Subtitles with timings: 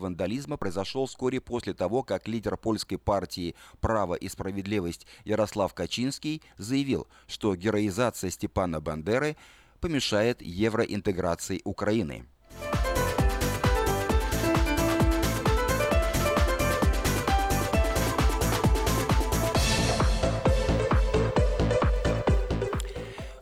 [0.00, 7.06] вандализма произошел вскоре после того, как лидер польской партии «Право и справедливость» Ярослав Качинский заявил,
[7.28, 9.36] что героизация Степана Бандеры
[9.80, 12.26] помешает евроинтеграции Украины.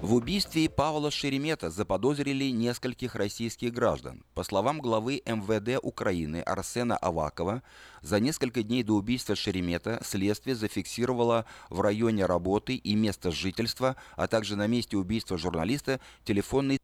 [0.09, 4.25] В убийстве Павла Шеремета заподозрили нескольких российских граждан.
[4.33, 7.63] По словам главы МВД Украины Арсена Авакова,
[8.01, 14.29] за несколько дней до убийства Шеремета следствие зафиксировало в районе работы и места жительства, а
[14.29, 16.79] также на месте убийства журналиста телефонный...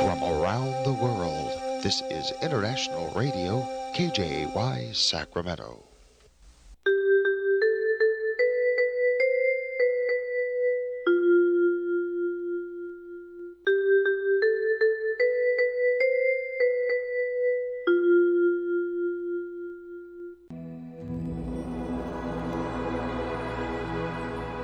[0.00, 1.52] From around the world,
[1.84, 3.64] this is International Radio,
[3.96, 5.89] KJY, Sacramento.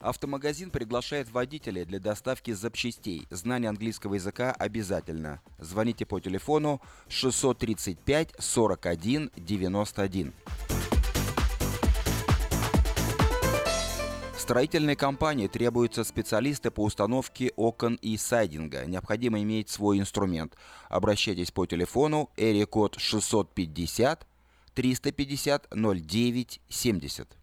[0.00, 3.26] Автомагазин приглашает водителя для доставки запчастей.
[3.28, 5.42] Знание английского языка обязательно.
[5.58, 10.32] Звоните по телефону 635 41 91.
[14.38, 18.86] Строительной компании требуются специалисты по установке окон и сайдинга.
[18.86, 20.56] Необходимо иметь свой инструмент.
[20.88, 24.26] Обращайтесь по телефону эри код 650
[24.74, 27.39] 350 09 70.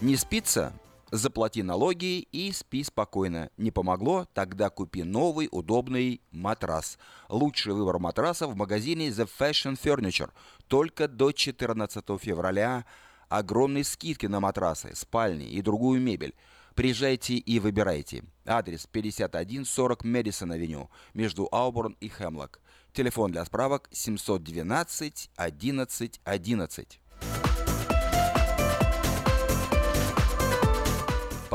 [0.00, 0.72] Не спится?
[1.10, 3.50] Заплати налоги и спи спокойно.
[3.56, 4.26] Не помогло?
[4.34, 6.98] Тогда купи новый удобный матрас.
[7.28, 10.30] Лучший выбор матраса в магазине The Fashion Furniture.
[10.68, 12.84] Только до 14 февраля
[13.28, 16.34] Огромные скидки на матрасы, спальни и другую мебель.
[16.74, 18.22] Приезжайте и выбирайте.
[18.44, 22.60] Адрес 5140 Мэдисон-авеню между Ауборн и Хемлок.
[22.92, 27.00] Телефон для справок 712 11 11.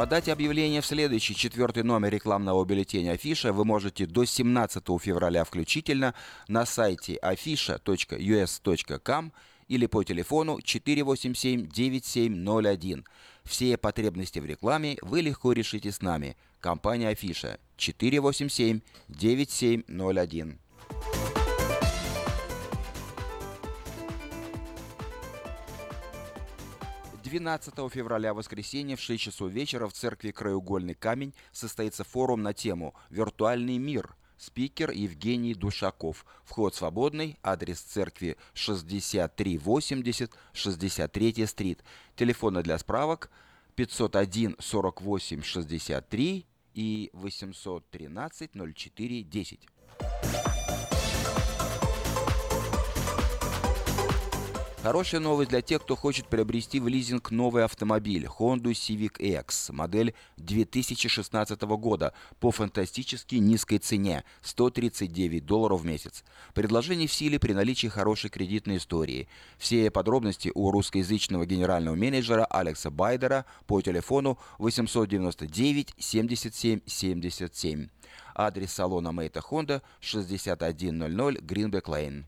[0.01, 6.15] Подать объявление в следующий четвертый номер рекламного бюллетеня Афиша вы можете до 17 февраля включительно
[6.47, 9.31] на сайте afisha.us.com
[9.67, 13.05] или по телефону 487-9701.
[13.43, 16.35] Все потребности в рекламе вы легко решите с нами.
[16.59, 20.57] Компания Афиша 487-9701.
[27.31, 32.93] 12 февраля, воскресенье, в 6 часов вечера в церкви «Краеугольный камень» состоится форум на тему
[33.09, 34.17] «Виртуальный мир».
[34.37, 36.25] Спикер Евгений Душаков.
[36.43, 37.37] Вход свободный.
[37.41, 41.83] Адрес церкви 6380 63 стрит.
[42.17, 43.29] Телефоны для справок
[43.75, 49.67] 501 48 63 и 813 04 10.
[54.83, 60.15] Хорошая новость для тех, кто хочет приобрести в лизинг новый автомобиль Honda Civic X, модель
[60.37, 66.23] 2016 года по фантастически низкой цене– 139 долларов в месяц.
[66.55, 69.27] Предложение в силе при наличии хорошей кредитной истории.
[69.59, 77.87] Все подробности у русскоязычного генерального менеджера Алекса Байдера по телефону 899 77 77.
[78.33, 80.65] Адрес салона Мейта Honda 6100
[81.43, 82.23] Greenback Lane.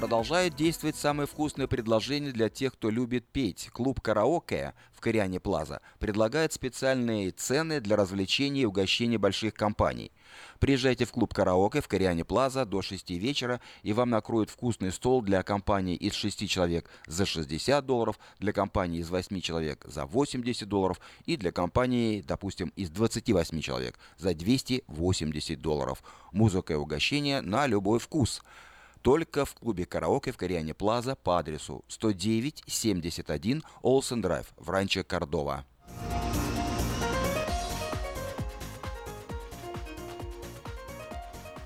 [0.00, 3.68] Продолжает действовать самое вкусное предложение для тех, кто любит петь.
[3.70, 10.10] Клуб «Караоке» в Кориане Плаза предлагает специальные цены для развлечений и угощений больших компаний.
[10.58, 15.20] Приезжайте в клуб «Караоке» в Кориане Плаза до 6 вечера, и вам накроют вкусный стол
[15.20, 20.66] для компании из 6 человек за 60 долларов, для компании из 8 человек за 80
[20.66, 26.02] долларов и для компании, допустим, из 28 человек за 280 долларов.
[26.32, 28.42] Музыка и угощение на любой вкус–
[29.02, 35.64] только в клубе караоке в Кориане Плаза по адресу 109-71 Олсен Драйв в Ранчо Кордова.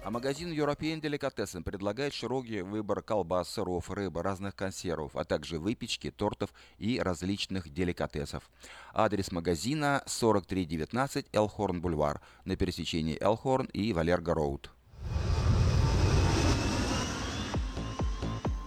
[0.05, 6.11] А магазин European Delicatessen предлагает широкий выбор колбас, сыров, рыбы, разных консервов, а также выпечки,
[6.11, 8.51] тортов и различных деликатесов.
[8.93, 14.74] Адрес магазина 4319 Элхорн Бульвар на пересечении Элхорн и Валерго Роуд.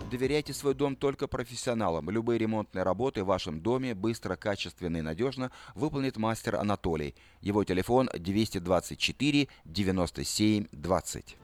[0.10, 2.10] Доверяйте свой дом только профессионалам.
[2.10, 7.14] Любые ремонтные работы в вашем доме быстро, качественно и надежно выполнит мастер Анатолий.
[7.42, 11.38] Его телефон 224 97 20.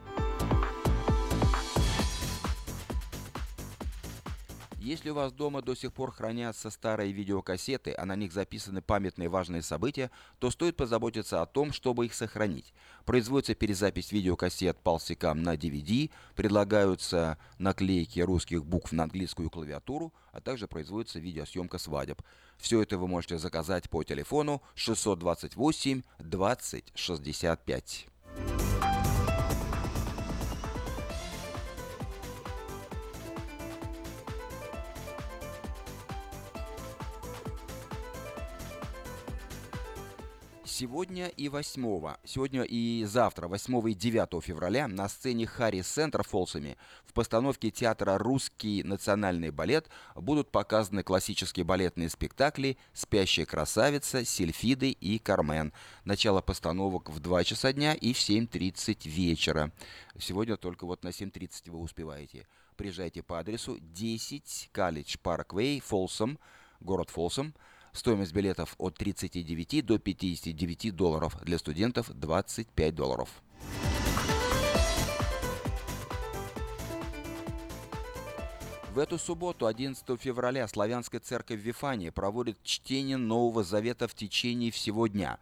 [4.84, 9.30] Если у вас дома до сих пор хранятся старые видеокассеты, а на них записаны памятные
[9.30, 12.74] важные события, то стоит позаботиться о том, чтобы их сохранить.
[13.06, 20.68] Производится перезапись видеокассет полсекам на DVD, предлагаются наклейки русских букв на английскую клавиатуру, а также
[20.68, 22.20] производится видеосъемка свадеб.
[22.58, 28.06] Все это вы можете заказать по телефону 628 20 65.
[40.76, 46.76] Сегодня и 8, сегодня и завтра, 8 и 9 февраля, на сцене Харри Центр Фолсами
[47.06, 55.20] в постановке театра «Русский национальный балет» будут показаны классические балетные спектакли «Спящая красавица», «Сильфиды» и
[55.20, 55.72] «Кармен».
[56.04, 59.70] Начало постановок в 2 часа дня и в 7.30 вечера.
[60.18, 62.48] Сегодня только вот на 7.30 вы успеваете.
[62.76, 66.36] Приезжайте по адресу 10 College Parkway, Фолсом,
[66.80, 67.54] город Фолсом,
[67.94, 73.30] Стоимость билетов от 39 до 59 долларов, для студентов 25 долларов.
[78.92, 85.06] В эту субботу, 11 февраля, Славянская церковь Вифании проводит чтение Нового Завета в течение всего
[85.06, 85.38] дня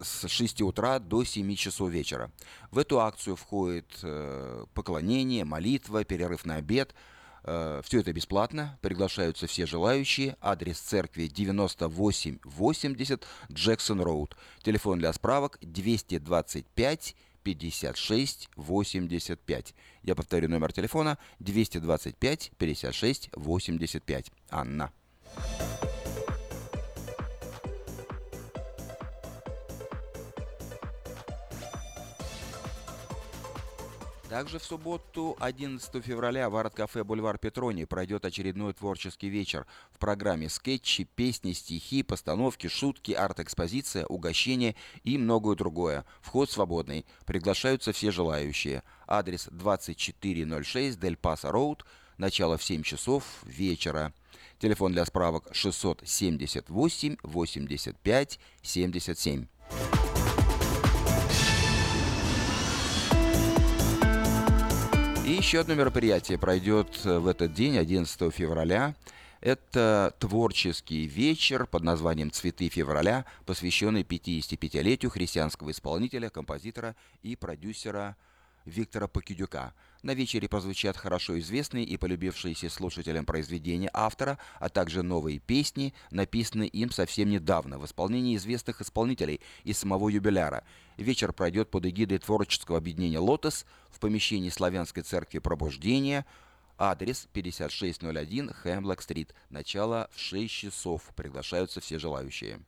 [0.00, 2.30] с 6 утра до 7 часов вечера.
[2.70, 6.94] В эту акцию входит э, поклонение, молитва, перерыв на обед–
[7.44, 10.36] все это бесплатно, приглашаются все желающие.
[10.40, 14.34] Адрес церкви 9880 Джексон Роуд.
[14.62, 19.74] Телефон для справок 225 56 85.
[20.02, 24.32] Я повторю номер телефона 225 56 85.
[24.50, 24.90] Анна.
[34.34, 39.64] Также в субботу, 11 февраля, в арт-кафе «Бульвар Петрони» пройдет очередной творческий вечер.
[39.92, 44.74] В программе скетчи, песни, стихи, постановки, шутки, арт-экспозиция, угощения
[45.04, 46.04] и многое другое.
[46.20, 47.06] Вход свободный.
[47.26, 48.82] Приглашаются все желающие.
[49.06, 51.86] Адрес 2406 Дель Паса Роуд.
[52.18, 54.12] Начало в 7 часов вечера.
[54.58, 59.46] Телефон для справок 678 85 77.
[65.24, 68.94] И еще одно мероприятие пройдет э, в этот день, 11 февраля.
[69.40, 78.16] Это творческий вечер под названием «Цветы февраля», посвященный 55-летию христианского исполнителя, композитора и продюсера
[78.66, 79.72] Виктора Покидюка–
[80.04, 86.68] на вечере прозвучат хорошо известные и полюбившиеся слушателям произведения автора, а также новые песни, написанные
[86.68, 90.62] им совсем недавно в исполнении известных исполнителей и самого юбиляра.
[90.98, 96.26] Вечер пройдет под эгидой творческого объединения «Лотос» в помещении Славянской церкви Пробуждения,
[96.76, 99.34] Адрес 5601 Хемблок-стрит.
[99.48, 101.02] Начало в 6 часов.
[101.16, 102.60] Приглашаются все желающие.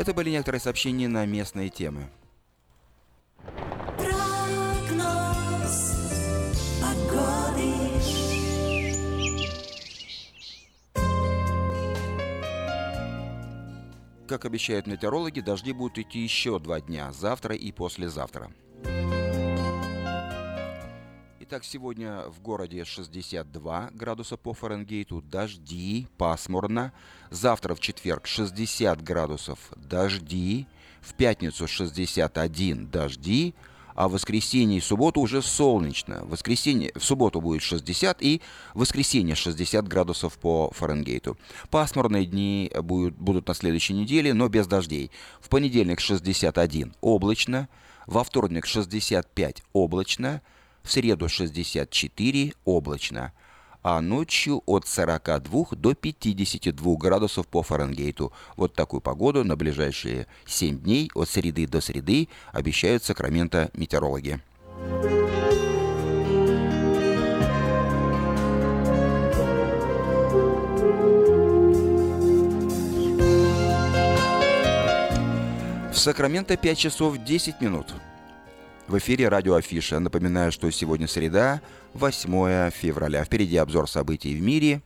[0.00, 2.08] Это были некоторые сообщения на местные темы.
[14.26, 18.50] Как обещают метеорологи, дожди будут идти еще два дня, завтра и послезавтра.
[21.52, 26.92] Итак, сегодня в городе 62 градуса по Фаренгейту, дожди, пасмурно.
[27.30, 30.68] Завтра в четверг 60 градусов, дожди.
[31.00, 33.56] В пятницу 61 дожди,
[33.96, 36.24] а в воскресенье и субботу уже солнечно.
[36.24, 38.42] В, воскресенье, в субботу будет 60 и
[38.72, 41.36] в воскресенье 60 градусов по Фаренгейту.
[41.68, 45.10] Пасмурные дни будут, будут на следующей неделе, но без дождей.
[45.40, 47.68] В понедельник 61 облачно,
[48.06, 50.42] во вторник 65 облачно,
[50.82, 53.32] в среду 64 облачно,
[53.82, 58.32] а ночью от 42 до 52 градусов по Фаренгейту.
[58.56, 64.40] Вот такую погоду на ближайшие 7 дней от среды до среды обещают Сакраменто метеорологи.
[75.92, 77.94] В Сакраменто 5 часов 10 минут.
[78.90, 80.00] В эфире радио Афиша.
[80.00, 81.60] Напоминаю, что сегодня среда,
[81.94, 83.22] 8 февраля.
[83.22, 84.82] Впереди обзор событий в мире,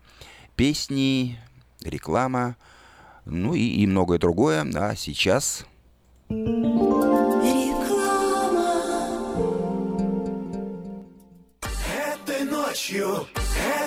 [0.57, 1.39] песни,
[1.83, 2.57] реклама,
[3.25, 4.67] ну и, и многое другое.
[4.75, 5.65] А сейчас...
[6.29, 6.85] Реклама.
[12.13, 13.27] Этой ночью,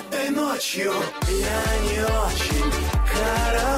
[0.00, 0.94] этой ночью
[1.28, 2.72] я не очень
[3.06, 3.77] караочен.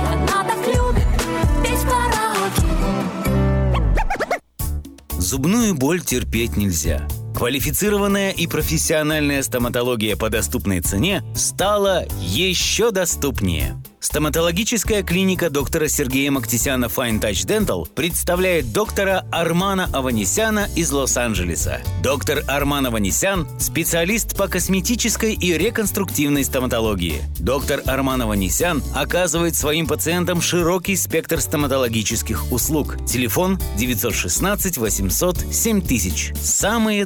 [5.31, 7.07] Зубную боль терпеть нельзя.
[7.35, 13.81] Квалифицированная и профессиональная стоматология по доступной цене стала еще доступнее.
[14.01, 21.81] Стоматологическая клиника доктора Сергея Мактисяна Fine Touch Dental представляет доктора Армана Аванесяна из Лос-Анджелеса.
[22.01, 27.21] Доктор Арман Аванесян– специалист по косметической и реконструктивной стоматологии.
[27.37, 32.97] Доктор Арман Аванесян оказывает своим пациентам широкий спектр стоматологических услуг.
[33.05, 36.33] Телефон 916 800 7000.
[36.41, 37.05] Самые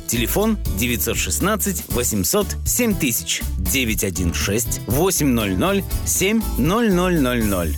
[0.11, 7.77] Телефон 916 800 7000 916 800 7000.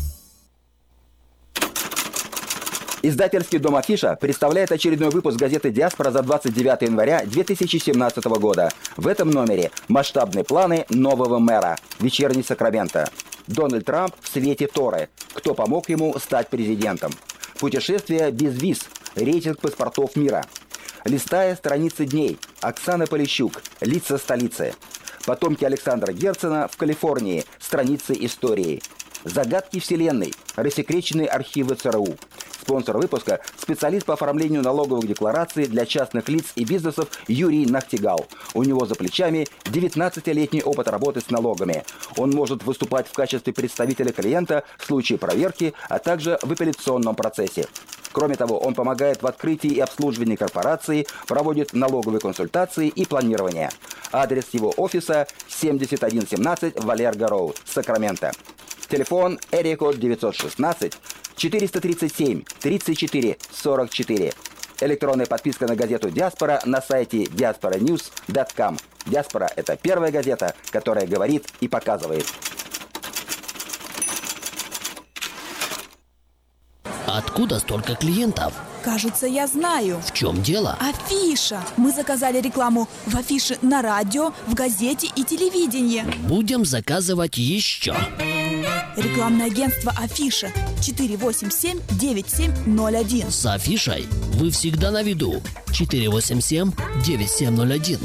[3.04, 8.72] Издательский дом «Афиша» представляет очередной выпуск газеты «Диаспора» за 29 января 2017 года.
[8.98, 11.78] В этом номере масштабные планы нового мэра.
[12.00, 13.12] Вечерний Сакраменто.
[13.46, 15.10] Дональд Трамп в свете Торы.
[15.36, 17.12] Кто помог ему стать президентом?
[17.60, 18.80] Путешествие без виз.
[19.14, 20.44] Рейтинг паспортов мира.
[21.06, 22.40] Листая страницы дней.
[22.62, 23.62] Оксана Полищук.
[23.82, 24.74] Лица столицы.
[25.26, 27.44] Потомки Александра Герцена в Калифорнии.
[27.60, 28.82] Страницы истории.
[29.26, 30.34] Загадки Вселенной.
[30.56, 32.16] Рассекреченные архивы ЦРУ.
[32.64, 38.26] Спонсор выпуска– специалист по оформлению налоговых деклараций для частных лиц и бизнесов Юрий Нахтигал.
[38.54, 41.84] У него за плечами 19-летний опыт работы с налогами.
[42.16, 47.68] Он может выступать в качестве представителя клиента в случае проверки, а также в апелляционном процессе.
[48.14, 53.72] Кроме того, он помогает в открытии и обслуживании корпорации, проводит налоговые консультации и планирование.
[54.14, 58.32] Адрес его офиса 7117 Валерго Роуд, Сакраменто.
[58.94, 60.94] Телефон Эрико 916
[61.36, 64.34] 437 34 44.
[64.82, 68.78] Электронная подписка на газету «Диаспора» на сайте diasporanews.com.
[69.08, 72.28] «Диаспора»— это первая газета, которая говорит и показывает.
[77.08, 78.54] Откуда столько клиентов?
[78.84, 80.02] Кажется, я знаю.
[80.06, 80.78] В чем дело?
[80.80, 81.62] Афиша.
[81.78, 86.04] Мы заказали рекламу в афише на радио, в газете и телевидении.
[86.28, 87.96] Будем заказывать еще.
[88.96, 93.32] Рекламное агентство Афиша 487-9701.
[93.32, 95.42] С афишей вы всегда на виду.
[95.70, 98.00] 487-9701.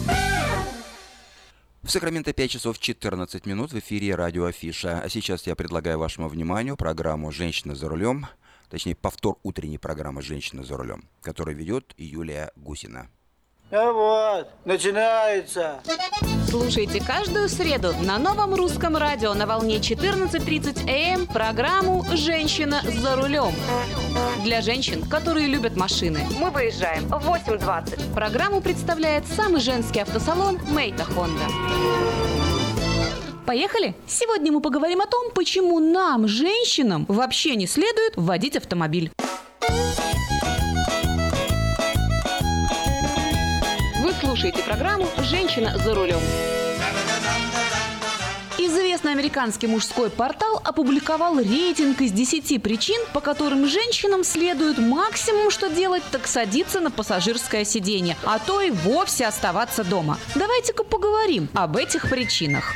[1.83, 5.01] В Сакраменто 5 часов 14 минут в эфире радио Афиша.
[5.01, 8.27] А сейчас я предлагаю вашему вниманию программу «Женщина за рулем»,
[8.71, 13.11] точнее повтор утренней программы «Женщина за рулем», которую ведет Юлия Гусина.
[13.71, 15.83] А вот, начинается.
[16.49, 23.53] Слушайте каждую среду на новом русском радио на волне 14.30 АМ программу «Женщина за рулем».
[24.43, 26.21] Для женщин, которые любят машины.
[26.41, 28.15] Мы выезжаем в 8.20.
[28.15, 31.45] Программу представляет самый женский автосалон «Мейта Хонда».
[33.45, 33.95] Поехали?
[34.07, 39.13] Сегодня мы поговорим о том, почему нам, женщинам, вообще не следует водить автомобиль.
[44.21, 46.21] Слушаете программу «Женщина за рулем».
[48.59, 55.69] Известный американский мужской портал опубликовал рейтинг из 10 причин, по которым женщинам следует максимум, что
[55.69, 60.19] делать, так садиться на пассажирское сиденье, а то и вовсе оставаться дома.
[60.35, 62.75] Давайте-ка поговорим об этих причинах.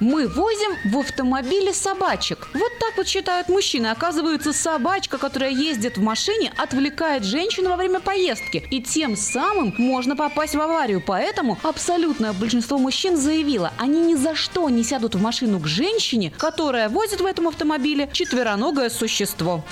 [0.00, 2.48] Мы возим в автомобиле собачек.
[2.52, 3.86] Вот так вот считают мужчины.
[3.88, 8.66] Оказывается, собачка, которая ездит в машине, отвлекает женщину во время поездки.
[8.70, 11.00] И тем самым можно попасть в аварию.
[11.04, 16.32] Поэтому абсолютное большинство мужчин заявило, они ни за что не сядут в машину к женщине,
[16.36, 19.64] которая возит в этом автомобиле четвероногое существо.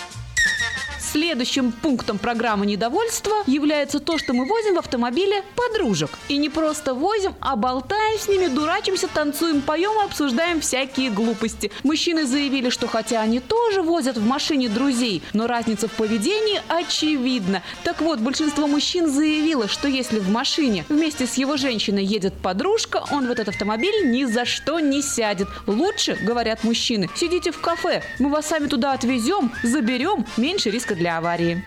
[1.12, 6.08] Следующим пунктом программы недовольства является то, что мы возим в автомобиле подружек.
[6.30, 11.70] И не просто возим, а болтаем с ними, дурачимся, танцуем, поем и обсуждаем всякие глупости.
[11.82, 17.62] Мужчины заявили, что хотя они тоже возят в машине друзей, но разница в поведении очевидна.
[17.84, 23.04] Так вот, большинство мужчин заявило, что если в машине вместе с его женщиной едет подружка,
[23.10, 25.48] он в этот автомобиль ни за что не сядет.
[25.66, 31.01] Лучше, говорят мужчины, сидите в кафе, мы вас сами туда отвезем, заберем, меньше риска для
[31.08, 31.64] аварии.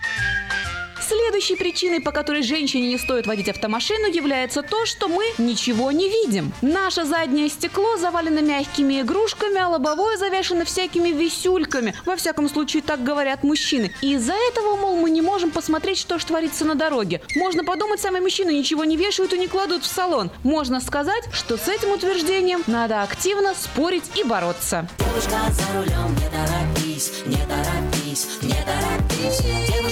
[1.07, 6.09] Следующей причиной, по которой женщине не стоит водить автомашину, является то, что мы ничего не
[6.09, 6.51] видим.
[6.63, 11.93] Наше заднее стекло завалено мягкими игрушками, а лобовое завешено всякими висюльками.
[12.05, 13.93] Во всяком случае, так говорят мужчины.
[14.01, 17.21] И из-за этого, мол, мы не можем посмотреть, что же творится на дороге.
[17.35, 20.31] Можно подумать, сами мужчины ничего не вешают и не кладут в салон.
[20.43, 24.87] Можно сказать, что с этим утверждением надо активно спорить и бороться.
[24.97, 29.84] Девушка за рулем, не торопись, не торопись, не торопись.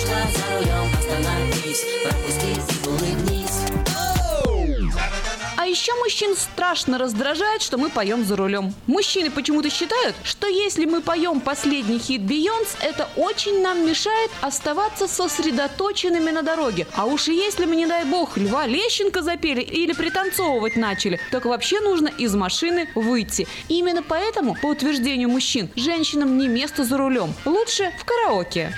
[5.57, 8.73] А еще мужчин страшно раздражает, что мы поем за рулем.
[8.85, 15.07] Мужчины почему-то считают, что если мы поем последний хит Бейонс, это очень нам мешает оставаться
[15.07, 16.85] сосредоточенными на дороге.
[16.95, 21.79] А уж если мы, не дай бог, Льва Лещенко запели или пританцовывать начали, так вообще
[21.79, 23.47] нужно из машины выйти.
[23.69, 27.33] Именно поэтому, по утверждению мужчин, женщинам не место за рулем.
[27.45, 28.73] Лучше в караоке.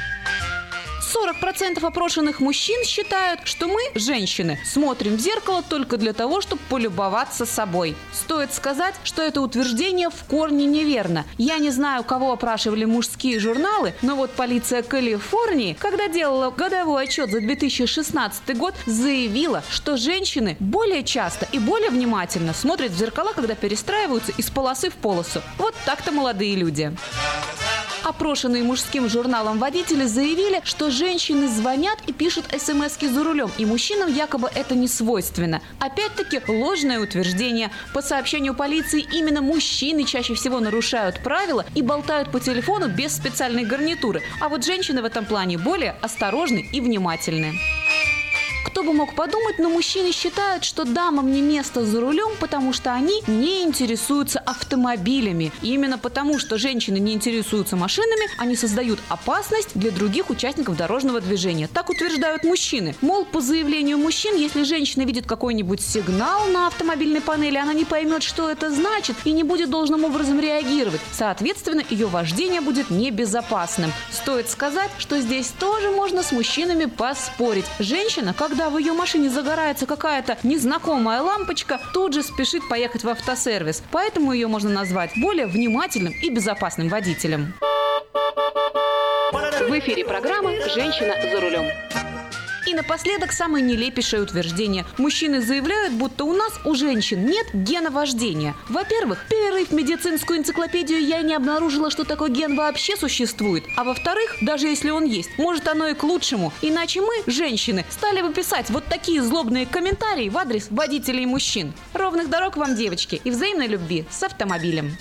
[1.15, 7.45] 40% опрошенных мужчин считают, что мы, женщины, смотрим в зеркало только для того, чтобы полюбоваться
[7.45, 7.95] собой.
[8.11, 11.25] Стоит сказать, что это утверждение в корне неверно.
[11.37, 17.31] Я не знаю, кого опрашивали мужские журналы, но вот полиция Калифорнии, когда делала годовой отчет
[17.31, 23.55] за 2016 год, заявила, что женщины более часто и более внимательно смотрят в зеркала, когда
[23.55, 25.41] перестраиваются из полосы в полосу.
[25.57, 26.95] Вот так-то молодые люди.
[28.03, 31.04] Опрошенные мужским журналом водители заявили, что женщины
[31.47, 35.61] звонят и пишут смс за рулем, и мужчинам якобы это не свойственно.
[35.79, 37.71] Опять-таки ложное утверждение.
[37.93, 43.65] По сообщению полиции, именно мужчины чаще всего нарушают правила и болтают по телефону без специальной
[43.65, 44.21] гарнитуры.
[44.41, 47.53] А вот женщины в этом плане более осторожны и внимательны.
[48.75, 52.91] Кто бы мог подумать, но мужчины считают, что дамам не место за рулем, потому что
[52.91, 55.53] они не интересуются автомобилями.
[55.61, 61.21] И именно потому, что женщины не интересуются машинами, они создают опасность для других участников дорожного
[61.21, 61.69] движения.
[61.73, 62.97] Так утверждают мужчины.
[62.99, 68.23] Мол, по заявлению мужчин, если женщина видит какой-нибудь сигнал на автомобильной панели, она не поймет,
[68.23, 70.99] что это значит, и не будет должным образом реагировать.
[71.13, 73.93] Соответственно, ее вождение будет небезопасным.
[74.11, 77.63] Стоит сказать, что здесь тоже можно с мужчинами поспорить.
[77.79, 83.81] Женщина, когда в ее машине загорается какая-то незнакомая лампочка, тут же спешит поехать в автосервис.
[83.89, 87.53] Поэтому ее можно назвать более внимательным и безопасным водителем.
[89.31, 91.65] В эфире программа «Женщина за рулем».
[92.65, 94.85] И напоследок самое нелепейшее утверждение.
[94.97, 98.55] Мужчины заявляют, будто у нас, у женщин, нет гена вождения.
[98.69, 103.63] Во-первых, перерыв медицинскую энциклопедию я не обнаружила, что такой ген вообще существует.
[103.77, 106.51] А во-вторых, даже если он есть, может оно и к лучшему.
[106.61, 111.73] Иначе мы, женщины, стали бы писать вот такие злобные комментарии в адрес водителей мужчин.
[111.93, 114.97] Ровных дорог вам, девочки, и взаимной любви с автомобилем.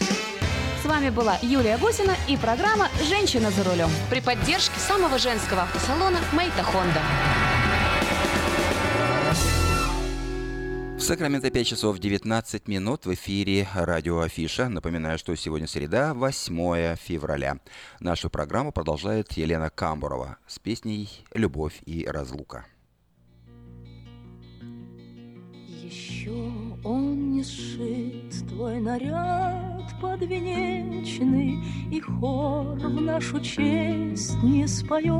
[0.85, 6.18] С вами была Юлия Гусина и программа «Женщина за рулем» при поддержке самого женского автосалона
[6.35, 7.01] «Мейта Хонда».
[10.99, 14.68] В Сакраменто 5 часов 19 минут в эфире радио Афиша.
[14.68, 17.61] Напоминаю, что сегодня среда, 8 февраля.
[18.01, 22.66] Нашу программу продолжает Елена Камбурова с песней «Любовь и разлука».
[26.24, 26.32] Еще
[26.84, 31.58] он не сшит твой наряд подвенечный,
[31.92, 35.12] И хор в нашу честь не споет,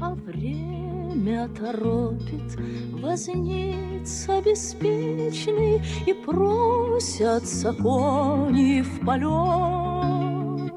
[0.00, 2.58] А время торопит
[3.00, 10.72] возница беспечный, И просятся кони в полет,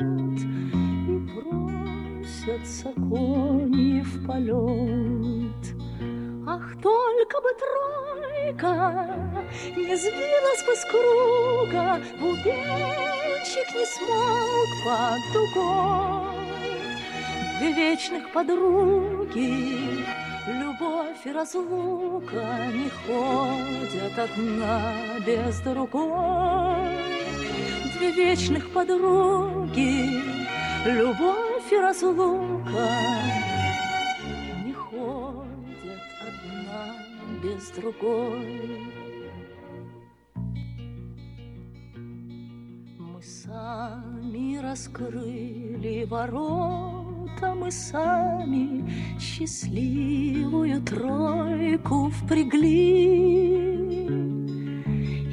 [1.10, 5.91] И просятся кони в полет.
[6.54, 9.16] Ах, только бы тройка
[9.78, 16.42] не сбилась бы с круга, Бубенчик не смог под дугой.
[17.58, 20.04] Две вечных подруги,
[20.46, 24.94] любовь и разлука Не ходят одна
[25.26, 26.98] без другой.
[27.98, 30.22] Две вечных подруги,
[30.86, 32.90] любовь и разлука
[34.92, 36.96] Не ходят одна
[37.42, 38.84] без другой.
[42.98, 53.62] Мы сами раскрыли ворота, мы сами счастливую тройку впрягли.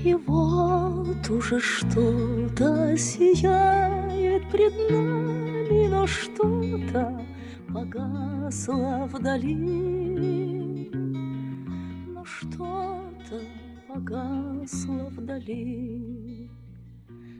[0.05, 7.21] И вот уже что-то сияет пред нами, но что-то
[7.72, 10.90] погасло вдали.
[12.09, 13.40] Но что-то
[13.88, 16.50] погасло вдали.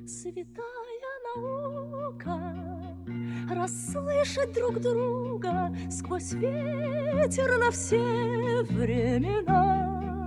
[0.07, 2.39] Святая наука
[3.51, 10.27] Расслышать друг друга Сквозь ветер на все времена.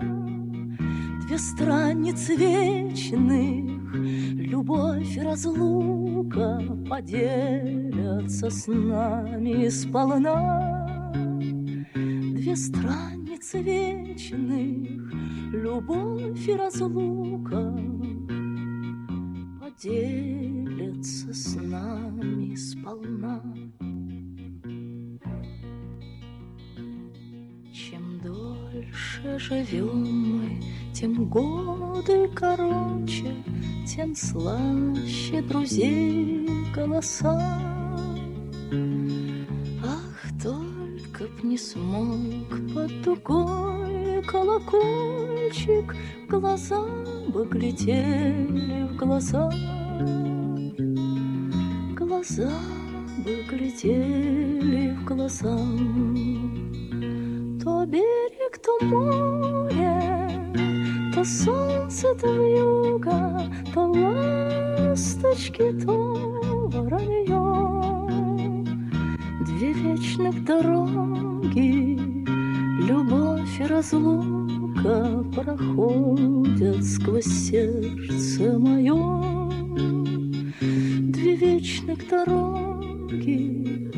[1.26, 11.12] Две страницы вечных Любовь и разлука Поделятся с нами сполна.
[11.94, 15.14] Две страницы вечных
[15.52, 17.78] Любовь и разлука
[19.60, 23.44] Поделятся с нами сполна.
[27.74, 30.62] Чем дольше живем мы,
[31.02, 33.34] тем годы короче,
[33.88, 37.42] Тем слаще друзей голоса.
[39.84, 45.96] Ах, только б не смог под дугой колокольчик,
[46.30, 46.86] Глаза
[47.34, 49.50] бы глядели в глаза.
[51.98, 52.52] Глаза
[53.26, 55.58] бы глядели в глаза.
[57.64, 59.81] То берег, то море,
[61.22, 65.94] то солнце, то вьюга, то ласточки, то
[66.74, 67.44] воронье.
[69.46, 72.00] Две вечных дороги,
[72.88, 79.52] любовь и разлука проходят сквозь сердце мое.
[80.60, 83.92] Две вечных дороги,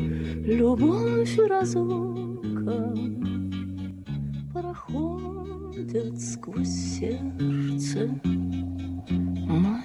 [0.44, 2.94] любовь и разлука
[4.52, 5.33] проходят
[6.20, 8.08] сквозь сердце
[9.48, 9.84] мое.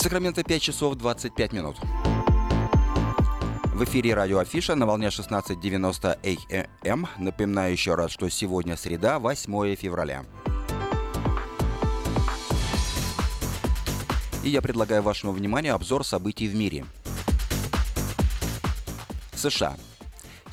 [0.00, 1.76] В Сакраменто 5 часов 25 минут.
[3.66, 7.06] В эфире радио Афиша на волне 16.90 АМ.
[7.18, 10.24] Напоминаю еще раз, что сегодня среда, 8 февраля.
[14.42, 16.86] И я предлагаю вашему вниманию обзор событий в мире.
[19.34, 19.76] США.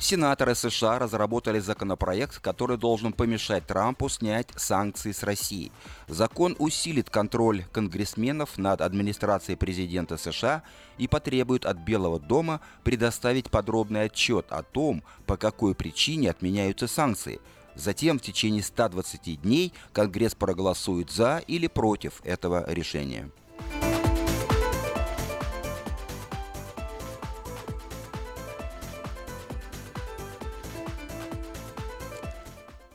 [0.00, 5.72] Сенаторы США разработали законопроект, который должен помешать Трампу снять санкции с России.
[6.06, 10.62] Закон усилит контроль конгрессменов над администрацией президента США
[10.98, 17.40] и потребует от Белого дома предоставить подробный отчет о том, по какой причине отменяются санкции.
[17.74, 23.30] Затем в течение 120 дней Конгресс проголосует за или против этого решения.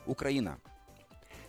[0.06, 0.58] Украина.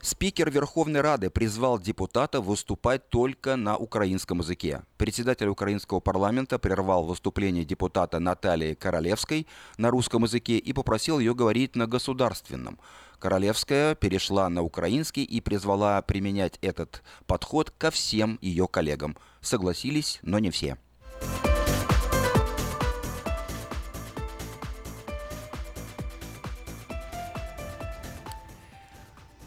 [0.06, 4.84] Спикер Верховной Рады призвал депутатов выступать только на украинском языке.
[4.98, 11.76] Председатель украинского парламента прервал выступление депутата Натальи Королевской на русском языке и попросил ее говорить
[11.76, 12.78] на государственном.
[13.18, 19.18] Королевская перешла на украинский и призвала применять этот подход ко всем ее коллегам.
[19.42, 20.78] Согласились, но не все.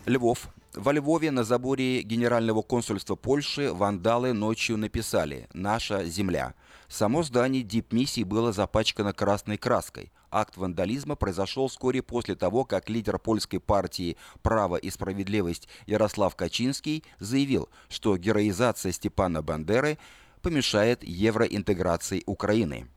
[0.09, 0.49] Львов.
[0.75, 6.55] Во Львове на заборе Генерального консульства Польши вандалы ночью написали «Наша земля».
[6.89, 10.11] Само здание дипмиссии было запачкано красной краской.
[10.31, 17.05] Акт вандализма произошел вскоре после того, как лидер польской партии «Право и справедливость» Ярослав Качинский
[17.19, 19.99] заявил, что героизация Степана Бандеры
[20.41, 22.89] помешает евроинтеграции Украины.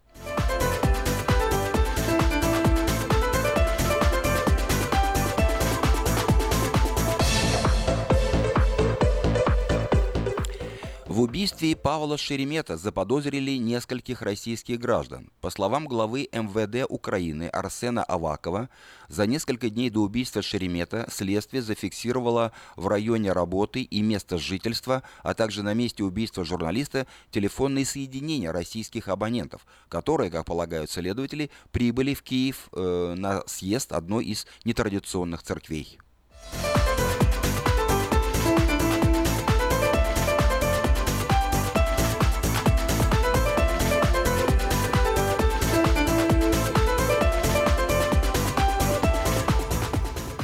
[11.11, 15.29] В убийстве Павла Шеремета заподозрили нескольких российских граждан.
[15.41, 18.69] По словам главы МВД Украины Арсена Авакова,
[19.09, 25.33] за несколько дней до убийства Шеремета следствие зафиксировало в районе работы и места жительства, а
[25.33, 32.23] также на месте убийства журналиста телефонные соединения российских абонентов, которые, как полагают следователи, прибыли в
[32.23, 35.99] Киев э, на съезд одной из нетрадиционных церквей.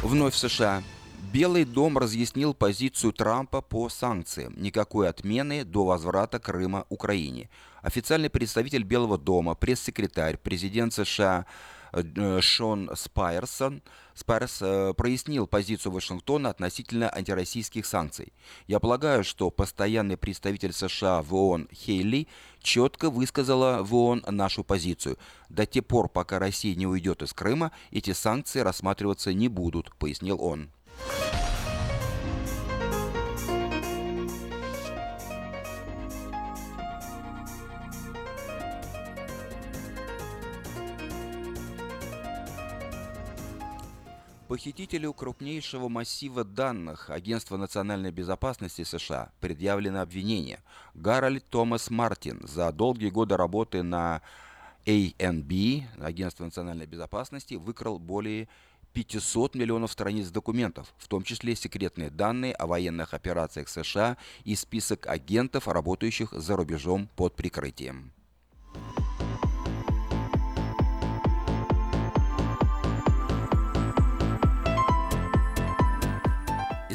[0.04, 0.84] Вновь в США.
[1.34, 4.54] Белый дом разъяснил позицию Трампа по санкциям.
[4.56, 7.50] Никакой отмены до возврата Крыма Украине.
[7.82, 11.46] Официальный представитель Белого дома, пресс-секретарь, президент США
[12.41, 13.82] Шон Спайерсон
[14.17, 18.34] Спайерс э, прояснил позицию Вашингтона относительно антироссийских санкций.
[18.65, 22.28] Я полагаю, что постоянный представитель США в ООН Хейли
[22.60, 25.19] четко высказала в ООН нашу позицию.
[25.50, 30.41] До тех пор, пока Россия не уйдет из Крыма, эти санкции рассматриваться не будут, пояснил
[30.41, 30.71] он.
[44.48, 50.62] Похитителю крупнейшего массива данных Агентства национальной безопасности США предъявлено обвинение.
[50.94, 54.22] Гарольд Томас Мартин за долгие годы работы на
[54.86, 58.48] ANB, Агентство национальной безопасности, выкрал более
[58.94, 65.08] 500 миллионов страниц документов, в том числе секретные данные о военных операциях США и список
[65.08, 68.14] агентов, работающих за рубежом под прикрытием.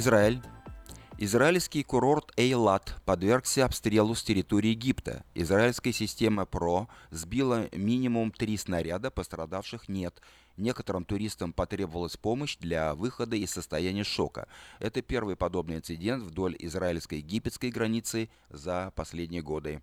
[0.02, 0.42] Израиль.
[1.18, 5.24] Израильский курорт Эйлат подвергся обстрелу с территории Египта.
[5.36, 10.20] Израильская система ПРО сбила минимум три снаряда, пострадавших нет.
[10.56, 14.48] Некоторым туристам потребовалась помощь для выхода из состояния шока.
[14.80, 19.82] Это первый подобный инцидент вдоль израильско-египетской границы за последние годы.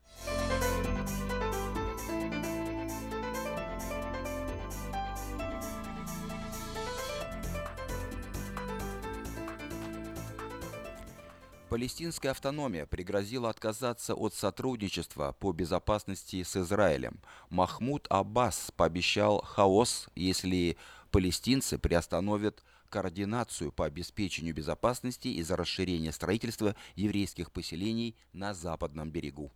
[11.69, 17.19] Палестинская автономия пригрозила отказаться от сотрудничества по безопасности с Израилем.
[17.49, 20.77] Махмуд Аббас пообещал хаос, если
[21.11, 29.51] палестинцы приостановят координацию по обеспечению безопасности из-за расширения строительства еврейских поселений на западном берегу.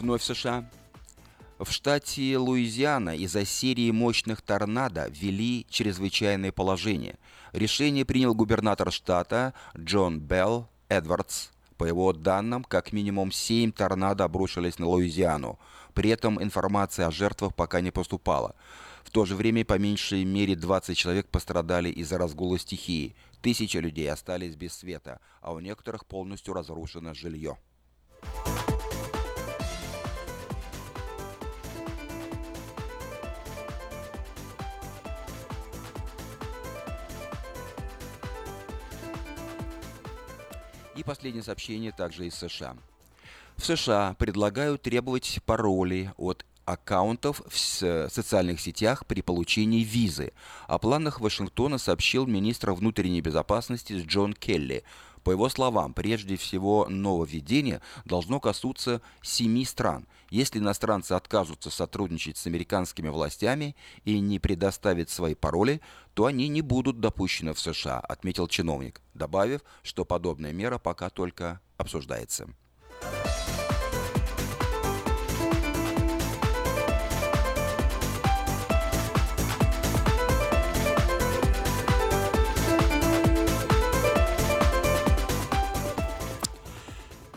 [0.00, 0.68] Вновь США.
[1.58, 7.18] В штате Луизиана из-за серии мощных торнадо ввели чрезвычайное положение.
[7.52, 11.50] Решение принял губернатор штата Джон Белл Эдвардс.
[11.76, 15.58] По его данным, как минимум 7 торнадо обрушились на Луизиану.
[15.94, 18.54] При этом информация о жертвах пока не поступала.
[19.04, 23.14] В то же время по меньшей мере 20 человек пострадали из-за разгула стихии.
[23.42, 27.58] Тысячи людей остались без света, а у некоторых полностью разрушено жилье.
[41.00, 42.76] И последнее сообщение также из США.
[43.56, 50.34] В США предлагают требовать пароли от аккаунтов в социальных сетях при получении визы.
[50.66, 54.84] О планах Вашингтона сообщил министр внутренней безопасности Джон Келли.
[55.24, 60.06] По его словам, прежде всего нововведение должно коснуться семи стран.
[60.30, 65.80] Если иностранцы откажутся сотрудничать с американскими властями и не предоставят свои пароли,
[66.14, 71.60] то они не будут допущены в США, отметил чиновник, добавив, что подобная мера пока только
[71.76, 72.48] обсуждается.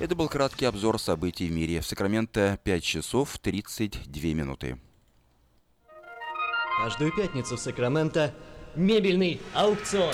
[0.03, 1.79] Это был краткий обзор событий в мире.
[1.79, 4.77] В Сакраменто 5 часов 32 минуты.
[6.83, 8.33] Каждую пятницу в Сакраменто
[8.75, 10.13] мебельный аукцион.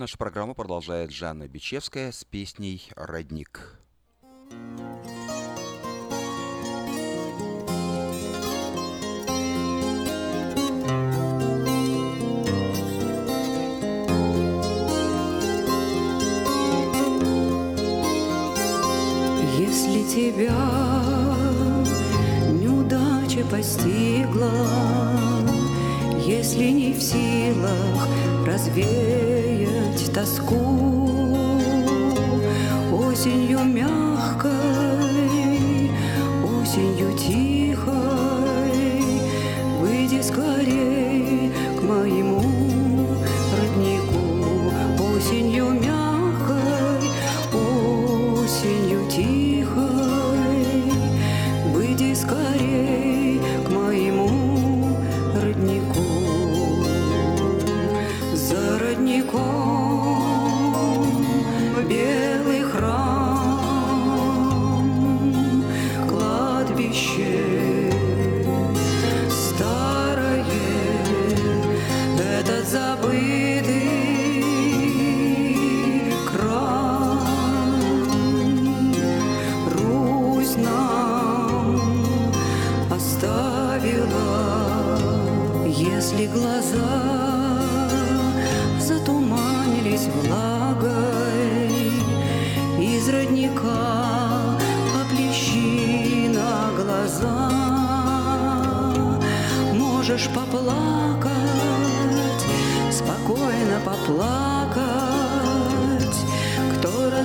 [0.00, 3.78] Нашу программу продолжает Жанна Бичевская с песней «Родник».
[19.58, 20.56] Если тебя
[22.50, 24.50] неудача постигла,
[26.26, 30.56] Если не в силах развеять тоску,
[32.92, 34.50] Осенью мягкой,
[36.42, 37.92] осенью тихой,
[39.80, 42.39] Выйди скорей к моему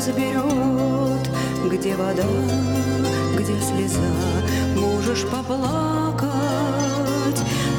[0.06, 1.30] разберет,
[1.66, 2.28] где вода,
[3.36, 4.00] где слеза.
[4.76, 6.30] Можешь поплакать,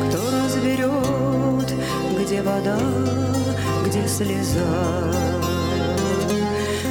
[0.09, 1.73] кто разберет,
[2.19, 2.79] где вода,
[3.87, 5.13] где слеза.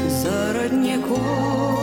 [0.07, 1.78] За родником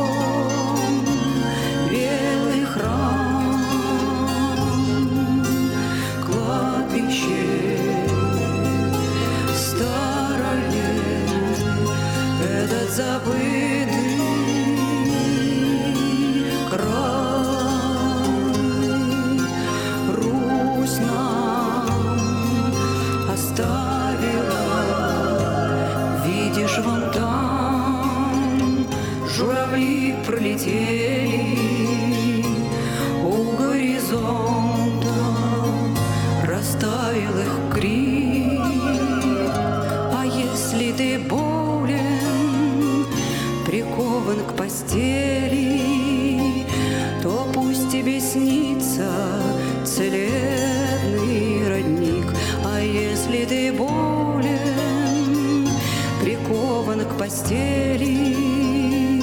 [57.27, 59.21] постели,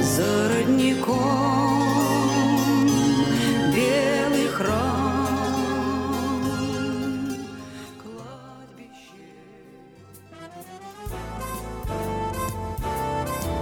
[0.00, 1.82] За родником
[3.74, 5.26] белый храм,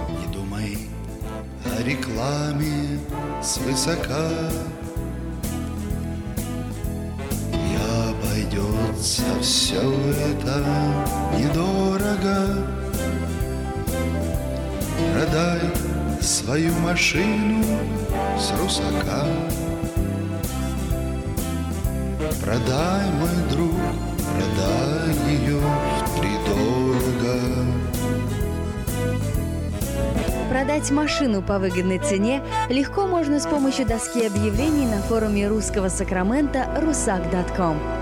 [0.09, 0.77] Не думай
[1.65, 2.99] о рекламе
[3.41, 4.50] свысока
[16.51, 17.63] свою машину
[18.37, 19.25] с русака
[22.43, 23.71] Продай, мой друг,
[24.35, 25.61] продай ее
[26.07, 27.39] втридорого
[30.49, 36.67] Продать машину по выгодной цене легко можно с помощью доски объявлений на форуме русского Сакрамента
[36.75, 38.00] rusak.com.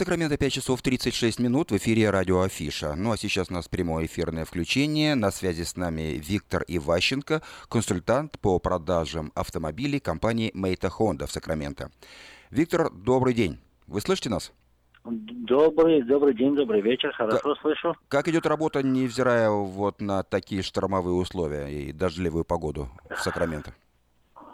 [0.00, 2.94] Сакраменто 5 часов 36 минут в эфире радио Афиша.
[2.94, 5.14] Ну а сейчас у нас прямое эфирное включение.
[5.14, 11.90] На связи с нами Виктор Иващенко, консультант по продажам автомобилей компании Мейта Honda в Сакраменто.
[12.50, 13.58] Виктор, добрый день.
[13.88, 14.54] Вы слышите нас?
[15.04, 17.94] Добрый, добрый день, добрый вечер, хорошо слышу.
[18.08, 23.74] Как идет работа, невзирая вот на такие штормовые условия и дождливую погоду в Сакраменто?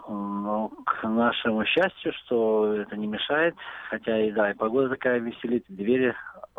[0.09, 3.55] Ну, к нашему счастью, что это не мешает,
[3.89, 6.15] хотя и да, и погода такая веселит, двери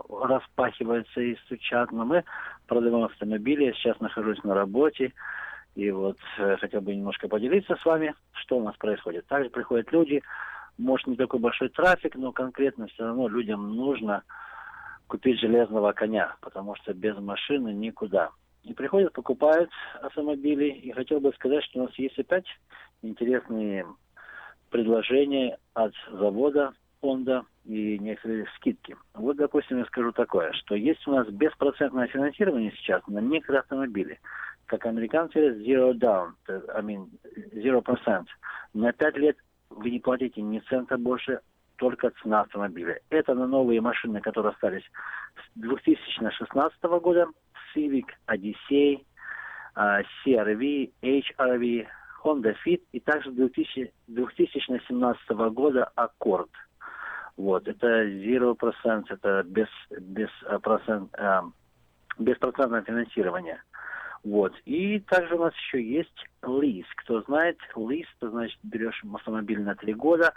[0.08, 2.24] распахиваются и стучат, но мы
[2.66, 3.64] продаем автомобили.
[3.64, 5.12] Я сейчас нахожусь на работе.
[5.74, 9.26] И вот э, хотел бы немножко поделиться с вами, что у нас происходит.
[9.26, 10.22] Также приходят люди,
[10.76, 14.24] может не такой большой трафик, но конкретно все равно людям нужно
[15.06, 18.30] купить железного коня, потому что без машины никуда.
[18.68, 19.70] И приходят, покупают
[20.02, 20.66] автомобили.
[20.66, 22.44] И хотел бы сказать, что у нас есть опять
[23.02, 23.86] интересные
[24.70, 28.94] предложения от завода Honda и некоторые скидки.
[29.14, 34.20] Вот, допустим, я скажу такое, что есть у нас беспроцентное финансирование сейчас на некоторые автомобили.
[34.66, 36.32] Как американцы говорят, zero down,
[36.74, 37.08] I mean,
[37.54, 38.26] zero percent.
[38.74, 39.38] На пять лет
[39.70, 41.40] вы не платите ни цента больше,
[41.76, 43.00] только цена автомобиля.
[43.08, 44.84] Это на новые машины, которые остались
[45.36, 47.28] с 2016 года.
[47.74, 49.04] Civic, Odyssey,
[49.76, 51.86] uh, CRV, HRV,
[52.24, 56.50] Honda Fit и также 2000, 2017 года Accord.
[57.36, 60.28] Вот, это 0%, это без, без,
[60.60, 61.40] процент, э,
[62.18, 63.62] беспроцентное финансирование.
[64.24, 64.52] Вот.
[64.64, 66.84] И также у нас еще есть лиз.
[66.96, 70.32] Кто знает, лиз, то значит берешь автомобиль на три года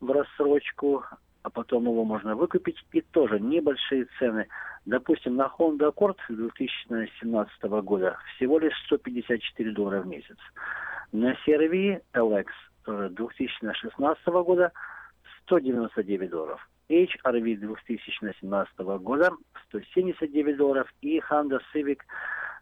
[0.00, 1.04] в рассрочку,
[1.42, 2.82] а потом его можно выкупить.
[2.92, 4.48] И тоже небольшие цены.
[4.86, 10.36] Допустим, на Honda Accord 2017 года всего лишь 154 доллара в месяц.
[11.10, 12.46] На CRV LX
[13.10, 14.72] 2016 года
[15.42, 16.68] 199 долларов.
[16.88, 19.32] HRV 2017 года
[19.68, 21.98] 179 долларов и Honda Civic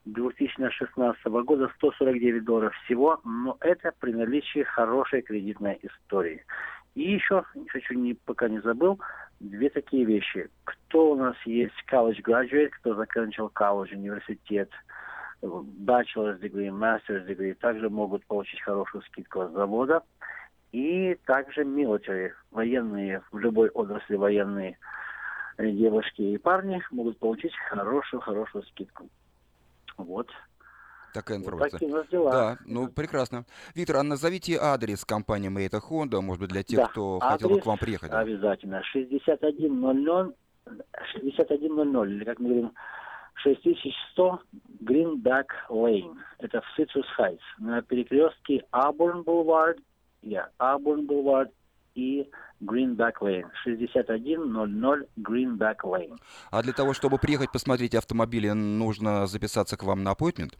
[0.06, 6.42] 2016 года 149 долларов всего, но это при наличии хорошей кредитной истории.
[6.94, 9.00] И еще, хочу не, пока не забыл,
[9.40, 10.48] две такие вещи.
[10.64, 14.70] Кто у нас есть college graduate, кто заканчивал колледж, университет,
[15.42, 20.02] bachelor's degree, master's degree, также могут получить хорошую скидку от завода.
[20.72, 24.76] И также military, военные, в любой отрасли военные
[25.58, 29.08] девушки и парни могут получить хорошую-хорошую скидку.
[29.96, 30.28] Вот.
[31.14, 31.78] Такая информация.
[31.88, 32.30] Вот дела.
[32.32, 33.46] Да, ну прекрасно.
[33.76, 37.60] Виктор, а назовите адрес компании Мейта Honda, может быть, для тех, да, кто хотел бы
[37.60, 38.10] к вам приехать.
[38.10, 38.18] Да?
[38.18, 38.82] Обязательно.
[38.82, 40.34] 6100,
[41.12, 42.72] 6100, или как мы говорим,
[43.44, 44.40] 6100
[44.82, 46.16] Greenback Lane.
[46.40, 47.38] Это в Citrus Heights.
[47.58, 49.78] На перекрестке Auburn Boulevard,
[50.22, 51.50] yeah, Auburn Boulevard
[51.94, 52.28] и
[52.60, 53.46] Greenback Lane.
[53.62, 56.18] 6100 Greenback Lane.
[56.50, 60.54] А для того, чтобы приехать посмотреть автомобили, нужно записаться к вам на appointment?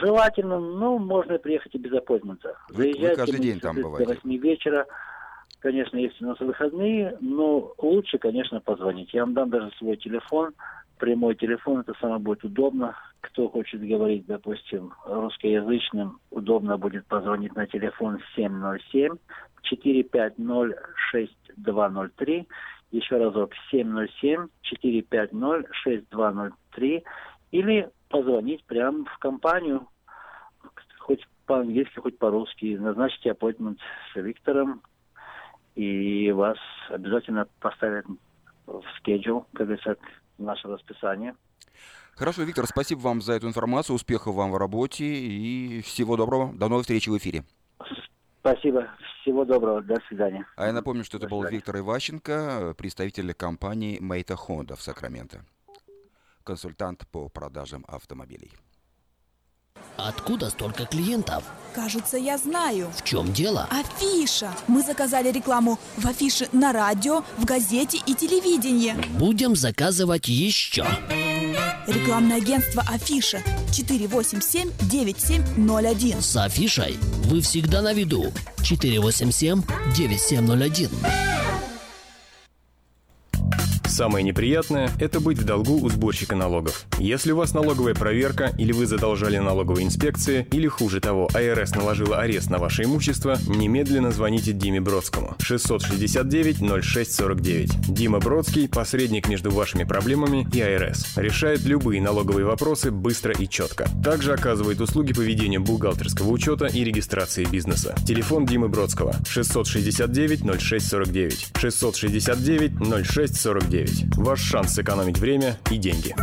[0.00, 2.56] Желательно, ну, можно приехать и без аппойтмента.
[2.70, 4.06] Вы, вы каждый день там бываете?
[4.06, 4.86] До 8 вечера.
[5.60, 9.12] Конечно, если у нас выходные, но лучше, конечно, позвонить.
[9.12, 10.52] Я вам дам даже свой телефон,
[10.98, 12.96] прямой телефон, это самое будет удобно.
[13.20, 19.16] Кто хочет говорить, допустим, русскоязычным, удобно будет позвонить на телефон 707
[19.62, 20.34] 450
[21.10, 22.48] 6203.
[22.90, 27.04] Еще разок 707 450 6203.
[27.50, 29.88] Или позвонить прямо в компанию,
[30.98, 32.76] хоть по-английски, хоть по-русски.
[32.78, 33.78] Назначьте аппойтмент
[34.12, 34.82] с Виктором,
[35.74, 36.58] и вас
[36.90, 38.06] обязательно поставят
[38.66, 39.96] в schedule, как говорится,
[40.36, 41.34] в наше расписание.
[42.14, 46.52] Хорошо, Виктор, спасибо вам за эту информацию, успехов вам в работе и всего доброго.
[46.52, 47.44] До новых встреч в эфире.
[48.40, 48.88] Спасибо.
[49.22, 49.82] Всего доброго.
[49.82, 50.46] До свидания.
[50.56, 55.44] А я напомню, что это был Виктор Иващенко, представитель компании Мейта Honda в Сакраменто.
[56.48, 58.50] Консультант по продажам автомобилей.
[59.98, 61.44] Откуда столько клиентов?
[61.74, 62.90] Кажется, я знаю.
[62.96, 63.68] В чем дело?
[63.70, 64.50] Афиша.
[64.66, 68.94] Мы заказали рекламу в афише на радио, в газете и телевидении.
[69.18, 70.86] Будем заказывать еще.
[71.86, 73.42] Рекламное агентство Афиша
[73.72, 76.22] 487-9701.
[76.22, 78.32] С афишей вы всегда на виду.
[78.60, 81.57] 487-9701.
[83.98, 86.86] Самое неприятное– это быть в долгу у сборщика налогов.
[87.00, 92.20] Если у вас налоговая проверка, или вы задолжали налоговой инспекции, или хуже того, АРС наложила
[92.20, 95.34] арест на ваше имущество, немедленно звоните Диме Бродскому.
[95.40, 97.72] 669-0649.
[97.88, 101.16] Дима Бродский– посредник между вашими проблемами и АРС.
[101.16, 103.88] Решает любые налоговые вопросы быстро и четко.
[104.04, 107.96] Также оказывает услуги по ведению бухгалтерского учета и регистрации бизнеса.
[108.06, 111.48] Телефон Димы Бродского– 669-0649.
[111.54, 113.87] 669-0649.
[114.16, 116.14] Ваш шанс сэкономить время и деньги.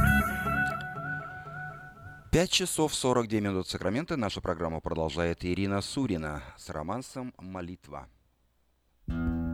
[2.32, 4.18] 5 часов 49 минут Сакрамента.
[4.18, 8.08] Нашу программу продолжает Ирина Сурина с романсом «Молитва».
[9.08, 9.45] Рвутся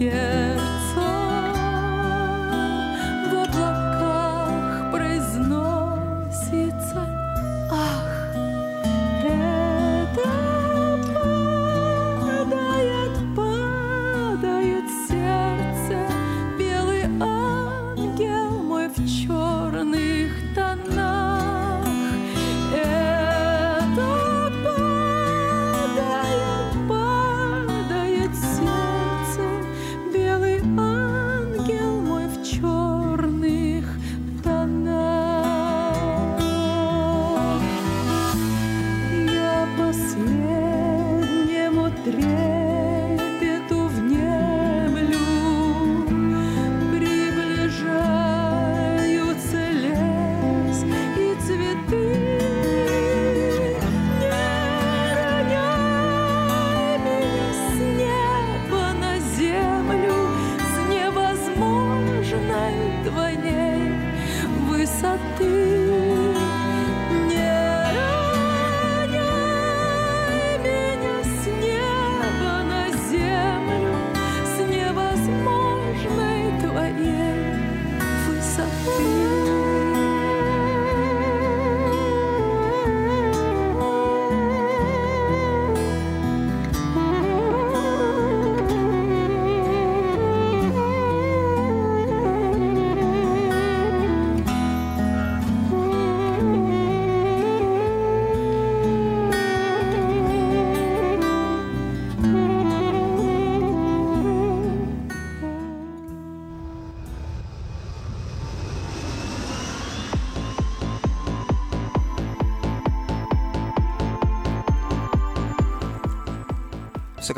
[0.00, 0.39] со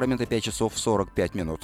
[0.03, 1.61] Сакраменто 5 часов 45 минут.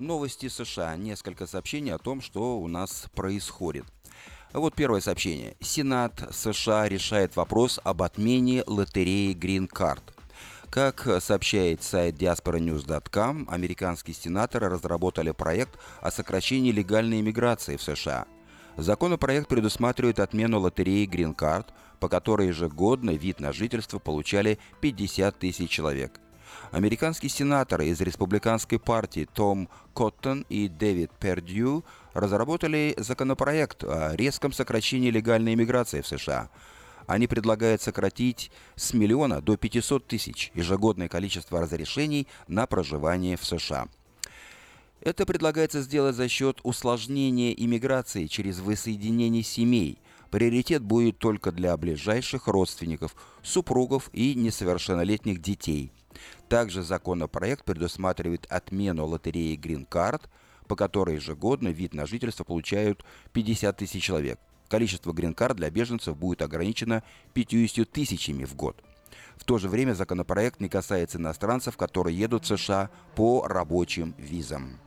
[0.00, 0.96] Новости США.
[0.96, 3.84] Несколько сообщений о том, что у нас происходит.
[4.52, 5.54] Вот первое сообщение.
[5.60, 10.02] Сенат США решает вопрос об отмене лотереи Green Card.
[10.70, 18.26] Как сообщает сайт diasporanews.com, американские сенаторы разработали проект о сокращении легальной иммиграции в США.
[18.76, 21.66] Законопроект предусматривает отмену лотереи Green Card,
[22.00, 26.20] по которой ежегодно вид на жительство получали 50 тысяч человек.
[26.70, 35.10] Американские сенаторы из республиканской партии Том Коттон и Дэвид Пердью разработали законопроект о резком сокращении
[35.10, 36.50] легальной иммиграции в США.
[37.06, 43.88] Они предлагают сократить с миллиона до 500 тысяч ежегодное количество разрешений на проживание в США.
[45.00, 49.98] Это предлагается сделать за счет усложнения иммиграции через воссоединение семей.
[50.30, 55.92] Приоритет будет только для ближайших родственников, супругов и несовершеннолетних детей.
[56.48, 60.22] Также законопроект предусматривает отмену лотереи Green Card,
[60.66, 64.38] по которой ежегодно вид на жительство получают 50 тысяч человек.
[64.68, 67.02] Количество Card для беженцев будет ограничено
[67.34, 68.82] 50 тысячами в год.
[69.36, 74.80] В то же время законопроект не касается иностранцев, которые едут в США по рабочим визам.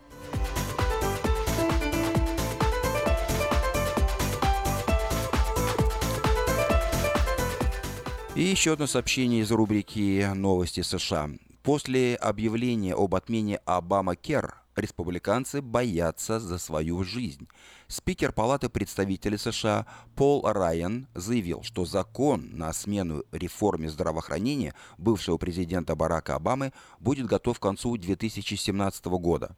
[8.39, 11.29] И еще одно сообщение из рубрики «Новости США».
[11.61, 17.49] После объявления об отмене Обама Кер республиканцы боятся за свою жизнь.
[17.89, 25.97] Спикер Палаты представителей США Пол Райан заявил, что закон на смену реформе здравоохранения бывшего президента
[25.97, 26.71] Барака Обамы
[27.01, 29.57] будет готов к концу 2017 года.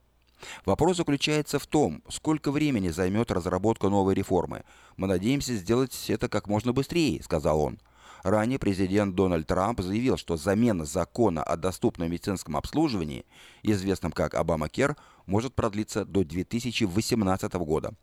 [0.66, 4.64] Вопрос заключается в том, сколько времени займет разработка новой реформы.
[4.98, 7.78] Мы надеемся сделать это как можно быстрее, сказал он.
[8.24, 13.26] Ранее президент Дональд Трамп заявил, что замена закона о доступном медицинском обслуживании,
[13.64, 14.96] известном как Обама-Кер,
[15.26, 17.94] может продлиться до 2018 года.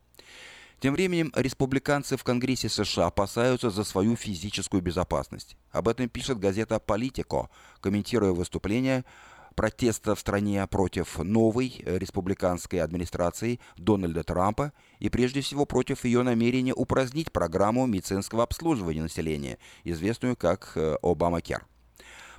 [0.80, 5.56] Тем временем республиканцы в Конгрессе США опасаются за свою физическую безопасность.
[5.72, 7.48] Об этом пишет газета «Политико»,
[7.80, 9.04] комментируя выступление
[9.58, 16.72] протеста в стране против новой республиканской администрации Дональда Трампа и прежде всего против ее намерения
[16.72, 21.66] упразднить программу медицинского обслуживания населения, известную как Обама-Кер.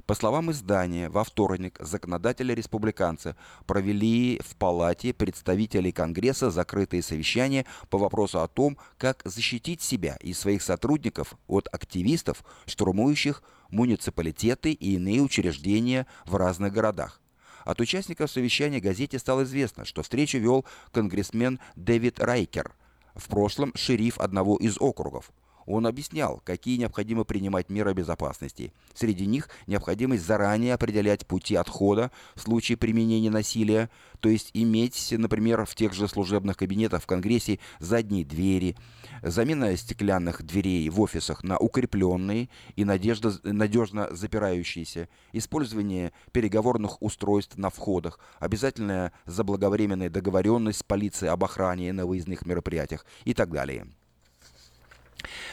[0.05, 3.35] По словам издания, во вторник законодатели-республиканцы
[3.67, 10.31] провели в Палате представителей Конгресса закрытые совещания по вопросу о том, как защитить себя и
[10.31, 17.21] своих сотрудников от активистов, штурмующих муниципалитеты и иные учреждения в разных городах.
[17.65, 22.73] От участников совещания газете стало известно, что встречу вел конгрессмен Дэвид Райкер,
[23.15, 25.31] в прошлом шериф одного из округов.
[25.69, 28.73] Он объяснял, какие необходимо принимать меры безопасности.
[28.95, 35.67] Среди них необходимость заранее определять пути отхода в случае применения насилия, то есть иметь, например,
[35.67, 38.75] в тех же служебных кабинетах в Конгрессе задние двери,
[39.21, 47.69] замена стеклянных дверей в офисах на укрепленные и надежда, надежно запирающиеся, использование переговорных устройств на
[47.69, 53.85] входах, обязательная заблаговременная договоренность с полицией об охране на выездных мероприятиях и так далее.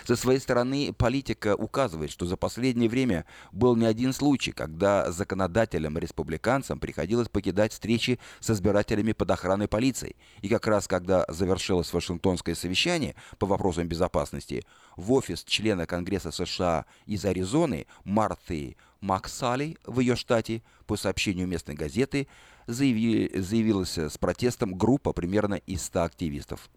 [0.04, 6.78] Со своей стороны, политика указывает, что за последнее время был не один случай, когда законодателям-республиканцам
[6.78, 10.16] приходилось покидать встречи с избирателями под охраной полиции.
[10.42, 14.64] И как раз когда завершилось Вашингтонское совещание по вопросам безопасности,
[14.96, 21.74] в офис члена Конгресса США из Аризоны Марты Максали в ее штате, по сообщению местной
[21.74, 22.28] газеты,
[22.66, 26.70] заяви, заявилась с протестом группа примерно из 100 активистов.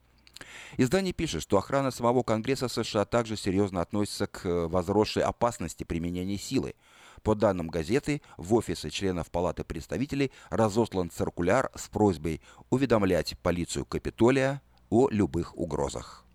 [0.77, 6.37] Издание пишет, что охрана самого Конгресса США также серьезно относится к э, возросшей опасности применения
[6.37, 6.75] силы.
[7.23, 14.61] По данным газеты, в офисы членов Палаты представителей разослан циркуляр с просьбой уведомлять полицию Капитолия
[14.89, 16.25] о любых угрозах.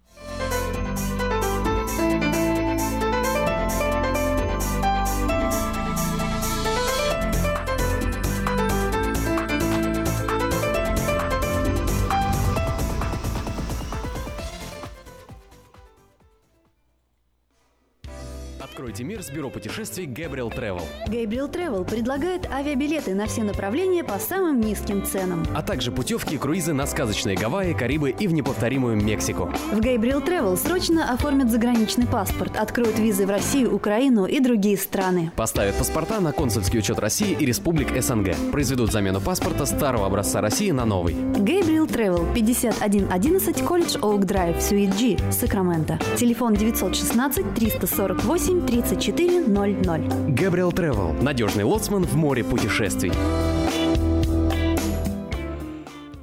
[18.74, 20.82] Откройте мир с бюро путешествий Gabriel Travel.
[21.06, 25.46] Gabriel Travel предлагает авиабилеты на все направления по самым низким ценам.
[25.54, 29.48] А также путевки и круизы на сказочные Гавайи, Карибы и в неповторимую Мексику.
[29.70, 35.30] В Gabriel Travel срочно оформят заграничный паспорт, откроют визы в Россию, Украину и другие страны.
[35.36, 38.34] Поставят паспорта на консульский учет России и республик СНГ.
[38.50, 41.14] Произведут замену паспорта старого образца России на новый.
[41.14, 46.00] Gabriel Travel 5111 Колледж Оук Драйв, Суит G, Сакраменто.
[46.16, 49.98] Телефон 916 348 3400.
[50.28, 51.22] Габриэл Travel.
[51.22, 53.12] Надежный лоцман в море путешествий.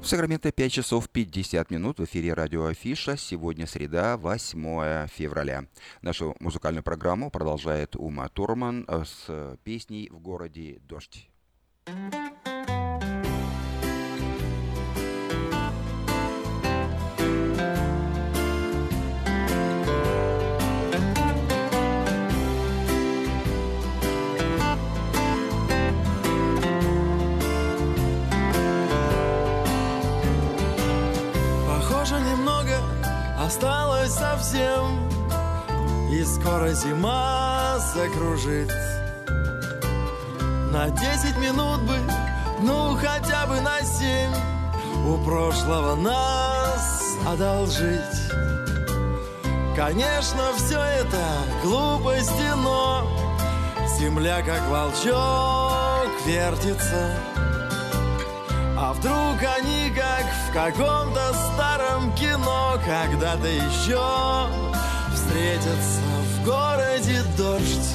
[0.00, 3.16] В Сакраменто 5 часов 50 минут в эфире радио Афиша.
[3.16, 5.64] Сегодня среда, 8 февраля.
[6.02, 11.30] Нашу музыкальную программу продолжает Ума Турман с песней «В городе дождь».
[33.52, 35.08] Осталось совсем
[36.10, 38.72] И скоро зима закружит.
[40.72, 41.98] На десять минут бы,
[42.60, 44.32] ну хотя бы на семь
[45.06, 48.32] У прошлого нас одолжить.
[49.76, 51.22] Конечно, все это
[51.62, 53.06] глупости, но
[53.98, 57.18] Земля, как волчок, вертится.
[58.84, 64.50] А вдруг они, как в каком-то старом кино, когда-то еще
[65.14, 66.02] встретятся
[66.34, 67.94] в городе дождь,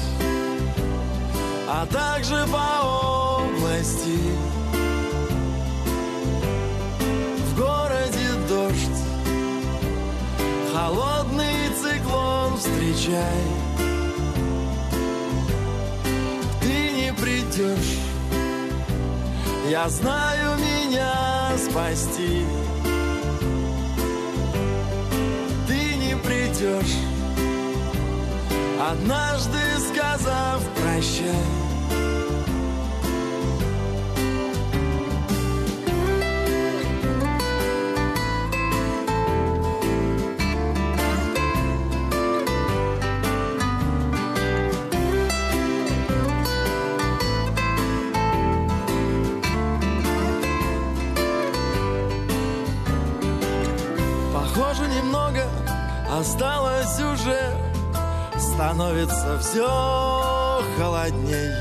[1.68, 4.18] а также по области.
[7.46, 9.00] В городе дождь,
[10.74, 13.44] холодный циклон встречай.
[16.60, 17.98] Ты не придешь
[19.70, 22.46] я знаю меня спасти
[26.60, 26.96] не придешь
[28.80, 29.58] Однажды
[29.90, 31.67] сказав прощай
[58.68, 61.54] Становится все холодней.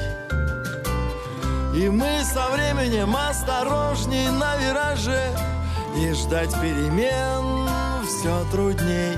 [1.73, 5.33] И мы со временем осторожней на вираже
[5.95, 7.69] И ждать перемен
[8.05, 9.15] все трудней.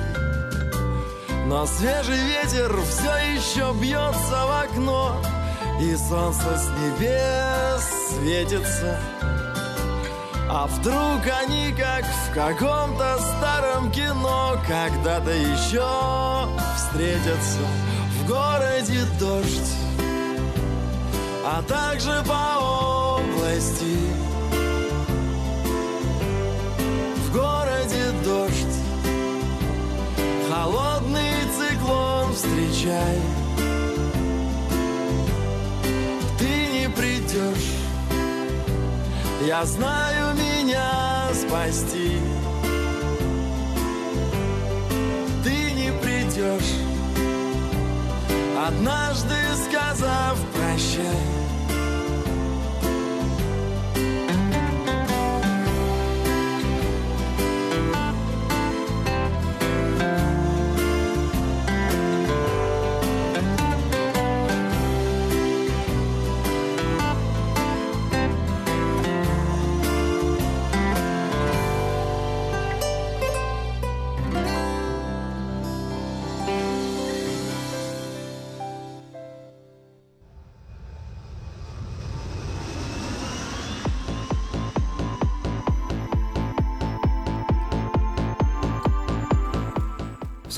[1.48, 5.16] Но свежий ветер все еще бьется в окно
[5.82, 9.00] И солнце с небес светится.
[10.48, 16.39] А вдруг они, как в каком-то старом кино, когда-то еще
[16.90, 17.60] встретятся
[18.18, 19.74] в городе дождь,
[21.46, 23.98] а также по области.
[27.26, 28.76] В городе дождь,
[30.50, 32.10] холодный циклон
[32.80, 33.20] прощай
[36.38, 37.74] Ты не придешь
[39.46, 42.20] Я знаю меня спасти
[48.68, 49.36] Однажды
[49.70, 51.49] сказав прощай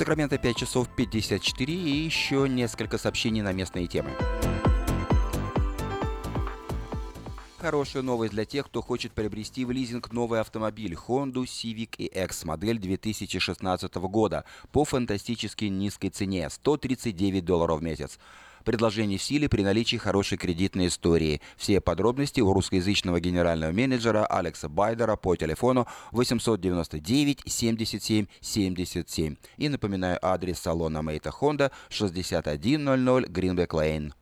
[0.02, 4.10] Сакраменто 5 часов 54 и еще несколько сообщений на местные темы.
[7.58, 12.80] Хорошая новость для тех, кто хочет приобрести в лизинг новый автомобиль Honda Civic EX модель
[12.80, 18.18] 2016 года по фантастически низкой цене– 139 долларов в месяц.
[18.64, 21.40] Предложение в силе при наличии хорошей кредитной истории.
[21.56, 29.36] Все подробности у русскоязычного генерального менеджера Алекса Байдера по телефону 899 77 77.
[29.56, 34.14] И напоминаю адрес салона Мейта Honda 6100 Гринбек Лейн.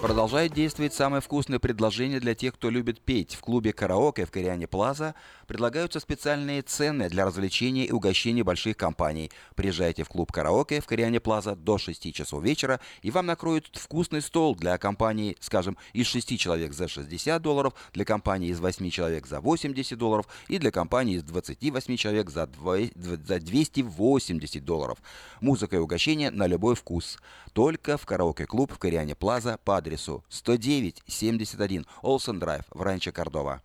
[0.00, 3.34] Продолжает действовать самое вкусное предложение для тех, кто любит петь.
[3.34, 5.16] В клубе «Караоке» в Кориане Плаза
[5.48, 9.32] предлагаются специальные цены для развлечения и угощения больших компаний.
[9.56, 14.22] Приезжайте в клуб «Караоке» в Кориане Плаза до 6 часов вечера, и вам накроют вкусный
[14.22, 19.26] стол для компании, скажем, из 6 человек за 60 долларов, для компании из 8 человек
[19.26, 24.98] за 80 долларов и для компании из 28 человек за 280 долларов.
[25.40, 27.18] Музыка и угощение на любой вкус.
[27.52, 33.62] Только в «Караоке-клуб» в Кориане Плаза по адресу 109-71 Олсен Драйв в Ранчо Кордова.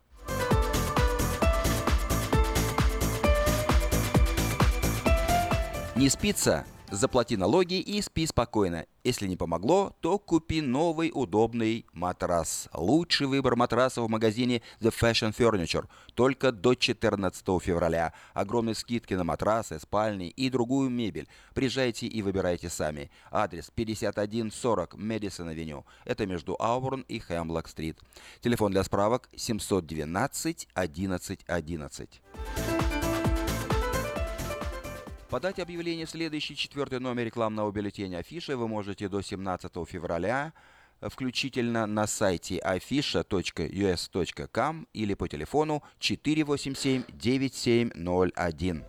[5.96, 6.66] Не спится?
[6.94, 8.86] Заплати налоги и спи спокойно.
[9.04, 12.70] Если не помогло, то купи новый удобный матрас.
[12.72, 15.88] Лучший выбор матраса в магазине The Fashion Furniture.
[16.14, 18.14] Только до 14 февраля.
[18.36, 21.28] Огромные скидки на матрасы, спальни и другую мебель.
[21.56, 23.10] Приезжайте и выбирайте сами.
[23.32, 25.88] Адрес 5140 Мэдисон Авеню.
[26.06, 27.98] Это между Ауборн и Хемблок-стрит.
[28.40, 32.22] Телефон для справок 712 11 11.
[35.34, 40.54] Подать объявление в следующий четвертый номер рекламного бюллетеня Афиши вы можете до 17 февраля
[41.02, 48.84] включительно на сайте afisha.us.com или по телефону 487-9701.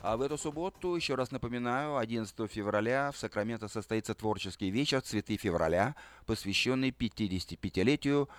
[0.00, 5.36] А в эту субботу, еще раз напоминаю, 11 февраля в Сакраменто состоится творческий вечер «Цветы
[5.36, 8.30] февраля», посвященный 55-летию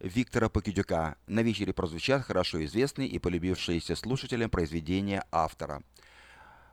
[0.00, 1.16] Виктора Покидюка.
[1.26, 5.82] На вечере прозвучат хорошо известные и полюбившиеся слушателям произведения автора.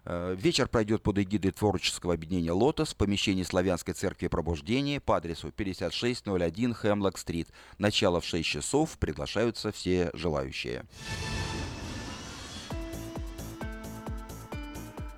[0.05, 6.73] Вечер пройдет под эгидой творческого объединения «Лотос» в помещении Славянской церкви Пробуждения по адресу 5601
[6.73, 7.49] Хемлок-стрит.
[7.77, 8.97] Начало в 6 часов.
[8.97, 10.85] Приглашаются все желающие.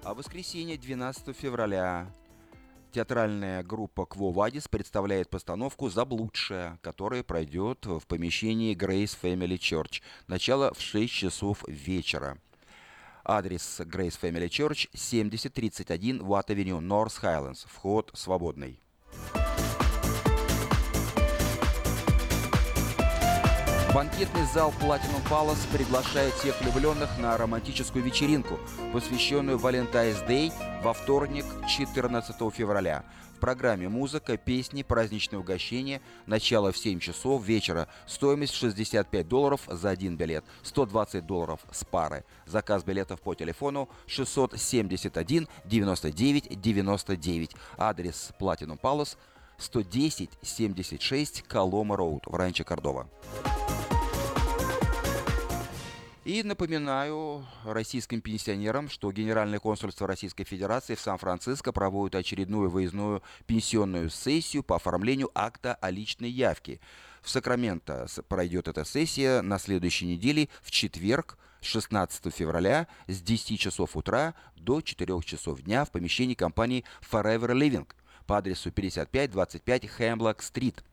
[0.03, 2.11] А воскресенье 12 февраля
[2.91, 10.01] Театральная группа Кво Вадис представляет постановку «Заблудшая», которая пройдет в помещении Grace Family Church.
[10.25, 12.39] Начало в 6 часов вечера.
[13.23, 17.67] Адрес Grace Family Church 7031 Watt Avenue, North Highlands.
[17.67, 18.81] Вход свободный.
[23.93, 28.59] Банкетный зал Platinum Palace приглашает всех влюбленных на романтическую вечеринку,
[28.93, 33.03] посвященную Valentine's Day во вторник, 14 февраля.
[33.35, 36.01] В программе музыка, песни, праздничные угощения.
[36.27, 37.87] Начало в 7 часов вечера.
[38.05, 40.45] Стоимость 65 долларов за один билет.
[40.61, 42.25] 120 долларов с пары.
[42.45, 47.51] Заказ билетов по телефону 671 99 99.
[47.77, 49.17] Адрес Platinum Palace
[49.59, 53.07] 110 76 Колома Роуд в Ранчо Кордова.
[56.25, 64.11] И напоминаю российским пенсионерам, что Генеральное консульство Российской Федерации в Сан-Франциско проводит очередную выездную пенсионную
[64.11, 66.79] сессию по оформлению акта о личной явке.
[67.23, 73.97] В Сакраменто пройдет эта сессия на следующей неделе в четверг, 16 февраля с 10 часов
[73.97, 77.87] утра до 4 часов дня в помещении компании Forever Living
[78.29, 80.83] по адресу 5525 Хемблок-стрит.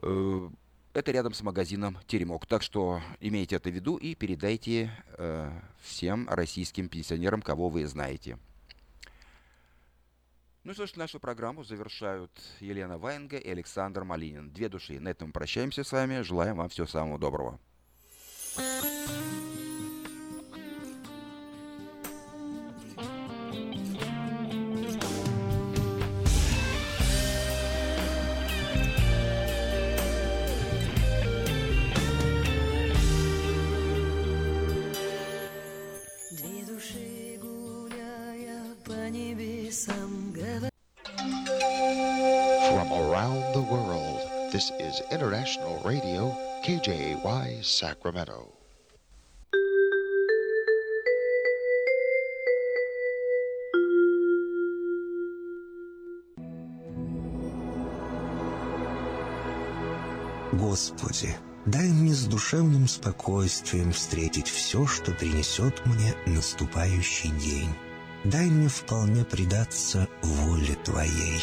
[0.00, 2.46] Это рядом с магазином «Теремок».
[2.46, 8.38] Так что имейте это в виду и передайте э, всем российским пенсионерам, кого вы знаете.
[10.62, 12.30] Ну что ж, нашу программу завершают
[12.60, 14.52] Елена Ваенга и Александр Малинин.
[14.52, 15.00] Две души.
[15.00, 16.20] На этом прощаемся с вами.
[16.20, 17.58] Желаем вам всего самого доброго.
[18.54, 19.47] Две
[44.88, 46.34] is International Radio,
[46.64, 48.54] KJY Sacramento.
[60.52, 61.36] Господи,
[61.66, 67.74] дай мне с душевным спокойствием встретить все, что принесет мне наступающий день.
[68.24, 71.42] Дай мне вполне предаться воле Твоей.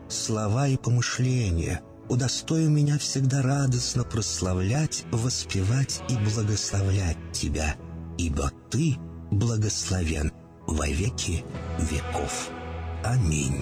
[0.11, 1.81] слова и помышления.
[2.09, 7.75] Удостой меня всегда радостно прославлять, воспевать и благословлять Тебя,
[8.17, 8.97] ибо Ты
[9.31, 10.31] благословен
[10.67, 11.45] во веки
[11.79, 12.49] веков.
[13.03, 13.61] Аминь.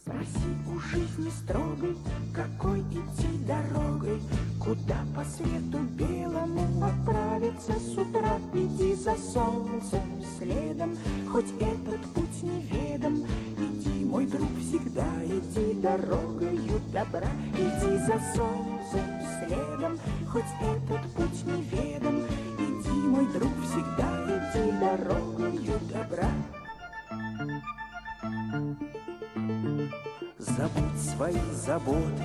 [0.00, 1.96] Спроси у жизни строгой,
[2.32, 4.20] какой идти дорогой,
[4.64, 8.38] Куда по свету белому отправиться с утра.
[8.54, 10.96] Иди за солнцем следом,
[11.30, 13.26] хоть этот путь неведом.
[13.58, 17.28] Иди, мой друг, всегда иди дорогою добра.
[17.52, 19.04] Иди за солнцем
[19.38, 19.98] следом,
[20.32, 22.22] хоть этот путь неведом.
[22.58, 26.30] Иди, мой друг, всегда иди дорогою добра.
[30.38, 32.24] Забудь свои заботы,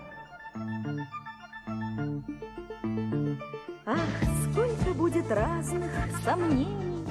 [6.31, 6.67] Сомнений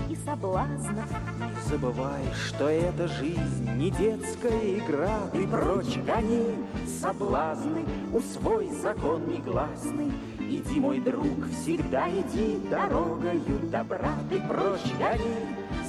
[0.08, 1.08] и соблазнов,
[1.38, 5.28] Не забывай, что эта жизнь не детская игра.
[5.32, 6.56] Ты прочь гони
[6.86, 10.10] соблазны, усвой закон негласный.
[10.38, 14.14] Иди, мой друг, всегда иди дорогою добра.
[14.30, 15.36] Ты прочь гони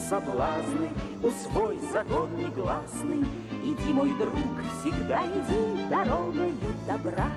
[0.09, 0.89] соблазны,
[1.23, 3.25] усвой закон негласный.
[3.63, 4.36] Иди, мой друг,
[4.82, 6.53] всегда иди дорогою
[6.86, 7.27] добра.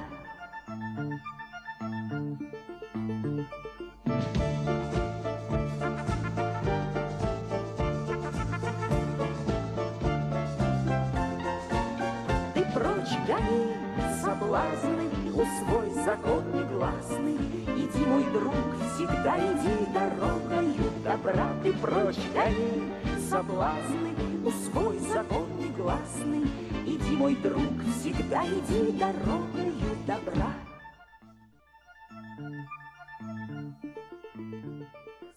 [15.45, 17.36] Соблазны, усвой закон негласный.
[17.76, 18.55] Иди, мой друг,
[18.95, 22.92] всегда иди дорогою добра, ты прочь гони
[23.28, 24.14] соблазны,
[24.45, 26.45] усвой закон негласный.
[26.86, 27.62] Иди, мой друг,
[27.99, 30.53] всегда иди дорогою добра.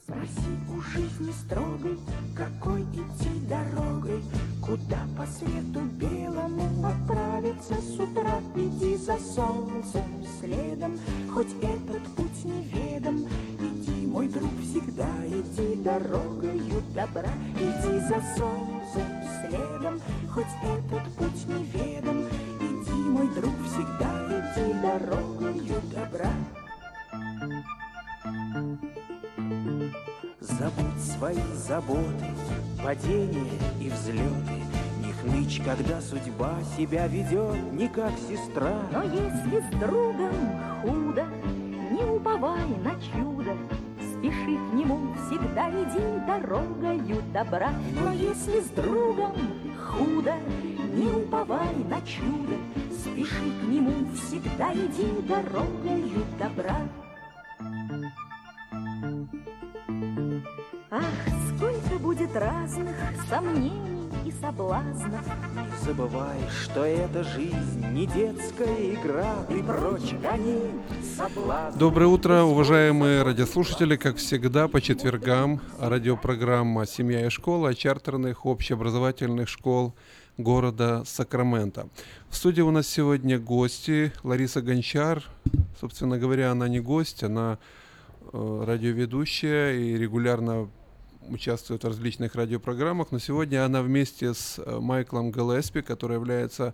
[0.03, 1.99] Спроси у жизни строгой,
[2.35, 4.23] какой идти дорогой,
[4.61, 5.66] Куда по свету
[9.19, 10.99] солнцем следом,
[11.33, 13.27] хоть этот путь неведом.
[13.59, 17.29] Иди, мой друг, всегда иди дорогою добра.
[17.55, 19.07] Иди за солнцем
[19.41, 22.25] следом, хоть этот путь неведом.
[22.59, 26.31] Иди, мой друг, всегда иди дорогою добра.
[30.39, 32.25] Забудь свои заботы,
[32.83, 34.76] падения и взлеты.
[35.23, 38.81] Не хнычь, когда судьба себя ведет не как сестра.
[38.91, 40.33] Но если с другом
[40.81, 41.25] худо,
[41.91, 43.55] не уповай на чудо,
[43.99, 47.71] Спеши к нему, всегда иди дорогою добра.
[47.93, 49.33] Но если с другом
[49.77, 50.33] худо,
[50.93, 52.55] не уповай на чудо,
[52.91, 56.77] Спеши к нему, всегда иди дорогою добра.
[60.89, 61.03] Ах,
[61.55, 62.95] сколько будет разных
[63.29, 63.86] сомнений
[64.39, 65.25] соблазнов.
[65.55, 69.45] Не забывай, что эта жизнь не детская игра.
[69.47, 70.71] Ты прочь гони
[71.15, 71.77] соблазн.
[71.77, 73.95] Доброе утро, уважаемые радиослушатели.
[73.95, 79.95] Как всегда, по четвергам радиопрограмма «Семья и школа» чартерных общеобразовательных школ
[80.37, 81.87] города Сакраменто.
[82.29, 85.23] В студии у нас сегодня гости Лариса Гончар.
[85.79, 87.57] Собственно говоря, она не гость, она
[88.31, 90.69] э, радиоведущая и регулярно
[91.29, 96.73] участвует в различных радиопрограммах, но сегодня она вместе с э, Майклом Гэлеспи, который является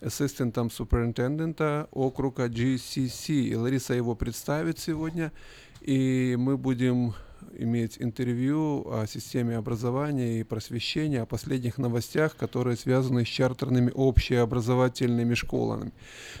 [0.00, 3.32] ассистентом суперинтендента округа GCC.
[3.32, 5.32] И Лариса его представит сегодня,
[5.80, 7.14] и мы будем
[7.58, 15.34] иметь интервью о системе образования и просвещения, о последних новостях, которые связаны с чартерными общеобразовательными
[15.34, 15.92] школами.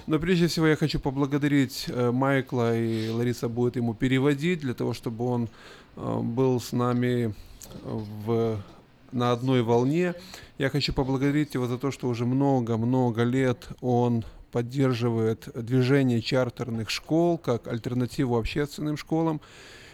[0.06, 4.92] Но прежде всего я хочу поблагодарить э, Майкла, и Лариса будет ему переводить, для того,
[4.92, 5.48] чтобы он
[5.96, 7.34] э, был с нами
[7.82, 8.60] в,
[9.12, 10.14] на одной волне.
[10.58, 17.38] Я хочу поблагодарить его за то, что уже много-много лет он поддерживает движение чартерных школ
[17.38, 19.40] как альтернативу общественным школам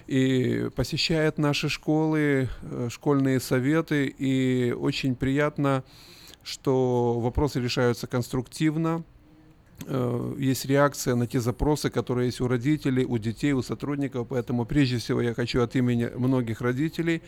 [0.07, 4.07] и посещает наши школы, э, школьные советы.
[4.07, 5.85] И очень приятно,
[6.43, 9.03] что вопросы решаются конструктивно,
[10.39, 14.27] есть реакция на те запросы, которые есть у родителей, у детей, у сотрудников.
[14.29, 17.23] Поэтому прежде всего я хочу от имени многих родителей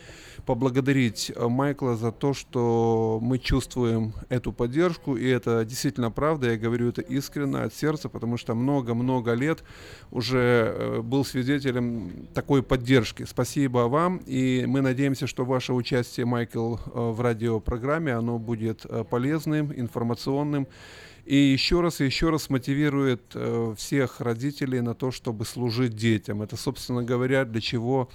[0.45, 5.15] поблагодарить э, Майкла за то, что мы чувствуем эту поддержку.
[5.15, 9.63] И это действительно правда, я говорю это искренне, от сердца, потому что много-много лет
[10.11, 13.23] уже э, был свидетелем такой поддержки.
[13.23, 14.17] Спасибо вам.
[14.25, 20.67] И мы надеемся, что ваше участие, Майкл, в радиопрограмме, оно будет полезным, информационным
[21.25, 26.41] и еще раз и еще раз мотивирует э, всех родителей на то, чтобы служить детям.
[26.41, 28.09] Это, собственно говоря, для чего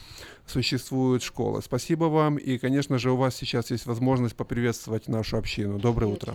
[0.47, 1.61] существует школа.
[1.61, 5.79] Спасибо вам, и, конечно же, у вас сейчас есть возможность поприветствовать нашу общину.
[5.79, 6.35] Доброе утро.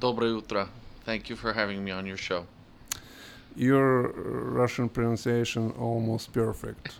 [0.00, 0.68] Доброе утро.
[1.06, 2.44] Thank you for having me on your show.
[3.56, 4.12] Your
[4.54, 6.92] Russian pronunciation almost perfect.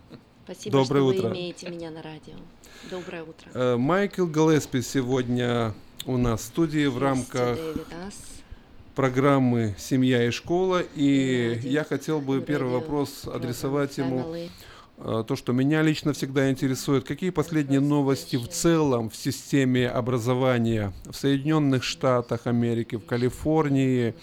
[0.44, 1.28] Спасибо, Доброе что утро.
[1.28, 2.36] вы имеете меня на радио.
[2.90, 3.50] Доброе утро.
[3.52, 5.74] Э, Майкл Галеспи сегодня
[6.06, 7.58] у нас в студии в рамках
[8.94, 10.82] программы «Семья и школа».
[10.94, 14.48] И я хотел бы первый вопрос адресовать ему.
[14.98, 20.92] А, то, что меня лично всегда интересует, какие последние новости в целом в системе образования
[21.04, 24.14] в Соединенных Штатах Америки, в Калифорнии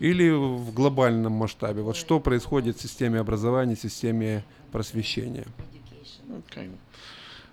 [0.00, 1.82] или в глобальном масштабе?
[1.82, 5.46] Вот что происходит в системе образования, в системе просвещения?
[6.28, 6.68] Okay.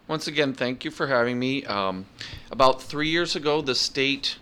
[0.09, 1.65] Once again, thank you for having me.
[1.67, 2.05] Um,
[2.51, 4.37] about three years ago, the state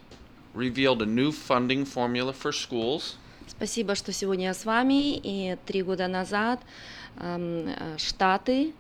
[0.55, 3.17] revealed a new funding formula for schools.
[3.47, 5.21] Спасибо, что сегодня я с вами.
[5.23, 6.61] И три года назад
[7.19, 7.69] эм,
[7.99, 8.73] штаты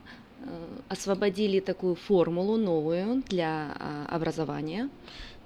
[0.42, 4.88] э, освободили такую формулу новую для э, образования.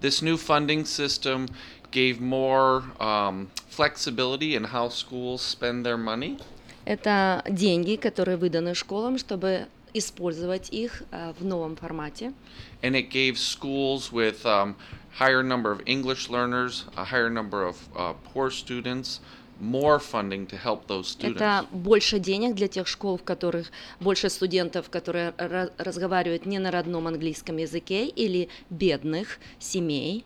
[0.01, 1.49] This new funding system
[1.93, 6.39] gave more um, flexibility in how schools spend their money.
[6.85, 12.34] Это деньги, которые выданы школам, чтобы использовать их uh, в новом формате.
[12.82, 14.76] And it gave schools with um,
[15.20, 19.20] higher number of English learners, a higher number of uh, poor students,
[19.60, 21.42] more funding to help those students.
[21.42, 25.34] Это больше денег для тех школ, в которых больше студентов, которые
[25.78, 30.26] разговаривают не на родном английском языке или бедных семей.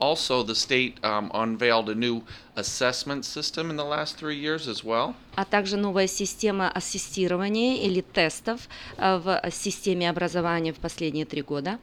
[0.00, 2.22] Also, the state um, unveiled a new
[2.56, 5.14] assessment system in the last three years as well.
[5.36, 8.66] а также новая система ассистирования или тестов
[8.96, 11.78] а, в системе образования в последние три года.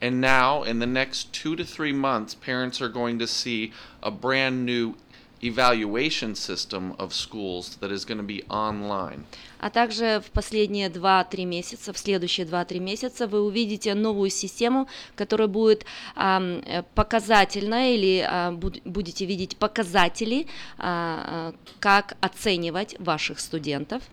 [0.00, 4.12] And now, in the next two to three months, parents are going to see a
[4.12, 4.94] brand new
[5.43, 9.25] evaluation system of schools that is going to be online.
[9.59, 15.47] А также в последние 2-3 месяца, в следующие 2-3 месяца вы увидите новую систему, которая
[15.47, 20.47] будет ам, э, показательна или а, буд- будете видеть показатели,
[20.77, 24.03] а, а, как оценивать ваших студентов.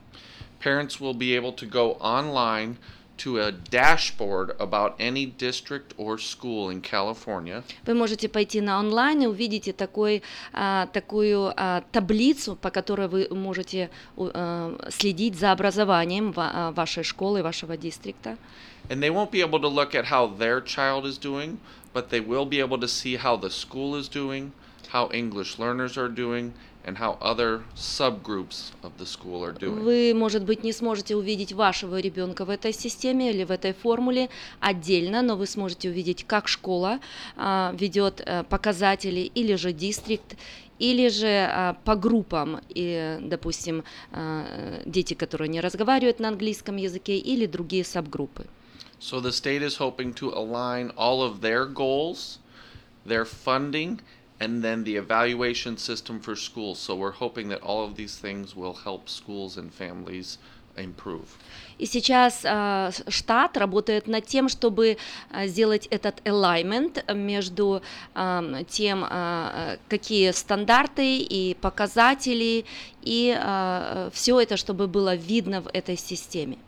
[0.62, 2.76] Parents will be able to go online
[3.19, 9.21] to a dashboard about any district or school in California Вы можете пойти на онлайн
[9.21, 15.53] и увидите такой, а, такую а, таблицу, по которой вы можете у- а, следить за
[15.53, 18.37] образованием ва- а, вашей школы, вашего дистрикта.
[18.89, 21.57] And they won't be able to look at how their child is doing,
[21.93, 24.51] but they will be able to see how the school is doing,
[24.91, 26.51] how English learners are doing,
[26.84, 29.82] and how other subgroups of the school are doing.
[29.82, 34.28] Вы, может быть, не сможете увидеть вашего ребенка в этой системе или в этой формуле
[34.60, 37.00] отдельно, но вы сможете увидеть, как школа
[37.36, 40.36] а, ведет а, показатели или же дистрикт,
[40.78, 47.18] или же а, по группам, и, допустим, а, дети, которые не разговаривают на английском языке,
[47.18, 48.46] или другие сабгруппы.
[49.00, 52.38] So the state is hoping to align all of their goals,
[53.06, 54.00] their funding,
[54.40, 56.78] and then the evaluation system for schools.
[56.78, 60.38] So we're hoping that all of these things will help schools and families
[60.76, 61.26] improve.
[61.78, 64.98] И сейчас с- штат работает над тем, чтобы
[65.30, 67.82] а, сделать этот alignment между
[68.14, 72.64] ам, тем, а, какие стандарты и показатели,
[73.02, 73.38] и
[74.12, 76.58] все это, чтобы было видно в этой системе.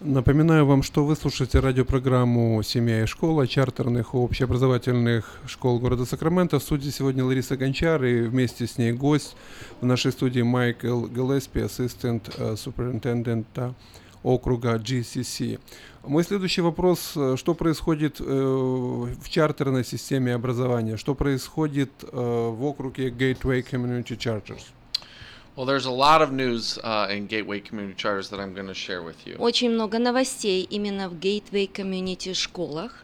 [0.00, 6.58] Напоминаю вам, что вы слушаете радиопрограмму «Семья и школа» чартерных общеобразовательных школ города Сакраменто.
[6.58, 9.36] В студии сегодня Лариса Гончар и вместе с ней гость
[9.80, 13.74] в нашей студии Майкл Гелеспи, ассистент э, суперинтендента
[14.22, 15.58] округа GCC.
[16.04, 23.08] Мой следующий вопрос, э, что происходит э, в чартерной системе образования, что происходит в округе
[23.08, 24.75] Gateway Community Charters?
[25.55, 28.73] Well, there's a lot of news uh, in Gateway Community Charters that I'm going to
[28.73, 29.35] share with you.
[29.37, 33.03] Очень много новостей именно в Gateway Community школах.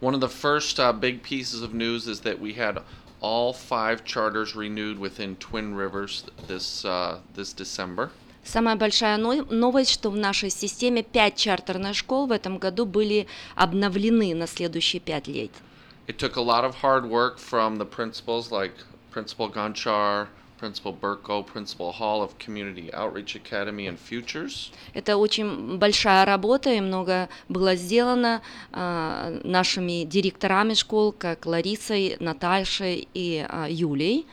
[0.00, 2.82] One of the first uh, big pieces of news is that we had
[3.20, 8.10] all five charters renewed within Twin Rivers this uh, this December.
[8.44, 13.26] Самая большая но- новость, что в нашей системе пять чартерных школ в этом году были
[13.54, 15.52] обновлены на следующие пять лет.
[16.08, 18.72] It took a lot of hard work from the principals like
[19.12, 20.26] Principal Gonchar,
[20.62, 24.70] Principal Burko, Principal Hall of Community Outreach Academy and Futures.
[24.94, 33.08] Это очень большая работа, и много было сделано а, нашими директорами школ, как Ларисой, Натальшей
[33.12, 34.24] и а, Юлей.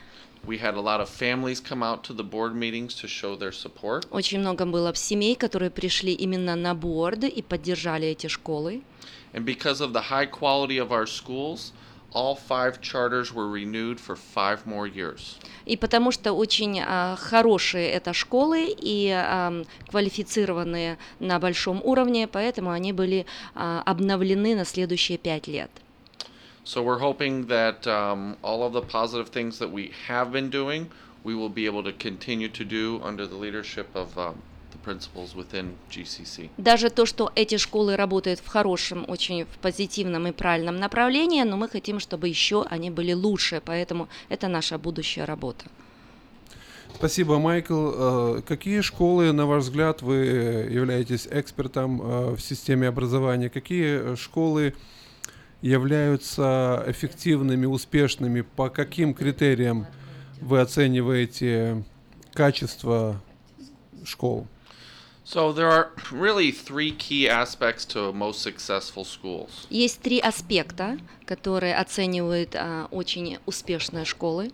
[0.46, 3.52] We had a lot of families come out to the board meetings to show their
[3.52, 4.06] support.
[4.12, 8.84] Очень много было семей, которые пришли именно на борд и поддержали эти школы.
[9.34, 11.74] And because of the high quality of our schools,
[12.14, 15.38] all five charters were renewed for five more years.
[15.66, 22.72] И потому что очень а, хорошие это школы и ам, квалифицированные на большом уровне, поэтому
[22.72, 25.70] они были а, обновлены на следующие пять лет.
[26.66, 30.92] So we're hoping that um, all of the positive things that we have been doing,
[31.24, 34.42] we will be able to continue to do under the leadership of um,
[36.57, 41.57] Даже то, что эти школы работают в хорошем, очень в позитивном и правильном направлении, но
[41.57, 45.67] мы хотим, чтобы еще они были лучше, поэтому это наша будущая работа.
[46.95, 47.91] Спасибо, Майкл.
[47.95, 50.15] Э, Какие школы, на ваш взгляд, вы
[50.71, 53.51] являетесь экспертом э, в системе образования?
[53.51, 54.75] Какие школы
[55.61, 58.43] являются эффективными, успешными?
[58.43, 59.87] По каким критериям
[60.41, 61.85] вы оцениваете
[62.33, 63.21] качество
[64.05, 64.47] школ?
[65.24, 69.68] So there are really three key aspects to most successful schools.
[69.70, 70.98] Есть три аспекта,
[71.28, 74.52] которые оценивают а, очень успешные школы.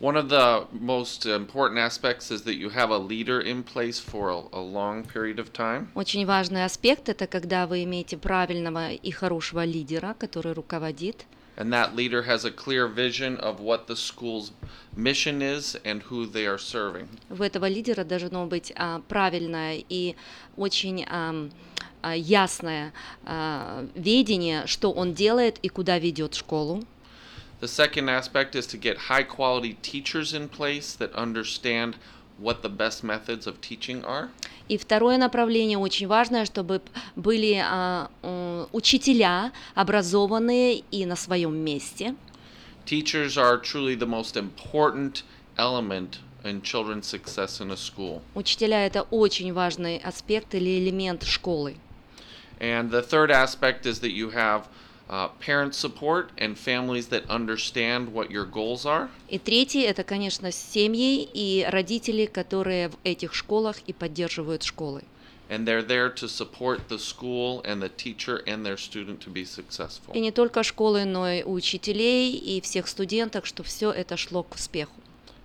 [0.00, 4.28] One of the most important aspects is that you have a leader in place for
[4.30, 5.88] a, a long period of time.
[5.94, 11.26] Очень важный аспект это когда вы имеете правильного и хорошего лидера, который руководит.
[11.58, 14.50] And that leader has a clear vision of what the school's
[14.96, 17.08] mission is and who they are serving.
[17.30, 20.16] У этого лидера должно быть а, правильное и
[20.56, 21.50] очень ам,
[22.02, 22.92] а, ясное
[23.24, 26.84] а, видение, что он делает и куда ведет школу.
[27.60, 31.96] The second aspect is to get high quality teachers in place that understand
[32.38, 34.28] what the best methods of teaching are.
[34.68, 41.54] И второе направление очень важное, чтобы п- были а, м, учителя образованные и на своем
[41.56, 42.14] месте.
[42.86, 45.22] Teachers are truly the most important
[45.56, 48.20] element in children's success in a school.
[48.34, 51.76] Учителя это очень важный аспект или элемент школы.
[52.60, 54.64] And the third aspect is that you have
[55.08, 59.08] uh, parent support and families that understand what your goals are.
[59.28, 65.02] И третий это, конечно, семьи и родители, которые в этих школах и поддерживают школы.
[65.50, 69.44] And they're there to support the school and the teacher and their student to be
[69.44, 70.14] successful.
[70.14, 74.54] И не только школы, но и учителей и всех студентов, чтобы все это шло к
[74.54, 74.92] успеху.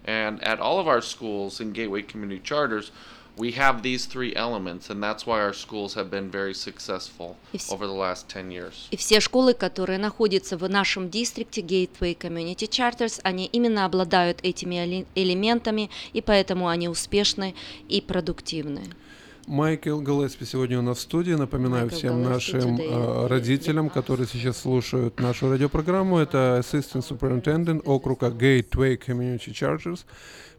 [0.06, 2.92] And at all of our schools in Gateway Community Charters,
[3.37, 7.37] we have these three elements, and that's why our schools have been very successful
[7.71, 8.89] over the last 10 years.
[8.91, 15.07] И все школы, которые находятся в нашем дистрикте Gateway Community Charters, они именно обладают этими
[15.15, 17.55] элементами, и поэтому они успешны
[17.89, 18.83] и продуктивны.
[19.47, 21.33] Майкл Галеспи сегодня у нас в студии.
[21.33, 27.83] Напоминаю Майкл всем Галеспи нашим э, родителям, которые сейчас слушают нашу радиопрограмму, это Assistant Superintendent
[27.85, 30.05] округа Gateway Community Charters.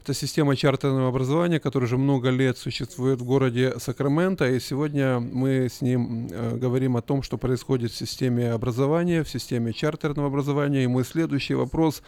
[0.06, 4.48] Это система чартерного образования, которая уже много лет существует в городе Сакраменто.
[4.48, 9.28] И сегодня мы с ним э, говорим о том, что происходит в системе образования, в
[9.28, 10.84] системе чартерного образования.
[10.84, 12.04] И мой следующий вопрос.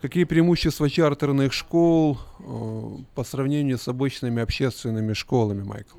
[0.00, 2.42] Какие преимущества чартерных школ э,
[3.16, 5.96] по сравнению с обычными общественными школами, Майкл?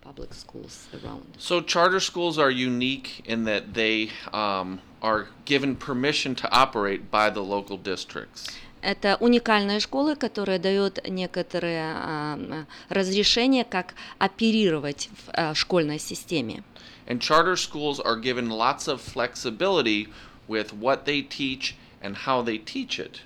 [0.00, 1.22] public schools around.
[1.38, 7.28] So charter schools are unique in that they um, are given permission to operate by
[7.30, 8.46] the local districts.
[8.80, 16.62] Это уникальные школы, которые дают некоторые э, разрешения, как оперировать в э, школьной системе.
[17.06, 20.08] And charter schools are given lots of flexibility
[20.46, 23.20] with what they teach and how they teach it.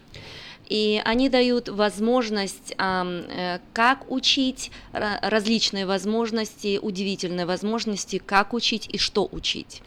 [0.69, 9.29] И они дают возможность, э, как учить, различные возможности, удивительные возможности, как учить и что
[9.31, 9.83] учить.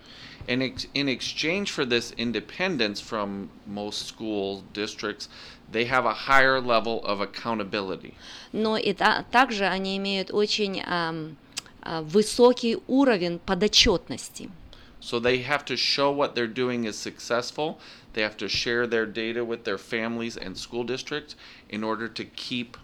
[0.47, 5.27] Ex in exchange for this independence from most school districts,
[5.70, 8.14] they have a higher level of accountability.
[8.52, 11.36] Но и та, также они имеют очень um,
[11.82, 14.50] uh, высокий уровень подотчетности.
[15.00, 17.78] So they have to show what they're doing is successful.
[18.12, 21.36] They have to share their data with their families and school districts
[21.68, 22.83] in order to keep working.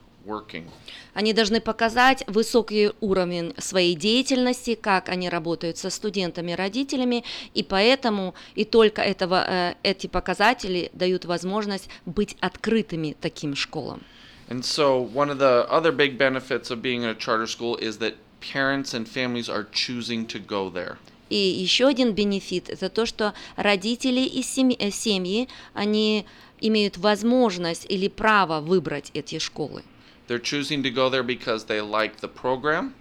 [1.14, 7.24] Они должны показать высокий уровень своей деятельности, как они работают со студентами, родителями,
[7.54, 14.02] и поэтому и только этого, э, эти показатели дают возможность быть открытыми таким школам.
[14.50, 18.00] And so one of the other big benefits of being in a charter school is
[18.00, 20.98] that parents and families are choosing to go there.
[21.30, 26.26] И еще один бенефит– это то, что родители и семьи, э, семьи, они
[26.60, 29.84] имеют возможность или право выбрать эти школы.
[30.32, 32.94] They're choosing to go there because they like the program.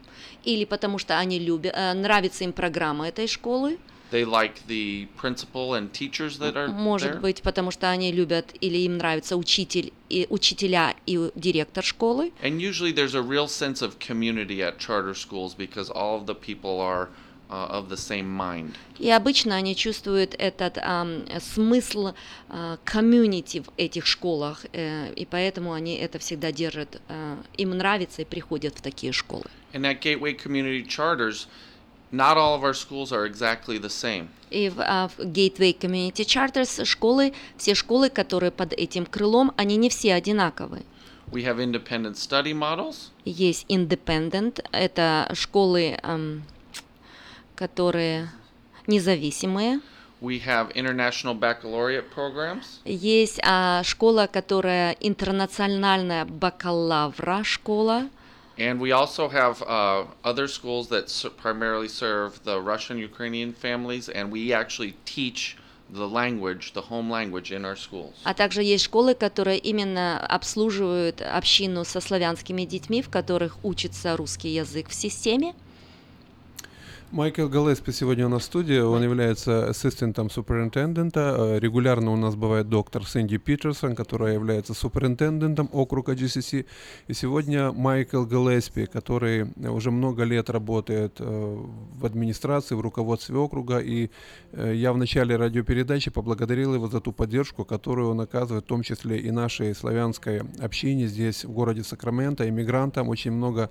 [0.44, 3.78] Или потому что они любят, э, нравится им программа этой школы.
[4.10, 7.20] They like the principal and teachers that are Может there.
[7.20, 12.32] быть, потому что они любят или им нравится учитель и учителя и директор школы.
[12.42, 16.34] And usually there's a real sense of community at charter schools because all of the
[16.34, 18.74] people are uh, of the same mind.
[18.98, 22.12] И обычно они чувствуют этот um, смысл
[22.84, 28.22] комьюнити uh, в этих школах, uh, и поэтому они это всегда держат, uh, им нравится
[28.22, 29.44] и приходят в такие школы.
[29.72, 31.46] And at Gateway Community Charters,
[32.12, 34.28] not all of our schools are exactly the same.
[34.50, 39.76] И в, uh, в Gateway Community Charters школы, все школы, которые под этим крылом, они
[39.76, 40.82] не все одинаковые.
[41.32, 43.10] We have independent study models.
[43.24, 46.42] Есть independent, это школы um,
[47.60, 48.30] которые
[48.86, 49.80] независимые.
[50.22, 52.80] We have international baccalaureate programs.
[52.84, 58.08] Есть а, школа, которая интернациональная бакалавра школа.
[58.58, 61.06] And we also have uh, other schools that
[61.38, 65.56] primarily serve the Russian Ukrainian families, and we actually teach
[65.90, 68.14] the language, the home language in our schools.
[68.24, 74.48] А также есть школы, которые именно обслуживают общину со славянскими детьми, в которых учится русский
[74.48, 75.54] язык в системе.
[77.12, 81.34] Майкл Галеспи сегодня у нас в студии, он является ассистентом суперинтендента.
[81.36, 86.66] Э, регулярно у нас бывает доктор Сэнди Питерсон, которая является суперинтендентом округа GCC.
[87.08, 91.24] И сегодня Майкл Галеспи, который уже много лет работает э,
[91.98, 93.78] в администрации, в руководстве округа.
[93.78, 94.10] И
[94.52, 98.82] э, я в начале радиопередачи поблагодарил его за ту поддержку, которую он оказывает, в том
[98.82, 103.08] числе и нашей славянской общине здесь, в городе Сакраменто, иммигрантам.
[103.08, 103.68] Очень много,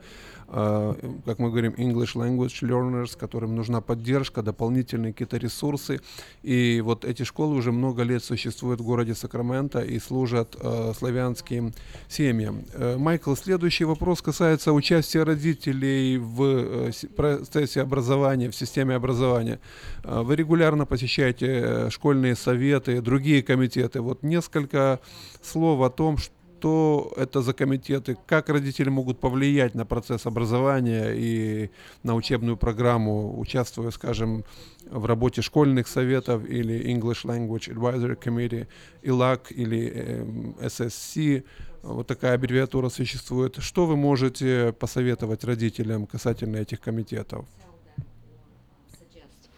[0.49, 6.01] как мы говорим, English language learners, которым нужна поддержка, дополнительные какие-то ресурсы.
[6.41, 11.73] И вот эти школы уже много лет существуют в городе Сакраменто и служат э, славянским
[12.07, 12.63] семьям.
[12.73, 19.59] Э, Майкл, следующий вопрос касается участия родителей в э, процессе образования, в системе образования.
[20.03, 24.01] Э, вы регулярно посещаете э, школьные советы, другие комитеты.
[24.01, 24.99] Вот несколько
[25.43, 31.13] слов о том, что что это за комитеты, как родители могут повлиять на процесс образования
[31.15, 31.69] и
[32.03, 34.43] на учебную программу, участвуя, скажем,
[34.91, 38.67] в работе школьных советов или English Language Advisory Committee,
[39.03, 40.25] ILAC или
[40.59, 41.45] SSC,
[41.81, 43.55] вот такая аббревиатура существует.
[43.59, 47.45] Что вы можете посоветовать родителям касательно этих комитетов?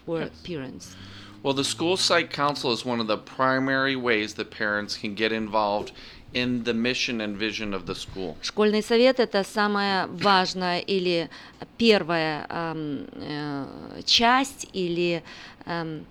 [0.06, 0.95] For parents.
[1.44, 5.32] Well, the school site council is one of the primary ways that parents can get
[5.32, 5.91] involved
[6.34, 8.36] in the mission and vision of the school.
[8.41, 11.30] Школьный совет это самая важная или
[11.78, 15.24] первая эм, э, часть или
[15.66, 16.06] эм,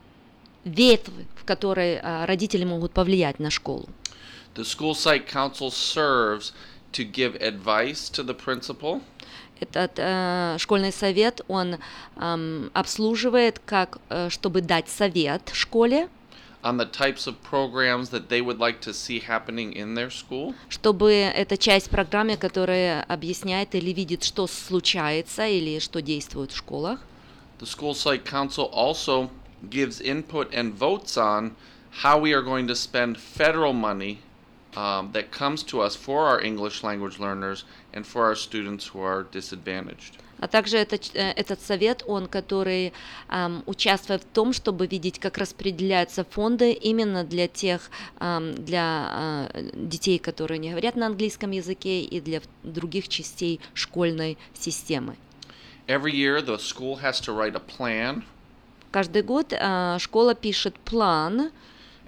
[0.64, 3.88] ветвь, в которой э, родители могут повлиять на школу.
[4.54, 6.52] The school site council serves
[6.92, 9.00] to give advice to the principal.
[9.60, 11.76] Этот э, школьный совет он
[12.16, 16.08] э, обслуживает как э, чтобы дать совет школе
[16.63, 20.55] on the types of programs that they would like to see happening in their school.
[20.69, 26.99] Чтобы эта часть программы, которая объясняет или видит, что случается или что действует в школах.
[27.59, 29.29] The school site council also
[29.69, 31.55] gives input and votes on
[32.03, 34.19] how we are going to spend federal money
[34.75, 37.63] um, that comes to us for our English language learners
[37.93, 40.17] and for our students who are disadvantaged.
[40.40, 42.92] А также этот, э, этот совет, он, который
[43.28, 47.90] эм, участвует в том, чтобы видеть, как распределяются фонды именно для тех,
[48.20, 54.38] эм, для э, детей, которые не говорят на английском языке и для других частей школьной
[54.54, 55.16] системы.
[55.86, 58.22] Every year the school has to write a plan.
[58.90, 61.50] Каждый год э, школа пишет план.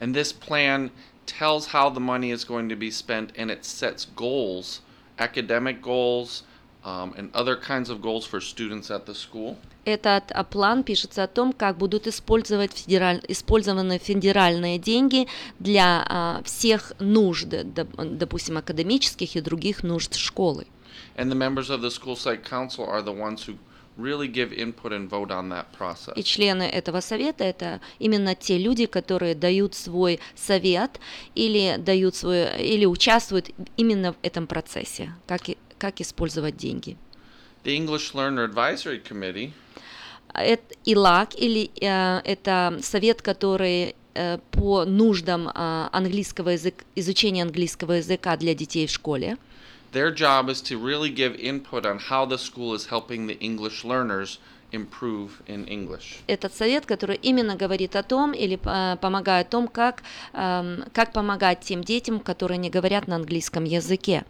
[0.01, 0.91] And this plan
[1.27, 4.81] tells how the money is going to be spent and it sets goals,
[5.19, 6.43] academic goals,
[6.85, 9.57] um, and other kinds of goals for students at the school.
[9.85, 13.21] Этот а, план пишется о том, как будут использовать федераль...
[13.27, 15.27] использованы федеральные деньги
[15.59, 20.67] для а, всех нужд, допустим, академических и других нужд школы.
[21.17, 23.57] And the members of the school site council are the ones who
[23.97, 26.15] really give input and vote on that process.
[26.17, 31.01] И члены этого совета это именно те люди, которые дают свой совет
[31.35, 35.49] или дают свой или участвуют именно в этом процессе, как
[35.83, 36.97] как использовать деньги.
[37.65, 39.51] The English Learner Advisory Committee
[40.35, 47.95] это ИЛАК, или э, это совет, который э, по нуждам э, английского языка, изучения английского
[47.95, 49.37] языка для детей в школе.
[49.93, 53.85] Their job is to really give input on how the school is helping the English
[53.85, 54.39] learners
[54.73, 56.21] improve in English.
[56.27, 60.03] Этот совет, который именно говорит о том или э, помогает о том, как,
[60.33, 64.25] э, как помогать тем детям, которые не говорят на английском языке.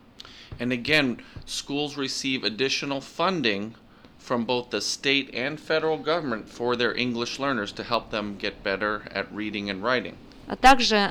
[0.60, 3.76] And again, schools receive additional funding
[4.18, 8.64] from both the state and federal government for their English learners to help them get
[8.64, 10.16] better at reading and writing.
[10.50, 11.10] А также,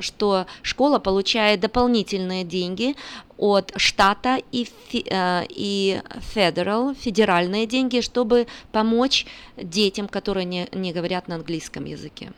[0.00, 2.96] что школа получает дополнительные деньги
[3.36, 6.00] от штата и, и
[6.34, 9.26] federal, федеральные деньги, чтобы помочь
[9.58, 12.32] детям, которые не, не говорят на английском языке.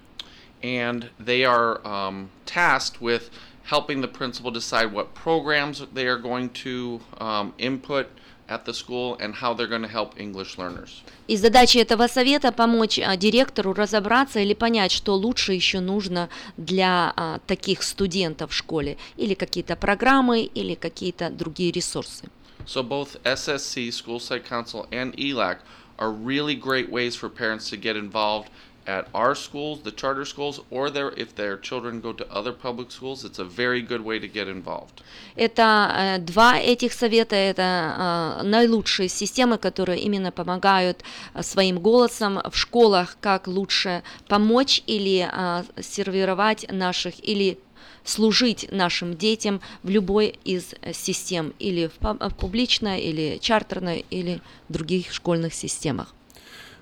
[0.63, 3.31] And they are um, tasked with
[3.65, 8.07] helping the principal decide what programs they are going to um, input
[8.49, 11.03] at the school and how they're going to help English learners.
[11.29, 17.13] И задача этого совета помочь а, директору разобраться или понять, что лучше еще нужно для
[17.17, 22.29] а, таких студентов в школе, или какие-то программы, или какие-то другие ресурсы.
[22.67, 25.59] So both SSC, School Site Council, and ELAC
[25.99, 28.49] are really great ways for parents to get involved
[28.88, 32.92] at our schools, the charter schools, or their, if their children go to other public
[32.92, 35.02] schools, it's a very good way to get involved.
[35.36, 41.04] Это э, два этих совета, это э, наилучшие системы, которые именно помогают
[41.34, 45.30] э, своим голосом в школах, как лучше помочь или
[45.82, 47.58] сервировать наших или
[48.04, 55.54] служить нашим детям в любой из систем, или в публичной, или чартерной, или других школьных
[55.54, 56.14] системах.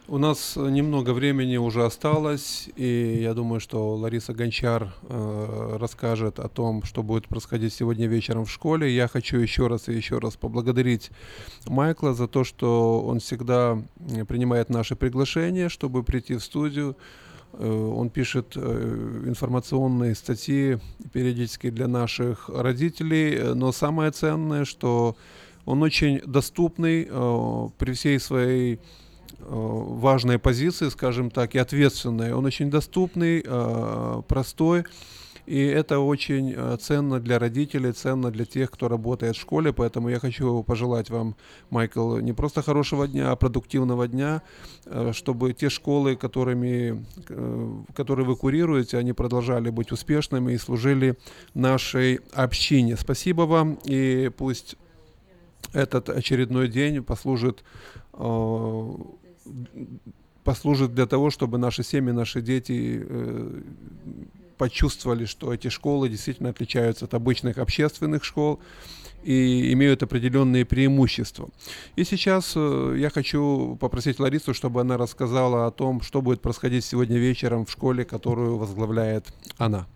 [0.09, 6.49] У нас немного времени уже осталось, и я думаю, что Лариса Гончар э, расскажет о
[6.49, 8.93] том, что будет происходить сегодня вечером в школе.
[8.93, 11.09] Я хочу еще раз и еще раз поблагодарить
[11.67, 13.81] Майкла за то, что он всегда
[14.27, 16.97] принимает наши приглашения, чтобы прийти в студию.
[17.53, 20.79] Э, он пишет э, информационные статьи
[21.13, 25.15] периодически для наших родителей, но самое ценное, что
[25.65, 28.81] он очень доступный э, при всей своей
[29.47, 32.33] важной позиции, скажем так, и ответственной.
[32.33, 33.43] Он очень доступный,
[34.27, 34.85] простой.
[35.45, 39.73] И это очень э, ценно для родителей, ценно для тех, кто работает в школе.
[39.73, 41.35] Поэтому я хочу пожелать вам,
[41.69, 44.41] Майкл, не просто хорошего дня, а продуктивного дня,
[44.85, 51.17] э, чтобы те школы, которыми, э, которые вы курируете, они продолжали быть успешными и служили
[51.53, 52.95] нашей общине.
[52.95, 54.77] Спасибо вам, и пусть
[55.73, 57.63] этот очередной день послужит
[60.43, 63.05] послужит для того, чтобы наши семьи, наши дети
[64.57, 68.59] почувствовали, что эти школы действительно отличаются от обычных общественных школ
[69.23, 71.49] и имеют определенные преимущества.
[71.95, 76.83] И сейчас э, я хочу попросить Ларису, чтобы она рассказала о том, что будет происходить
[76.83, 79.87] сегодня вечером в школе, которую возглавляет она.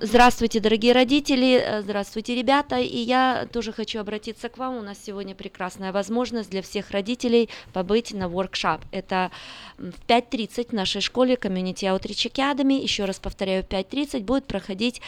[0.00, 4.78] Здравствуйте, дорогие родители, э, здравствуйте, ребята, и я тоже хочу обратиться к вам.
[4.78, 8.80] У нас сегодня прекрасная возможность для всех родителей побыть на воркшоп.
[8.90, 9.30] Это
[9.76, 15.02] в 5.30 в нашей школе Community Outreach Academy, еще раз повторяю, в 5.30 будет проходить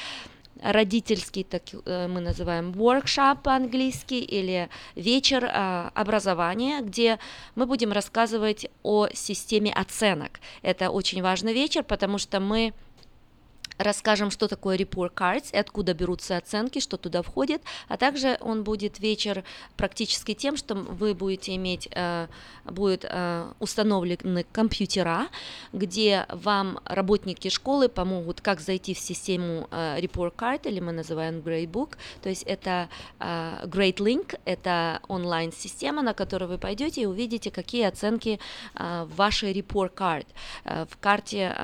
[0.62, 7.18] родительский, так э, мы называем workshop по-английски, или вечер а, образования, где
[7.54, 10.40] мы будем рассказывать о системе оценок.
[10.60, 12.74] Это очень важный вечер, потому что мы
[13.78, 18.98] расскажем, что такое report cards, откуда берутся оценки, что туда входит, а также он будет
[18.98, 19.44] вечер
[19.76, 22.26] практически тем, что вы будете иметь, э,
[22.64, 25.28] будет э, установлены компьютера,
[25.72, 31.38] где вам работники школы помогут, как зайти в систему э, report card, или мы называем
[31.38, 32.88] Gradebook, то есть это
[33.18, 38.40] Great Link, это онлайн-система, на которую вы пойдете и увидите, какие оценки
[38.74, 40.26] в вашей report card.
[40.64, 41.54] В карте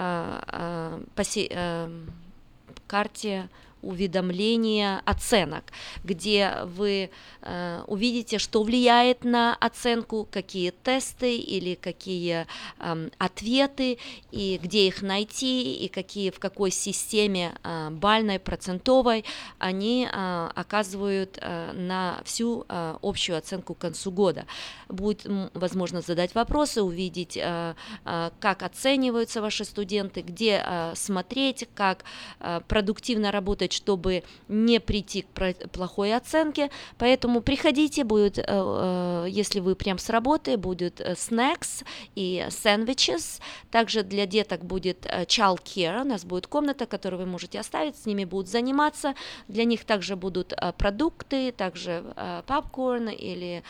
[2.86, 3.48] карте
[3.84, 5.64] уведомления оценок,
[6.02, 7.10] где вы
[7.42, 12.46] э, увидите, что влияет на оценку, какие тесты или какие
[12.78, 13.98] э, ответы,
[14.30, 19.24] и где их найти, и какие в какой системе э, бальной, процентовой
[19.58, 24.46] они э, оказывают э, на всю э, общую оценку к концу года.
[24.88, 27.74] Будет возможно задать вопросы, увидеть, э,
[28.04, 32.04] э, как оцениваются ваши студенты, где э, смотреть, как
[32.40, 36.70] э, продуктивно работать чтобы не прийти к плохой оценке.
[36.98, 41.84] Поэтому приходите, будет, э, э, если вы прям с работы, будет э, snacks
[42.14, 43.40] и sandwiches.
[43.70, 48.06] Также для деток будет child care, у нас будет комната, которую вы можете оставить, с
[48.06, 49.14] ними будут заниматься.
[49.48, 52.04] Для них также будут продукты, также
[52.46, 53.62] попкорн или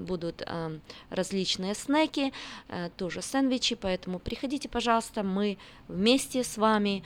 [0.00, 0.46] будут
[1.10, 2.32] различные снеки,
[2.96, 5.58] тоже сэндвичи, поэтому приходите, пожалуйста, мы
[5.88, 7.02] вместе с вами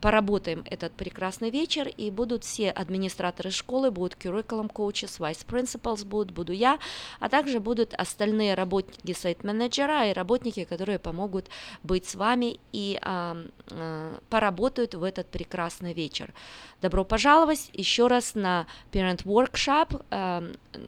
[0.00, 6.04] поработаем этот прекрасный прекрасный вечер, и будут все администраторы школы, будут curriculum coaches, vice principals
[6.04, 6.78] будут, буду я,
[7.18, 11.46] а также будут остальные работники сайт-менеджера и работники, которые помогут
[11.82, 13.36] быть с вами и а,
[13.72, 16.32] а, поработают в этот прекрасный вечер.
[16.80, 20.44] Добро пожаловать еще раз на Parent Workshop, а,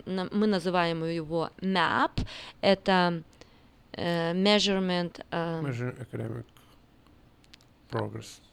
[0.06, 2.24] мы называем его MAP,
[2.60, 3.24] это
[3.94, 5.20] uh, Measurement...
[5.32, 6.44] Uh, Measure Academic
[7.90, 8.47] Progress.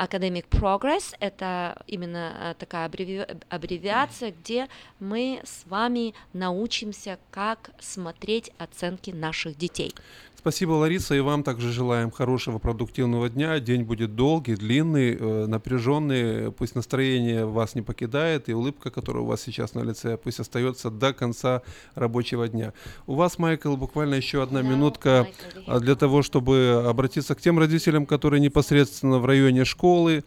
[0.00, 3.26] Academic Progress– это именно э, такая аббреви...
[3.50, 4.66] аббревиация, где
[4.98, 9.94] мы с вами научимся, как смотреть оценки наших детей.
[10.40, 13.60] Спасибо, Лариса, и вам также желаем хорошего продуктивного дня.
[13.60, 16.50] День будет долгий, длинный, э, напряженный.
[16.50, 20.88] Пусть настроение вас не покидает, и улыбка, которая у вас сейчас на лице, пусть остается
[20.90, 21.60] до конца
[21.94, 22.72] рабочего дня.
[23.06, 25.28] У вас, Майкл, буквально еще одна минутка
[25.66, 30.24] а, для того, чтобы обратиться к тем родителям, которые непосредственно в районе школы,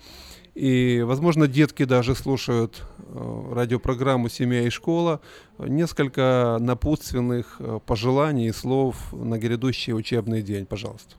[0.55, 5.19] и, возможно, детки даже слушают э, радиопрограмму «Семья и школа».
[5.57, 11.15] Несколько напутственных э, пожеланий и слов на грядущий учебный день, пожалуйста.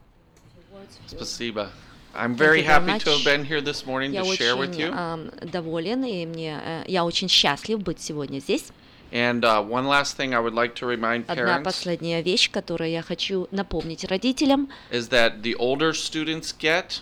[1.07, 1.69] Спасибо.
[2.13, 4.89] I'm very happy to have been here this morning я to share with you.
[4.89, 8.71] очень доволен, и мне, э, я очень счастлив быть сегодня здесь.
[9.11, 13.01] And uh, one last thing I would like to remind Одна последняя вещь, которую я
[13.01, 17.01] хочу напомнить родителям, is that the older students get,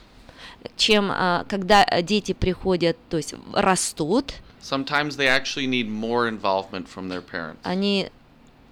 [0.78, 1.10] чем
[1.48, 4.34] когда дети приходят, то есть растут.
[4.62, 7.58] Sometimes they actually need more involvement from their parents.
[7.64, 8.10] Они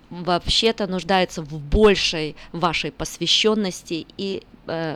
[0.09, 4.43] вообще-то нуждаются в большей вашей посвященности и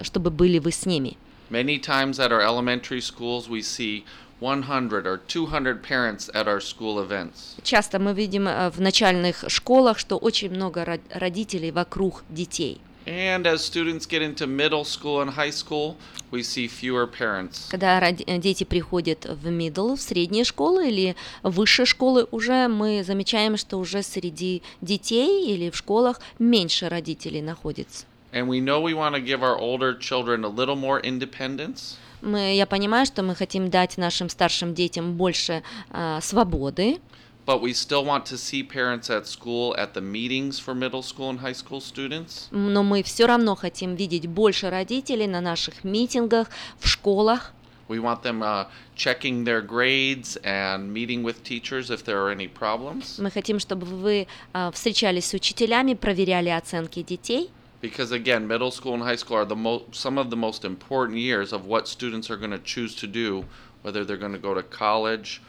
[0.03, 1.17] чтобы были вы с ними.
[1.49, 4.03] Many times at our elementary schools we see
[4.39, 7.55] 100 or 200 parents at our school events.
[7.63, 12.81] Часто мы видим в начальных школах, что очень много родителей вокруг детей.
[13.05, 15.95] And as students get into middle school and high school,
[16.31, 17.67] we see fewer parents.
[17.69, 23.57] Когда ради- дети приходят в middle, в средние школы или высшие школы, уже мы замечаем,
[23.57, 28.05] что уже среди детей или в школах меньше родителей находится.
[28.33, 31.97] And we know we want to give our older children a little more independence.
[32.21, 35.61] Мы, я понимаю, что мы хотим дать нашим старшим детям больше
[35.91, 36.97] а, свободы,
[37.46, 41.30] But we still want to see parents at school at the meetings for middle school
[41.30, 42.48] and high school students.
[42.52, 46.48] но мы все равно хотим видеть больше родителей на наших митингах,
[46.78, 47.52] в школах.
[47.88, 52.46] We want them uh, checking their grades and meeting with teachers if there are any
[52.46, 53.18] problems.
[53.18, 57.50] Мы хотим, чтобы вы а, встречались с учителями, проверяли оценки детей.
[57.82, 61.18] Because again, middle school and high school are the mo- some of the most important
[61.18, 63.44] years of what students are going to choose to do,
[63.82, 65.40] whether they're going to go to college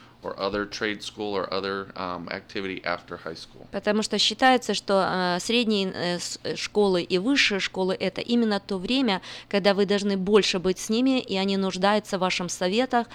[3.71, 8.77] Потому что считается, что э, средние э, э, школы и высшие школы это именно то
[8.77, 13.07] время, когда вы должны больше быть с ними, и они нуждаются в вашем советах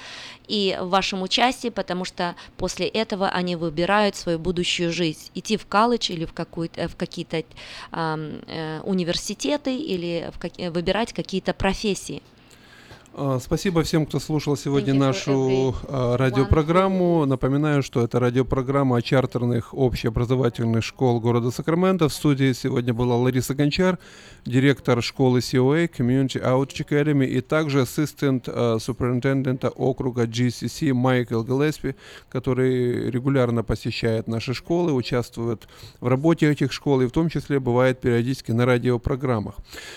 [0.49, 5.67] и в вашем участии, потому что после этого они выбирают свою будущую жизнь, идти в
[5.67, 7.43] колледж или в, в какие-то
[8.85, 12.23] университеты или в выбирать какие-то профессии.
[13.15, 17.27] А, Спасибо всем, кто слушал сегодня нашу а, радиопрограмму.
[17.27, 22.09] Напоминаю, что это радиопрограмма чартерных общеобразовательных школ города Сакраменто.
[22.09, 23.99] В студии сегодня была Лариса Гончар,
[24.47, 31.97] директор школы COA, Community Outreach Academy, и также ассистент а, суперинтендента округа GCC Майкл Гелеспи,
[32.31, 35.69] который регулярно посещает наши школы, участвует
[36.01, 39.57] в работе этих школ и в том числе бывает периодически на радиопрограммах.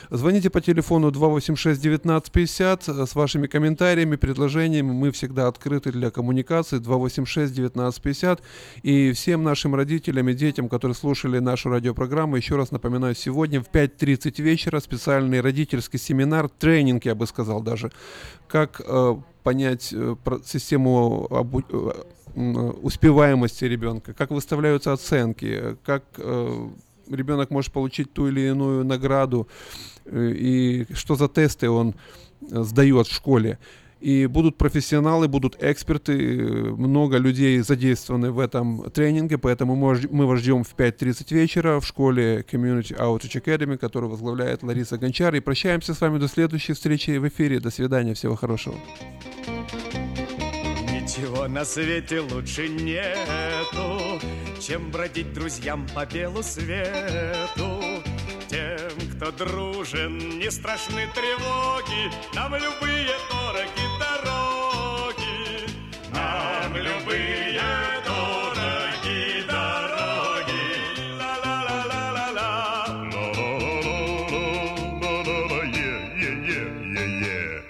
[0.10, 4.92] Звоните по телефону 286-1950 с вашими комментариями, предложениями.
[4.92, 8.40] Мы всегда открыты для коммуникации 286-1950.
[8.84, 13.70] И всем нашим родителям и детям, которые слушали нашу радиопрограмму, еще раз напоминаю, сегодня в
[13.70, 17.92] 5.30 вечера специальный родительский семинар, тренинг, я бы сказал даже,
[18.48, 22.04] как э, понять э, про- систему обу- э,
[22.36, 26.70] м, успеваемости ребенка, как выставляются оценки, как э,
[27.10, 29.48] ребенок может получить ту или иную награду
[30.06, 31.94] э, и что за тесты он э,
[32.42, 33.60] сдает в школе.
[34.02, 36.44] И будут профессионалы, будут эксперты, э,
[36.76, 42.46] много людей задействованы в этом тренинге, поэтому мы вас ждем в 5.30 вечера в школе
[42.48, 45.34] Community Outreach Academy, которую возглавляет Лариса Гончар.
[45.36, 47.60] И прощаемся с вами до следующей встречи в эфире.
[47.60, 48.76] До свидания, всего хорошего.
[50.92, 54.20] Ничего на свете лучше нету,
[54.60, 57.82] чем бродить друзьям по белу свету.
[58.56, 65.68] Тем, кто дружен, не страшны тревоги, нам любые дороги дороги.
[66.14, 67.62] Нам любые
[68.06, 70.64] дороги дороги.
[71.20, 72.86] Ла-ла-ла-ла-ла-ла.
[73.12, 75.66] Ла-ла-ла-ла-ла-ла-ла.
[75.66, 77.64] Е-е-е-е-е.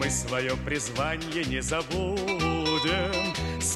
[0.00, 3.17] Мы свое призвание не забудем,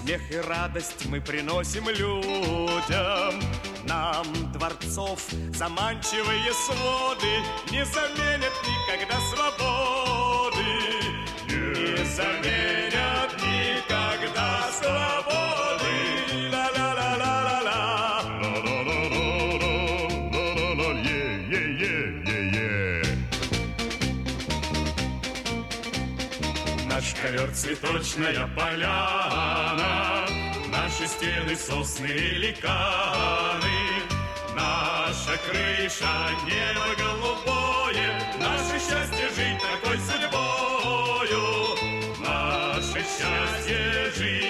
[0.03, 3.41] Смех и радость мы приносим людям.
[3.85, 5.21] Нам дворцов
[5.55, 7.39] заманчивые своды
[7.71, 10.61] Не заменят никогда свободы.
[11.47, 15.42] Не заменят никогда свободы.
[27.53, 30.27] Цветочная поляна,
[30.71, 33.69] Наши стены сосны великаны,
[34.55, 41.45] Наша крыша небо голубое, Наше счастье жить такой судьбою,
[42.21, 44.42] Наше счастье жить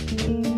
[0.00, 0.57] Thank you.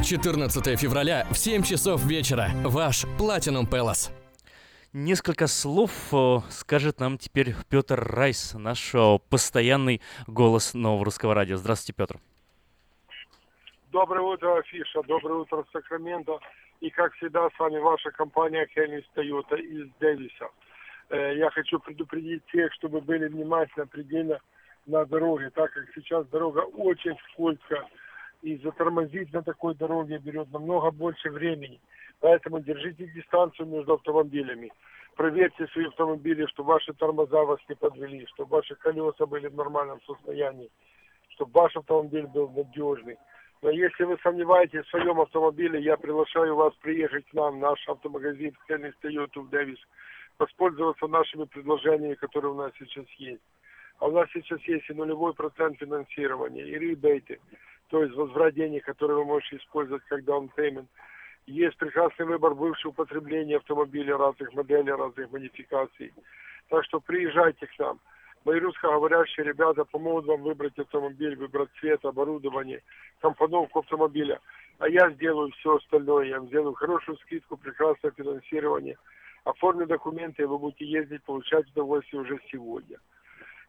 [0.00, 2.48] 14 февраля в 7 часов вечера.
[2.64, 4.10] Ваш Platinum Palace.
[4.92, 11.56] Несколько слов э, скажет нам теперь Петр Райс, наш э, постоянный голос нового русского радио.
[11.56, 12.16] Здравствуйте, Петр.
[13.90, 15.02] Доброе утро, Афиша.
[15.02, 16.38] Доброе утро, Сакраменто.
[16.80, 20.48] И, как всегда, с вами ваша компания Хеннис Тойота из Дэвиса.
[21.10, 24.40] Э, я хочу предупредить всех, чтобы были внимательны предельно
[24.86, 27.86] на дороге, так как сейчас дорога очень скользкая
[28.42, 31.80] и затормозить на такой дороге берет намного больше времени.
[32.20, 34.72] Поэтому держите дистанцию между автомобилями.
[35.16, 40.00] Проверьте свои автомобили, чтобы ваши тормоза вас не подвели, чтобы ваши колеса были в нормальном
[40.02, 40.70] состоянии,
[41.30, 43.16] чтобы ваш автомобиль был надежный.
[43.62, 48.56] Но если вы сомневаетесь в своем автомобиле, я приглашаю вас приехать к нам наш автомагазин
[48.66, 49.78] Хеннис Toyota в Дэвис,
[50.38, 53.42] воспользоваться нашими предложениями, которые у нас сейчас есть.
[53.98, 57.38] А у нас сейчас есть и нулевой процент финансирования, и ребейты
[57.92, 60.86] то есть возврат денег, которые вы можете использовать как payment.
[61.44, 66.14] Есть прекрасный выбор бывшего употребления автомобилей разных моделей, разных модификаций.
[66.70, 68.00] Так что приезжайте к нам.
[68.46, 72.82] Мои русскоговорящие ребята помогут вам выбрать автомобиль, выбрать цвет, оборудование,
[73.20, 74.40] компоновку автомобиля.
[74.78, 76.28] А я сделаю все остальное.
[76.28, 78.96] Я сделаю хорошую скидку, прекрасное финансирование.
[79.44, 82.96] Оформлю документы, и вы будете ездить, получать удовольствие уже сегодня.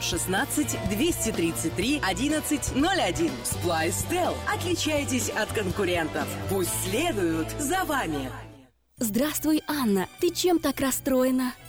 [0.00, 3.30] 916 233 1101.
[3.44, 6.26] Splice Отличайтесь от конкурентов.
[6.48, 8.30] Пусть следуют за вами.
[8.98, 10.08] Здравствуй, Анна.
[10.20, 11.52] Ты чем так расстроена?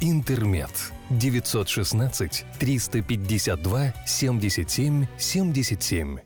[0.00, 0.70] «Интермед».
[1.10, 6.18] 916 352 77 77.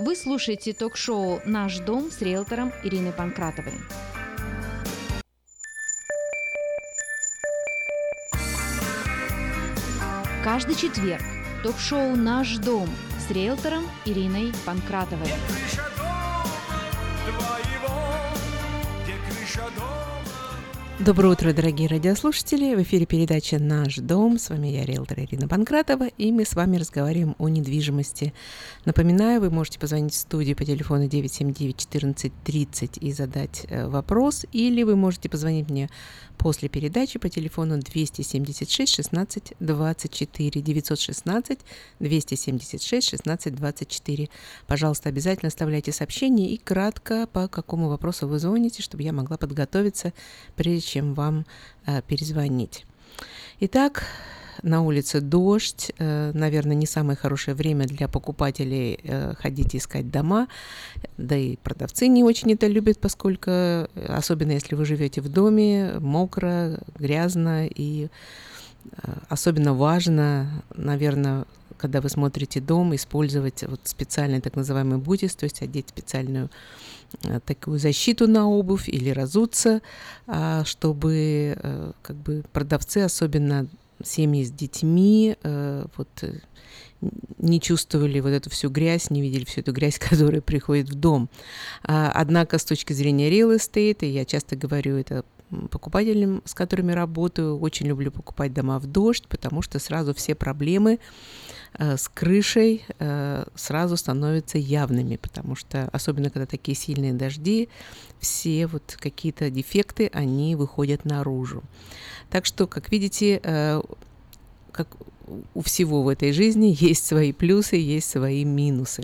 [0.00, 3.74] Вы слушаете ток-шоу «Наш дом» с риэлтором Ириной Панкратовой.
[10.44, 11.22] Каждый четверг
[11.62, 12.88] ток-шоу «Наш дом»
[13.18, 15.28] с риэлтором Ириной Панкратовой.
[21.00, 22.74] Доброе утро, дорогие радиослушатели!
[22.74, 24.36] В эфире передача «Наш дом».
[24.36, 28.34] С вами я, риэлтор Ирина Панкратова, и мы с вами разговариваем о недвижимости.
[28.84, 34.96] Напоминаю, вы можете позвонить в студию по телефону 979-1430 и задать э, вопрос, или вы
[34.96, 35.88] можете позвонить мне
[36.38, 41.58] после передачи по телефону 276 16 24 916
[41.98, 44.28] 276 16 24.
[44.66, 50.12] Пожалуйста, обязательно оставляйте сообщение и кратко, по какому вопросу вы звоните, чтобы я могла подготовиться,
[50.56, 51.44] прежде чем вам
[51.86, 52.86] э, перезвонить.
[53.60, 54.06] Итак,
[54.62, 60.48] на улице дождь, э, наверное, не самое хорошее время для покупателей э, ходить искать дома,
[61.16, 65.94] да и продавцы не очень это любят, поскольку, э, особенно если вы живете в доме,
[66.00, 68.08] мокро, грязно, и
[69.28, 71.44] особенно важно, наверное,
[71.76, 76.48] когда вы смотрите дом, использовать вот специальный так называемый бутис, то есть одеть специальную
[77.44, 79.80] такую защиту на обувь или разуться,
[80.26, 83.66] а, чтобы как бы продавцы, особенно
[84.02, 86.40] семьи с детьми, э, вот э,
[87.38, 91.28] не чувствовали вот эту всю грязь, не видели всю эту грязь, которая приходит в дом.
[91.84, 95.24] А, однако с точки зрения real estate, и я часто говорю это
[95.70, 100.98] покупателям, с которыми работаю, очень люблю покупать дома в дождь, потому что сразу все проблемы
[101.78, 102.84] э, с крышей
[103.54, 107.70] сразу становятся явными, потому что особенно когда такие сильные дожди,
[108.20, 111.62] все вот какие-то дефекты, они выходят наружу.
[112.30, 113.80] Так что, как видите, э,
[114.72, 114.88] как
[115.54, 119.02] у всего в этой жизни есть свои плюсы, есть свои минусы.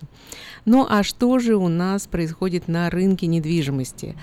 [0.65, 4.16] Ну а что же у нас происходит на рынке недвижимости?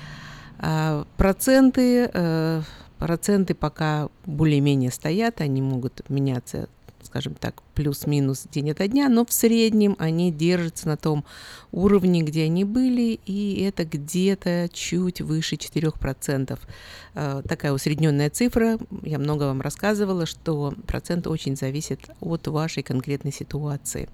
[0.59, 2.61] А, проценты, э,
[2.97, 6.69] проценты пока более-менее стоят, они могут меняться
[7.05, 11.25] скажем так, плюс-минус день ото дня, но в среднем они держатся на том
[11.71, 16.59] уровне, где они были, и это где-то чуть выше 4%.
[17.13, 18.77] Э, такая усредненная цифра.
[19.03, 24.09] Я много вам рассказывала, что процент очень зависит от вашей конкретной ситуации.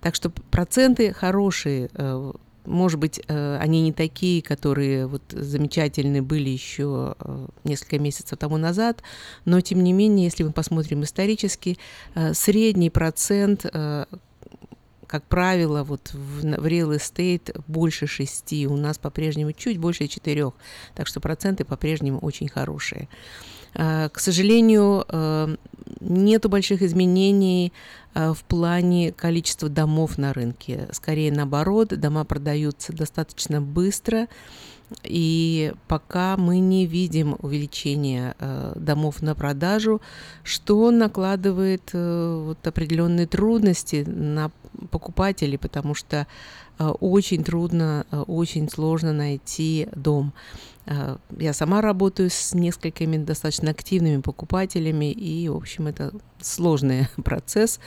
[0.00, 2.32] Так что проценты хорошие э,
[2.64, 8.56] может быть, э, они не такие, которые вот замечательные были еще э, несколько месяцев тому
[8.56, 9.02] назад,
[9.44, 11.78] но тем не менее, если мы посмотрим исторически,
[12.14, 13.66] э, средний процент
[15.06, 20.54] как правило, вот в, в real estate больше шести, у нас по-прежнему чуть больше четырех,
[20.94, 23.08] так что проценты по-прежнему очень хорошие.
[23.74, 25.58] К сожалению,
[26.00, 27.72] нету больших изменений
[28.14, 30.88] Э, в плане количества домов на рынке.
[30.92, 34.28] Скорее наоборот, дома продаются достаточно быстро,
[35.02, 40.00] и пока мы не видим увеличения э, домов на продажу,
[40.44, 44.52] что накладывает э, вот определенные трудности на
[44.90, 46.28] покупателей, потому что
[46.78, 50.32] э, очень трудно, э, очень сложно найти дом.
[50.86, 57.80] Э, я сама работаю с несколькими достаточно активными покупателями, и, в общем, это сложный процесс.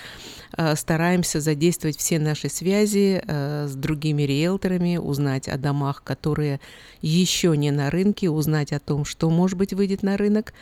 [0.58, 6.60] Э, стараемся задействовать все наши связи э, с другими риэлторами, узнать о домах, которые
[7.02, 10.54] еще не на рынке, узнать о том, что, может быть, выйдет на рынок,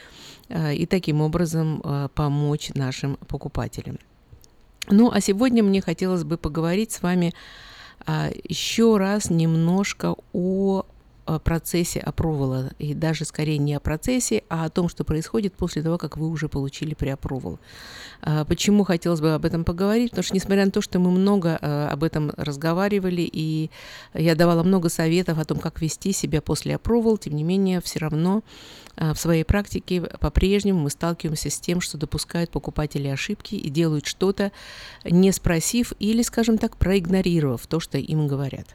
[0.47, 1.81] и таким образом
[2.13, 3.97] помочь нашим покупателям.
[4.87, 7.33] Ну, а сегодня мне хотелось бы поговорить с вами
[8.47, 10.85] еще раз немножко о
[11.43, 15.97] процессе опровола, и даже скорее не о процессе, а о том, что происходит после того,
[15.97, 17.60] как вы уже получили преопровол.
[18.22, 20.11] А, почему хотелось бы об этом поговорить?
[20.11, 23.72] Потому что, несмотря на то, что мы много а, об этом разговаривали, и
[24.14, 27.99] я давала много советов о том, как вести себя после опровол, тем не менее, все
[27.99, 28.43] равно
[28.95, 34.06] а, в своей практике по-прежнему мы сталкиваемся с тем, что допускают покупатели ошибки и делают
[34.06, 34.52] что-то,
[35.03, 38.68] не спросив или, скажем так, проигнорировав то, что им говорят.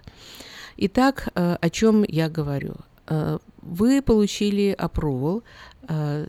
[0.83, 2.75] Итак, э, о чем я говорю?
[3.07, 5.43] Э, вы получили approval,
[5.89, 6.27] э,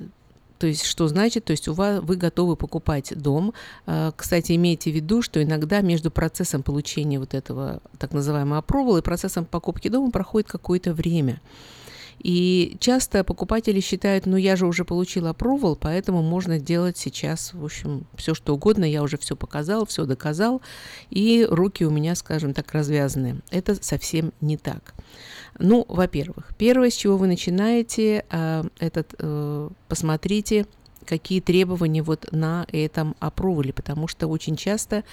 [0.59, 1.45] то есть, что значит?
[1.45, 3.53] То есть, у вас, вы готовы покупать дом.
[4.15, 9.01] Кстати, имейте в виду, что иногда между процессом получения вот этого так называемого approval и
[9.01, 11.41] процессом покупки дома проходит какое-то время.
[12.23, 17.65] И часто покупатели считают, ну я же уже получил approval, поэтому можно делать сейчас, в
[17.65, 20.61] общем, все что угодно, я уже все показал, все доказал,
[21.09, 23.41] и руки у меня, скажем так, развязаны.
[23.49, 24.93] Это совсем не так.
[25.57, 30.65] Ну, во-первых, первое, с чего вы начинаете, а, этот, э, посмотрите,
[31.05, 35.03] какие требования вот на этом опроволе, потому что очень часто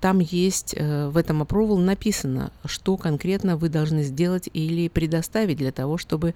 [0.00, 5.72] там есть э, в этом approval написано, что конкретно вы должны сделать или предоставить для
[5.72, 6.34] того, чтобы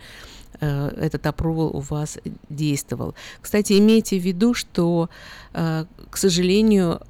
[0.61, 2.19] этот approval у вас
[2.49, 3.15] действовал.
[3.41, 5.09] Кстати, имейте в виду, что,
[5.53, 7.01] к сожалению,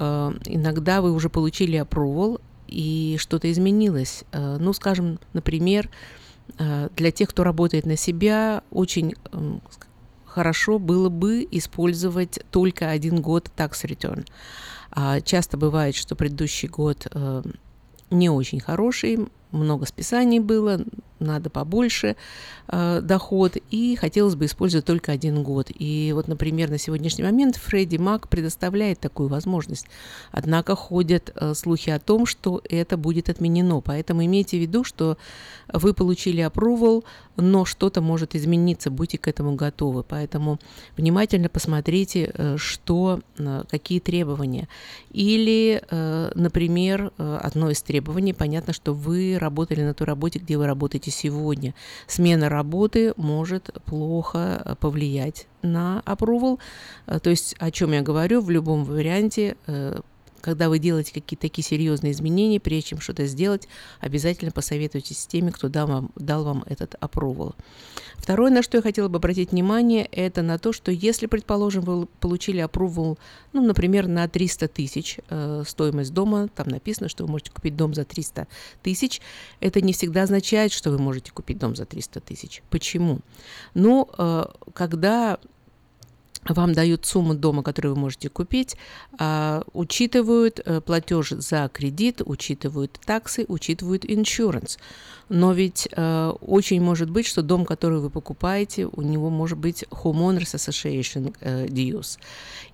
[0.45, 4.25] иногда вы уже получили approval, и что-то изменилось.
[4.33, 5.91] Э, ну, скажем, например,
[6.59, 9.15] э, для тех, кто работает на себя, очень
[10.39, 14.25] хорошо было бы использовать только один год tax return.
[14.93, 17.43] А часто бывает, что предыдущий год э,
[18.11, 20.81] не очень хороший, много списаний было,
[21.21, 22.17] надо побольше
[22.69, 25.69] э, доход, и хотелось бы использовать только один год.
[25.75, 29.87] И вот, например, на сегодняшний момент Фредди Мак предоставляет такую возможность.
[30.33, 33.81] Однако ходят э, слухи о том, что это будет отменено.
[33.81, 35.19] Поэтому имейте в виду, что
[35.73, 37.05] вы получили approval,
[37.37, 40.03] но что-то может измениться, будьте к этому готовы.
[40.03, 40.59] Поэтому
[40.97, 44.69] внимательно посмотрите, э, что, э, какие требования.
[45.11, 50.57] Или, э, например, э, одно из требований, понятно, что вы работали на той работе, где
[50.57, 51.75] вы работаете сегодня.
[52.07, 56.59] Смена работы может плохо э, повлиять на approval.
[57.07, 60.01] Э, то есть, о чем я говорю, в любом варианте э,
[60.41, 63.69] когда вы делаете какие-то такие серьезные изменения, прежде чем что-то сделать,
[64.01, 67.55] обязательно посоветуйтесь с теми, кто дал вам, дал вам этот approval.
[68.17, 72.07] Второе, на что я хотела бы обратить внимание, это на то, что если, предположим, вы
[72.07, 73.19] получили approval,
[73.53, 77.95] ну, например, на 300 тысяч э, стоимость дома, там написано, что вы можете купить дом
[77.95, 78.47] за 300
[78.83, 79.21] тысяч,
[79.61, 82.63] это не всегда означает, что вы можете купить дом за 300 тысяч.
[82.71, 83.21] Почему?
[83.75, 85.39] Ну, э, когда
[86.55, 88.77] вам дают сумму дома, которую вы можете купить,
[89.19, 94.79] а, учитывают э, платеж за кредит, учитывают таксы, учитывают иншуранс.
[95.29, 99.85] Но ведь э, очень может быть, что дом, который вы покупаете, у него может быть
[99.91, 102.19] Homeowners Association э, dues.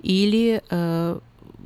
[0.00, 0.62] Или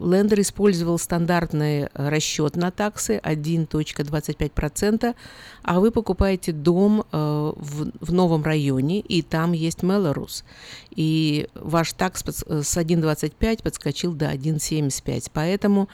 [0.00, 5.14] лендер использовал стандартный э, расчет на таксы 1.25%,
[5.62, 10.44] а вы покупаете дом э, в, в новом районе, и там есть Мелорус,
[10.90, 15.30] и ваш такс э, с 1.25 подскочил до 1.75.
[15.32, 15.88] Поэтому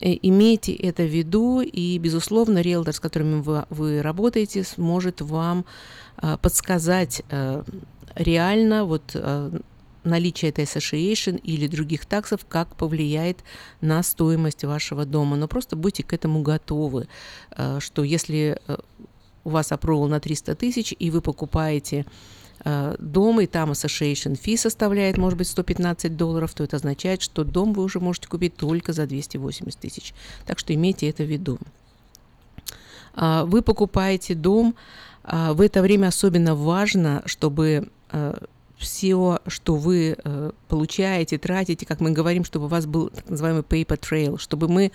[0.00, 5.64] имейте это в виду, и, безусловно, риэлтор, с которым вы, вы работаете, сможет вам
[6.40, 7.22] подсказать
[8.16, 9.16] реально вот
[10.04, 13.38] наличие этой association или других таксов как повлияет
[13.80, 15.36] на стоимость вашего дома.
[15.36, 17.08] Но просто будьте к этому готовы,
[17.56, 18.76] э, что если э,
[19.44, 22.06] у вас approval на 300 тысяч, и вы покупаете
[22.64, 27.44] э, дом, и там association fee составляет, может быть, 115 долларов, то это означает, что
[27.44, 30.14] дом вы уже можете купить только за 280 тысяч.
[30.46, 31.58] Так что имейте это в виду.
[33.14, 34.74] А, вы покупаете дом,
[35.22, 37.88] а, в это время особенно важно, чтобы
[38.84, 43.62] все, что вы э, получаете, тратите, как мы говорим, чтобы у вас был так называемый
[43.62, 44.92] paper trail, чтобы мы,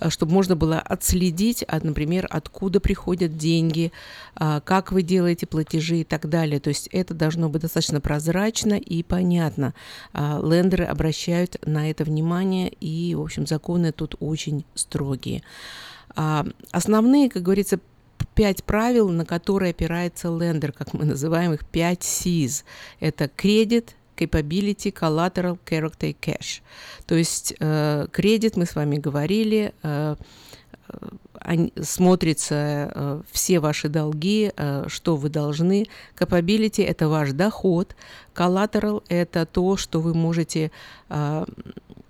[0.00, 3.92] э, чтобы можно было отследить, от, например, откуда приходят деньги,
[4.40, 6.58] э, как вы делаете платежи и так далее.
[6.58, 9.74] То есть это должно быть достаточно прозрачно и понятно.
[10.12, 15.42] Э, лендеры обращают на это внимание, и, в общем, законы тут очень строгие.
[16.16, 17.78] А основные, как говорится,
[18.34, 22.64] пять правил, на которые опирается лендер, как мы называем их, пять C's.
[23.00, 26.62] Это кредит, capability, collateral, character и cash.
[27.06, 30.16] То есть э, кредит, мы с вами говорили, э,
[30.88, 34.50] э, смотрится все ваши долги,
[34.88, 35.86] что вы должны.
[36.18, 37.94] Capability– это ваш доход.
[38.34, 40.72] Collateral– это то, что вы можете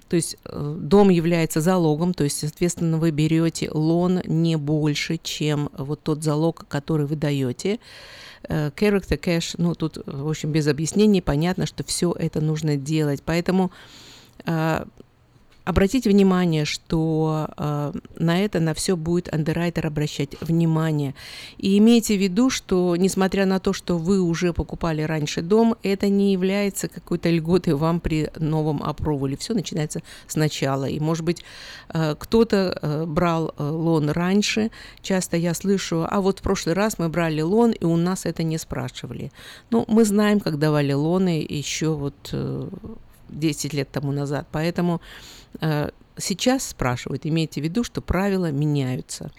[0.08, 5.70] то есть э, дом является залогом, то есть, соответственно, вы берете лон не больше, чем
[5.76, 7.80] вот тот залог, который вы даете.
[8.48, 13.22] Э, character cash, ну тут, в общем, без объяснений понятно, что все это нужно делать.
[13.24, 13.72] Поэтому
[14.44, 14.84] э,
[15.66, 21.16] Обратите внимание, что э, на это, на все будет андеррайтер обращать внимание.
[21.58, 26.08] И имейте в виду, что несмотря на то, что вы уже покупали раньше дом, это
[26.08, 29.36] не является какой-то льготой вам при новом опроволе.
[29.36, 30.84] Все начинается сначала.
[30.84, 31.42] И, может быть,
[31.88, 34.70] э, кто-то э, брал э, лон раньше.
[35.02, 38.44] Часто я слышу, а вот в прошлый раз мы брали лон, и у нас это
[38.44, 39.32] не спрашивали.
[39.70, 42.68] Ну, мы знаем, как давали лоны еще вот э,
[43.28, 44.46] 10 лет тому назад.
[44.52, 45.00] Поэтому
[46.18, 49.30] сейчас спрашивают, имейте в виду, что правила меняются.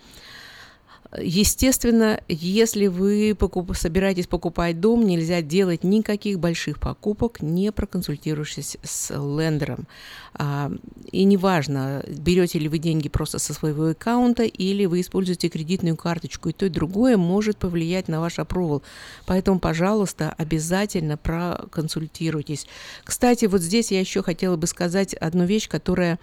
[1.18, 3.76] Естественно, если вы покуп...
[3.76, 9.88] собираетесь покупать дом, нельзя делать никаких больших покупок, не проконсультируючись с лендером.
[10.34, 10.72] А,
[11.12, 16.50] и неважно, берете ли вы деньги просто со своего аккаунта или вы используете кредитную карточку,
[16.50, 18.84] и то и другое может повлиять на ваш опровол.
[19.26, 22.68] Поэтому, пожалуйста, обязательно проконсультируйтесь.
[23.06, 26.20] Кстати, вот здесь я еще хотела бы сказать одну вещь, которая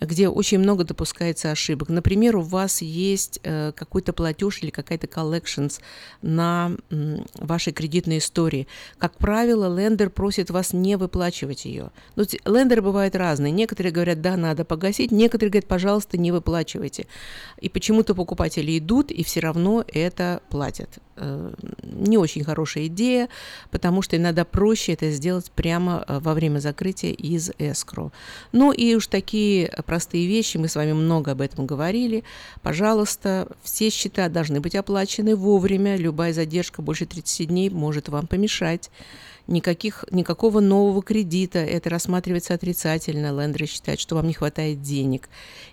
[0.00, 1.88] где очень много допускается ошибок.
[1.88, 5.80] Например, у вас есть э, какой-то платеж или какая-то collections
[6.22, 6.72] на
[7.34, 8.66] вашей кредитной истории.
[8.98, 11.90] Как правило, лендер просит вас не выплачивать ее.
[12.14, 13.52] Ну, лендеры бывают разные.
[13.52, 17.06] Некоторые говорят, да, надо погасить, некоторые говорят, пожалуйста, не выплачивайте.
[17.60, 20.98] И почему-то покупатели идут и все равно это платят.
[21.16, 21.52] Э,
[21.82, 23.28] не очень хорошая идея,
[23.70, 28.12] потому что иногда проще это сделать прямо э, во время закрытия из эскро.
[28.52, 32.22] Ну и уж такие простые вещи, мы с вами много об этом говорили.
[32.62, 38.90] Пожалуйста, все счета должны быть оплачены вовремя, любая задержка больше 30 дней может вам помешать
[39.46, 45.28] никаких, никакого нового кредита, это рассматривается отрицательно, лендеры считают, что вам не хватает денег.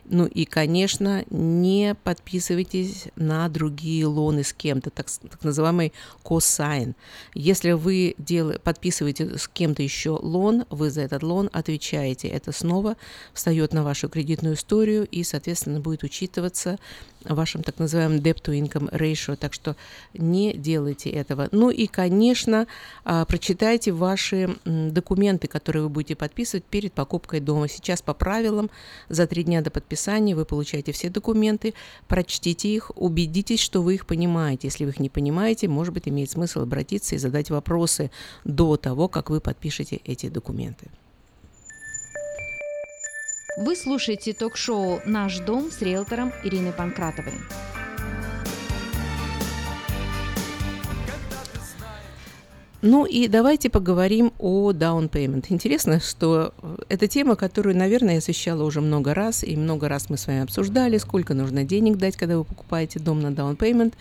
[0.06, 5.94] Ну и, конечно, не подписывайтесь на другие лоны с кем-то, так, так называемый
[6.24, 6.96] косайн.
[7.34, 12.28] Если вы дел, подписываете с кем-то еще лон, вы за этот лон отвечаете.
[12.28, 12.98] Это снова
[13.34, 16.78] встает на вашу кредитную историю и, соответственно, будет учитываться
[17.24, 19.76] вашем так называемом debt to income ratio, так что
[20.14, 21.48] не делайте этого.
[21.52, 22.68] Ну и, конечно,
[23.06, 23.26] а,
[23.64, 27.70] прочитайте ваши документы, которые вы будете подписывать перед покупкой дома.
[27.70, 28.70] Сейчас по правилам
[29.08, 31.74] за три дня до подписания вы получаете все документы,
[32.10, 34.68] прочтите их, убедитесь, что вы их понимаете.
[34.68, 38.12] Если вы их не понимаете, может быть, имеет смысл обратиться и задать вопросы
[38.44, 40.88] до того, как вы подпишете эти документы.
[43.58, 47.40] Вы слушаете ток-шоу «Наш дом» с риэлтором Ириной Панкратовой.
[52.86, 55.46] Ну и давайте поговорим о down payment.
[55.48, 56.54] Интересно, что
[56.90, 60.42] это тема, которую, наверное, я освещала уже много раз, и много раз мы с вами
[60.42, 63.94] обсуждали, сколько нужно денег дать, когда вы покупаете дом на down payment.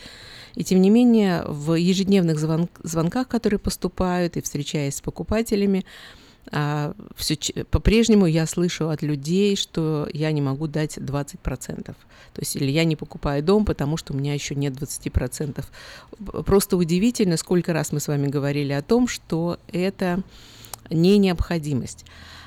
[0.56, 5.84] И тем не менее, в ежедневных звон- звонках, которые поступают, и встречаясь с покупателями,
[6.50, 7.36] а, все,
[7.70, 11.84] по-прежнему я слышу от людей, что я не могу дать 20%.
[11.84, 11.94] То
[12.40, 15.64] есть или я не покупаю дом, потому что у меня еще нет 20%.
[16.44, 20.22] Просто удивительно, сколько раз мы с вами говорили о том, что это
[20.90, 22.04] не необходимость.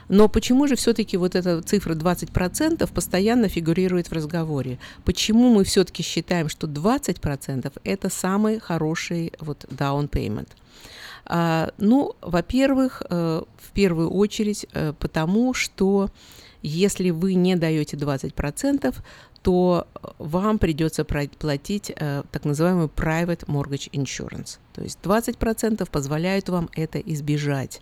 [0.07, 4.77] Но почему же все-таки вот эта цифра 20% постоянно фигурирует в разговоре?
[5.03, 10.49] Почему мы все-таки считаем, что 20% это самый хороший вот down payment?
[11.25, 16.09] А, ну, во-первых, э, в первую очередь, э, потому что
[16.61, 18.95] если вы не даете 20%,
[19.41, 19.87] то
[20.17, 24.57] вам придется платить э, так называемый private mortgage insurance.
[24.73, 27.81] То есть 20% позволяют вам это избежать.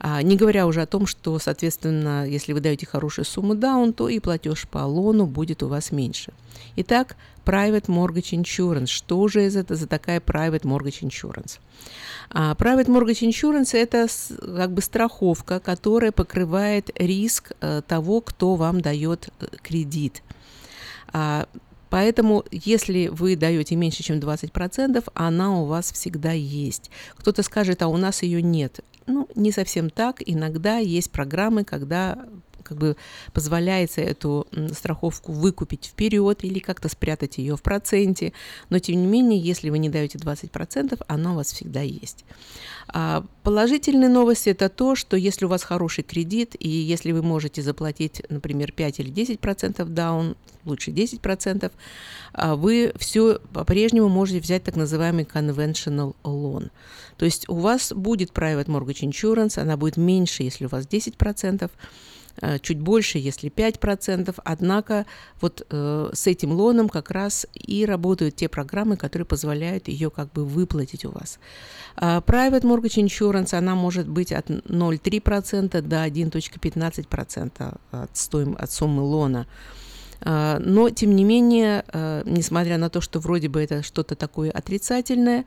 [0.00, 4.08] А, не говоря уже о том, что, соответственно, если вы даете хорошую сумму даун, то
[4.08, 6.32] и платеж по лону будет у вас меньше.
[6.76, 8.86] Итак, Private Mortgage Insurance.
[8.86, 11.58] Что же это за такая Private Mortgage Insurance?
[12.30, 14.06] А Private Mortgage Insurance– это
[14.38, 20.22] как бы страховка, которая покрывает риск э, того, кто вам дает э, кредит.
[21.12, 21.48] А,
[21.88, 26.90] поэтому, если вы даете меньше, чем 20%, она у вас всегда есть.
[27.16, 28.80] Кто-то скажет, а у нас ее нет.
[29.08, 30.22] Ну, не совсем так.
[30.24, 32.26] Иногда есть программы, когда
[32.68, 32.96] как бы
[33.32, 38.32] позволяется эту страховку выкупить вперед или как-то спрятать ее в проценте.
[38.70, 42.24] Но тем не менее, если вы не даете 20%, она у вас всегда есть.
[42.88, 47.62] А положительная новость это то, что если у вас хороший кредит, и если вы можете
[47.62, 51.70] заплатить, например, 5 или 10% даун, лучше 10%,
[52.32, 56.70] а вы все по-прежнему можете взять так называемый conventional loan.
[57.16, 61.64] То есть у вас будет private mortgage insurance, она будет меньше, если у вас 10%,
[61.64, 61.68] э,
[62.60, 64.34] чуть больше, если 5%.
[64.44, 65.06] Однако
[65.40, 70.32] вот э, с этим лоном как раз и работают те программы, которые позволяют ее как
[70.32, 71.38] бы выплатить у вас.
[71.96, 79.02] А private Mortgage Insurance, она может быть от 0,3% до 1,15% от, стоим, от суммы
[79.02, 79.46] лона.
[80.20, 84.50] А, но, тем не менее, а, несмотря на то, что вроде бы это что-то такое
[84.50, 85.44] отрицательное,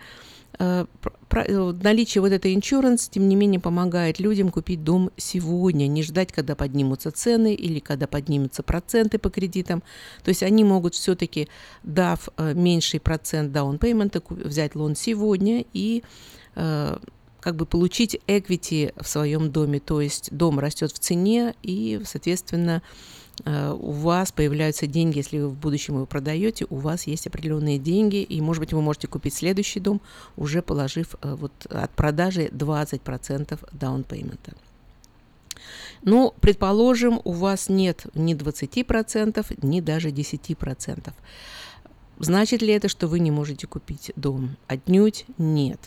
[0.60, 6.56] наличие вот этой insurance, тем не менее, помогает людям купить дом сегодня, не ждать, когда
[6.56, 9.82] поднимутся цены или когда поднимутся проценты по кредитам.
[10.24, 11.48] То есть они могут все-таки,
[11.84, 16.04] дав меньший процент payment, взять лон сегодня и
[16.54, 22.84] как бы получить equity в своем доме, то есть дом растет в цене и, соответственно,
[22.84, 27.78] Э, у вас появляются деньги, если вы в будущем его продаете, у вас есть определенные
[27.78, 30.02] деньги, и, может быть, вы можете купить следующий дом,
[30.38, 34.56] уже положив э, вот от продажи 20% down payment.
[36.04, 41.14] Ну, предположим, у вас нет ни 20%, ни даже 10%.
[42.20, 44.56] Значит ли это, что вы не можете купить дом?
[44.68, 45.80] Отнюдь нет.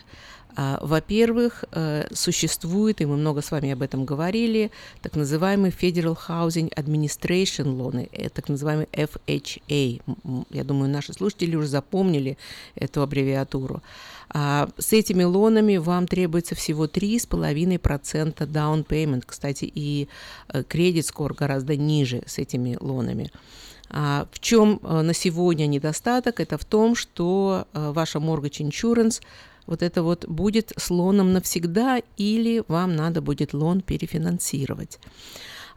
[0.56, 4.70] А, во-первых, э, существует, и мы много с вами об этом говорили,
[5.02, 10.00] так называемый Federal Housing Administration Loan, э, так называемый FHA.
[10.50, 12.38] Я думаю, наши слушатели уже запомнили
[12.76, 13.82] эту аббревиатуру.
[14.30, 19.24] А с этими лонами вам требуется всего 3,5% down payment.
[19.26, 20.08] Кстати, и
[20.48, 23.30] э, кредит скор гораздо ниже с этими лонами.
[23.90, 26.40] А в чем на сегодня недостаток?
[26.40, 29.20] Это в том, что ваша mortgage insurance–
[29.66, 34.98] вот это вот будет с лоном навсегда или вам надо будет лон перефинансировать.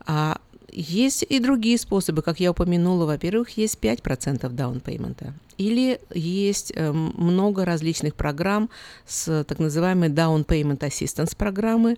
[0.06, 0.40] А
[0.72, 3.06] есть и другие способы, как я упомянула.
[3.06, 5.34] Во-первых, есть 5% down payment.
[5.58, 8.70] Или есть э, много различных программ
[9.06, 11.98] с так называемой down payment assistance программы.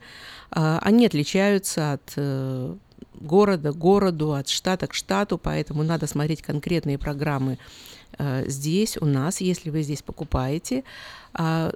[0.51, 2.75] Э, они отличаются от э,
[3.19, 7.57] города к городу, от штата к штату, поэтому надо смотреть конкретные программы
[8.47, 10.83] здесь у нас, если вы здесь покупаете.
[11.33, 11.71] А,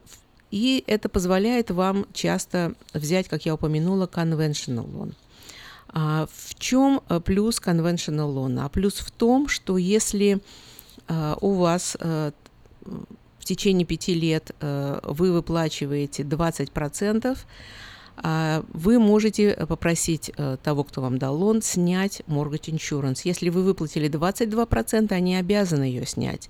[0.52, 5.14] и это позволяет вам часто взять, как я упомянула, conventional loan.
[5.90, 8.60] А в чем э, плюс conventional loan?
[8.64, 10.40] А плюс в том, что если
[11.08, 17.36] а, у вас в течение пяти лет вы выплачиваете 20%, а,
[18.18, 23.22] вы можете попросить э, того, кто вам дал лон, снять mortgage insurance.
[23.24, 26.50] Если вы выплатили 22%, они обязаны ее снять.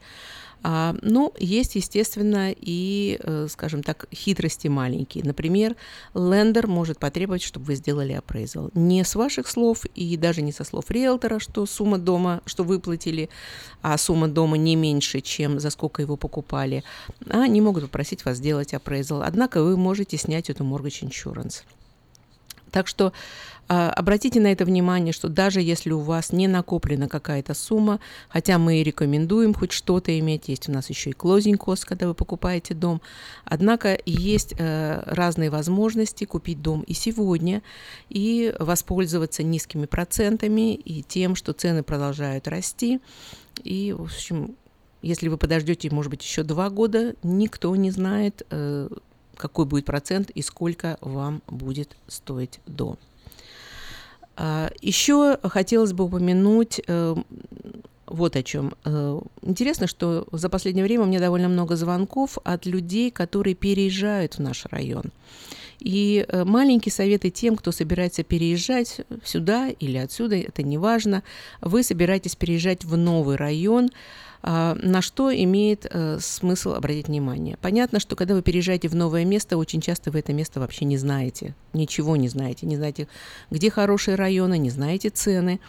[0.63, 5.25] А, ну, есть, естественно, и, э, скажем так, хитрости маленькие.
[5.25, 5.75] Например,
[6.15, 8.71] лендер может потребовать, чтобы вы сделали appraisal.
[8.73, 13.29] Не с ваших слов и даже не со слов риэлтора, что сумма дома, что выплатили,
[13.81, 16.83] а сумма дома не меньше, чем за сколько его покупали,
[17.29, 19.21] а они могут попросить вас сделать appraisal.
[19.25, 21.63] Однако вы можете снять эту mortgage insurance.
[22.73, 23.13] Так что
[23.69, 28.57] а, обратите на это внимание, что даже если у вас не накоплена какая-то сумма, хотя
[28.57, 32.15] мы и рекомендуем хоть что-то иметь, есть у нас еще и closing cost, когда вы
[32.15, 32.99] покупаете дом,
[33.45, 37.61] однако есть э, разные возможности купить дом и сегодня,
[38.09, 43.01] и воспользоваться низкими процентами и тем, что цены продолжают расти.
[43.63, 44.55] И, в общем,
[45.03, 48.89] если вы подождете, может быть, еще два года, никто не знает, э,
[49.37, 52.97] какой будет процент и сколько вам будет стоить дом.
[54.35, 57.15] А, Еще хотелось бы упомянуть э,
[58.07, 58.73] вот о чем.
[58.85, 64.35] Э, интересно, что за последнее время у меня довольно много звонков от людей, которые переезжают
[64.35, 65.05] в наш район.
[65.79, 71.23] И э, маленькие советы тем, кто собирается переезжать сюда или отсюда, это не важно.
[71.59, 73.89] Вы собираетесь переезжать в новый район,
[74.43, 77.57] на что имеет э, смысл обратить внимание?
[77.61, 80.97] Понятно, что когда вы переезжаете в новое место, очень часто вы это место вообще не
[80.97, 83.07] знаете, ничего не знаете, не знаете,
[83.51, 85.61] где хорошие районы, не знаете цены,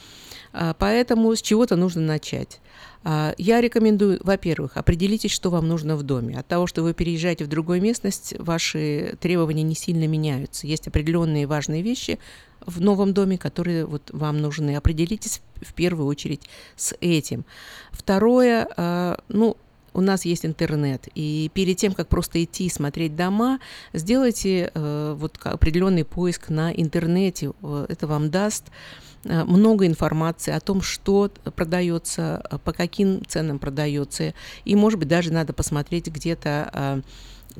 [0.53, 2.61] а, поэтому с чего-то нужно начать.
[3.05, 6.39] А, я рекомендую, во-первых, определитесь, что вам нужно в доме.
[6.39, 10.67] От того, что вы переезжаете в другую местность, ваши требования не сильно меняются.
[10.67, 12.19] Есть определенные важные вещи
[12.65, 14.75] в новом доме, которые вот вам нужны.
[14.75, 17.45] Определитесь в первую очередь с этим.
[17.93, 19.59] Второе, а, ну,
[19.93, 23.61] у нас есть интернет, и перед тем, как просто идти смотреть дома,
[23.93, 27.53] сделайте э, вот определенный поиск на интернете.
[27.89, 34.35] Это вам даст Э, много информации о том, что продается, э, по каким ценам продается.
[34.65, 37.03] И, может быть, даже надо посмотреть где-то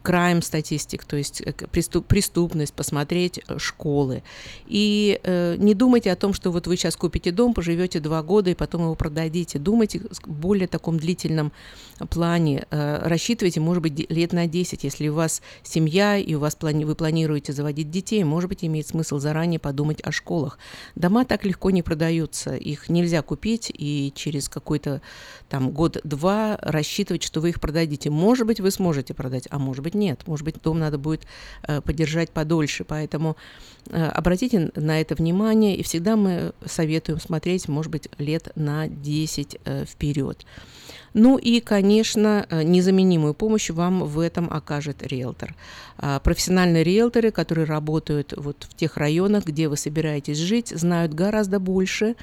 [0.03, 4.23] crime статистик, то есть преступ, преступность, посмотреть школы.
[4.67, 8.51] И э, не думайте о том, что вот вы сейчас купите дом, поживете два года
[8.51, 9.59] и потом его продадите.
[9.59, 11.53] Думайте в более таком длительном
[12.11, 12.67] плане.
[12.71, 16.85] Э, рассчитывайте, может быть, лет на 10, если у вас семья и у вас плани
[16.85, 20.59] вы планируете заводить детей, может быть, имеет смысл заранее подумать о школах.
[20.95, 25.03] Дома так легко не продаются, их нельзя купить и через какой-то
[25.49, 28.11] там год-два рассчитывать, что вы их продадите.
[28.11, 30.27] Может быть, вы сможете продать, а может быть, нет.
[30.27, 31.27] Может быть, дом надо будет
[31.63, 32.85] э, поддержать подольше.
[32.85, 33.37] Поэтому
[33.91, 39.59] э, обратите на это внимание, и всегда мы советуем смотреть, может быть, лет на 10
[39.65, 40.45] э, вперед.
[41.15, 45.55] Ну и, конечно, незаменимую помощь вам в этом окажет риэлтор.
[45.97, 51.61] А, профессиональные риэлторы, которые работают вот в тех районах, где вы собираетесь жить, знают гораздо
[51.61, 52.17] больше,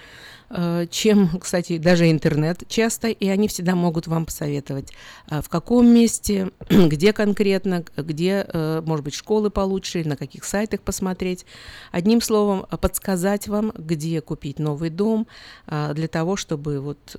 [0.90, 4.92] чем, кстати, даже интернет часто, и они всегда могут вам посоветовать,
[5.30, 10.82] а, в каком месте, где конкретно, где, э, может быть, школы получше, на каких сайтах
[10.82, 11.46] посмотреть.
[11.92, 15.28] Одним словом, подсказать вам, где купить новый дом
[15.68, 17.18] для того, чтобы вот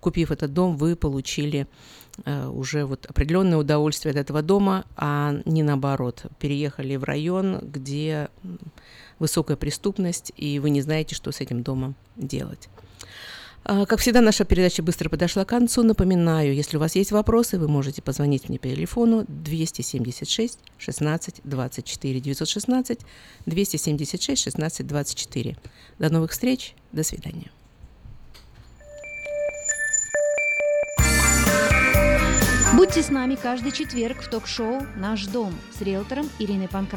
[0.00, 1.66] купив этот дом, вы получили
[2.24, 6.26] э, уже вот определенное удовольствие от этого дома, а не наоборот.
[6.38, 8.28] Переехали в район, где
[9.18, 12.68] высокая преступность, и вы не знаете, что с этим домом делать.
[13.64, 15.82] А, как всегда, наша передача быстро подошла к концу.
[15.82, 22.20] Напоминаю, если у вас есть вопросы, вы можете позвонить мне по телефону 276 16 24
[22.20, 23.00] 916
[23.44, 25.56] 276 16 24.
[25.98, 27.50] До новых встреч, до свидания.
[32.74, 36.96] Будьте с нами каждый четверг в ток-шоу «Наш дом» с риэлтором Ириной Панкратовой.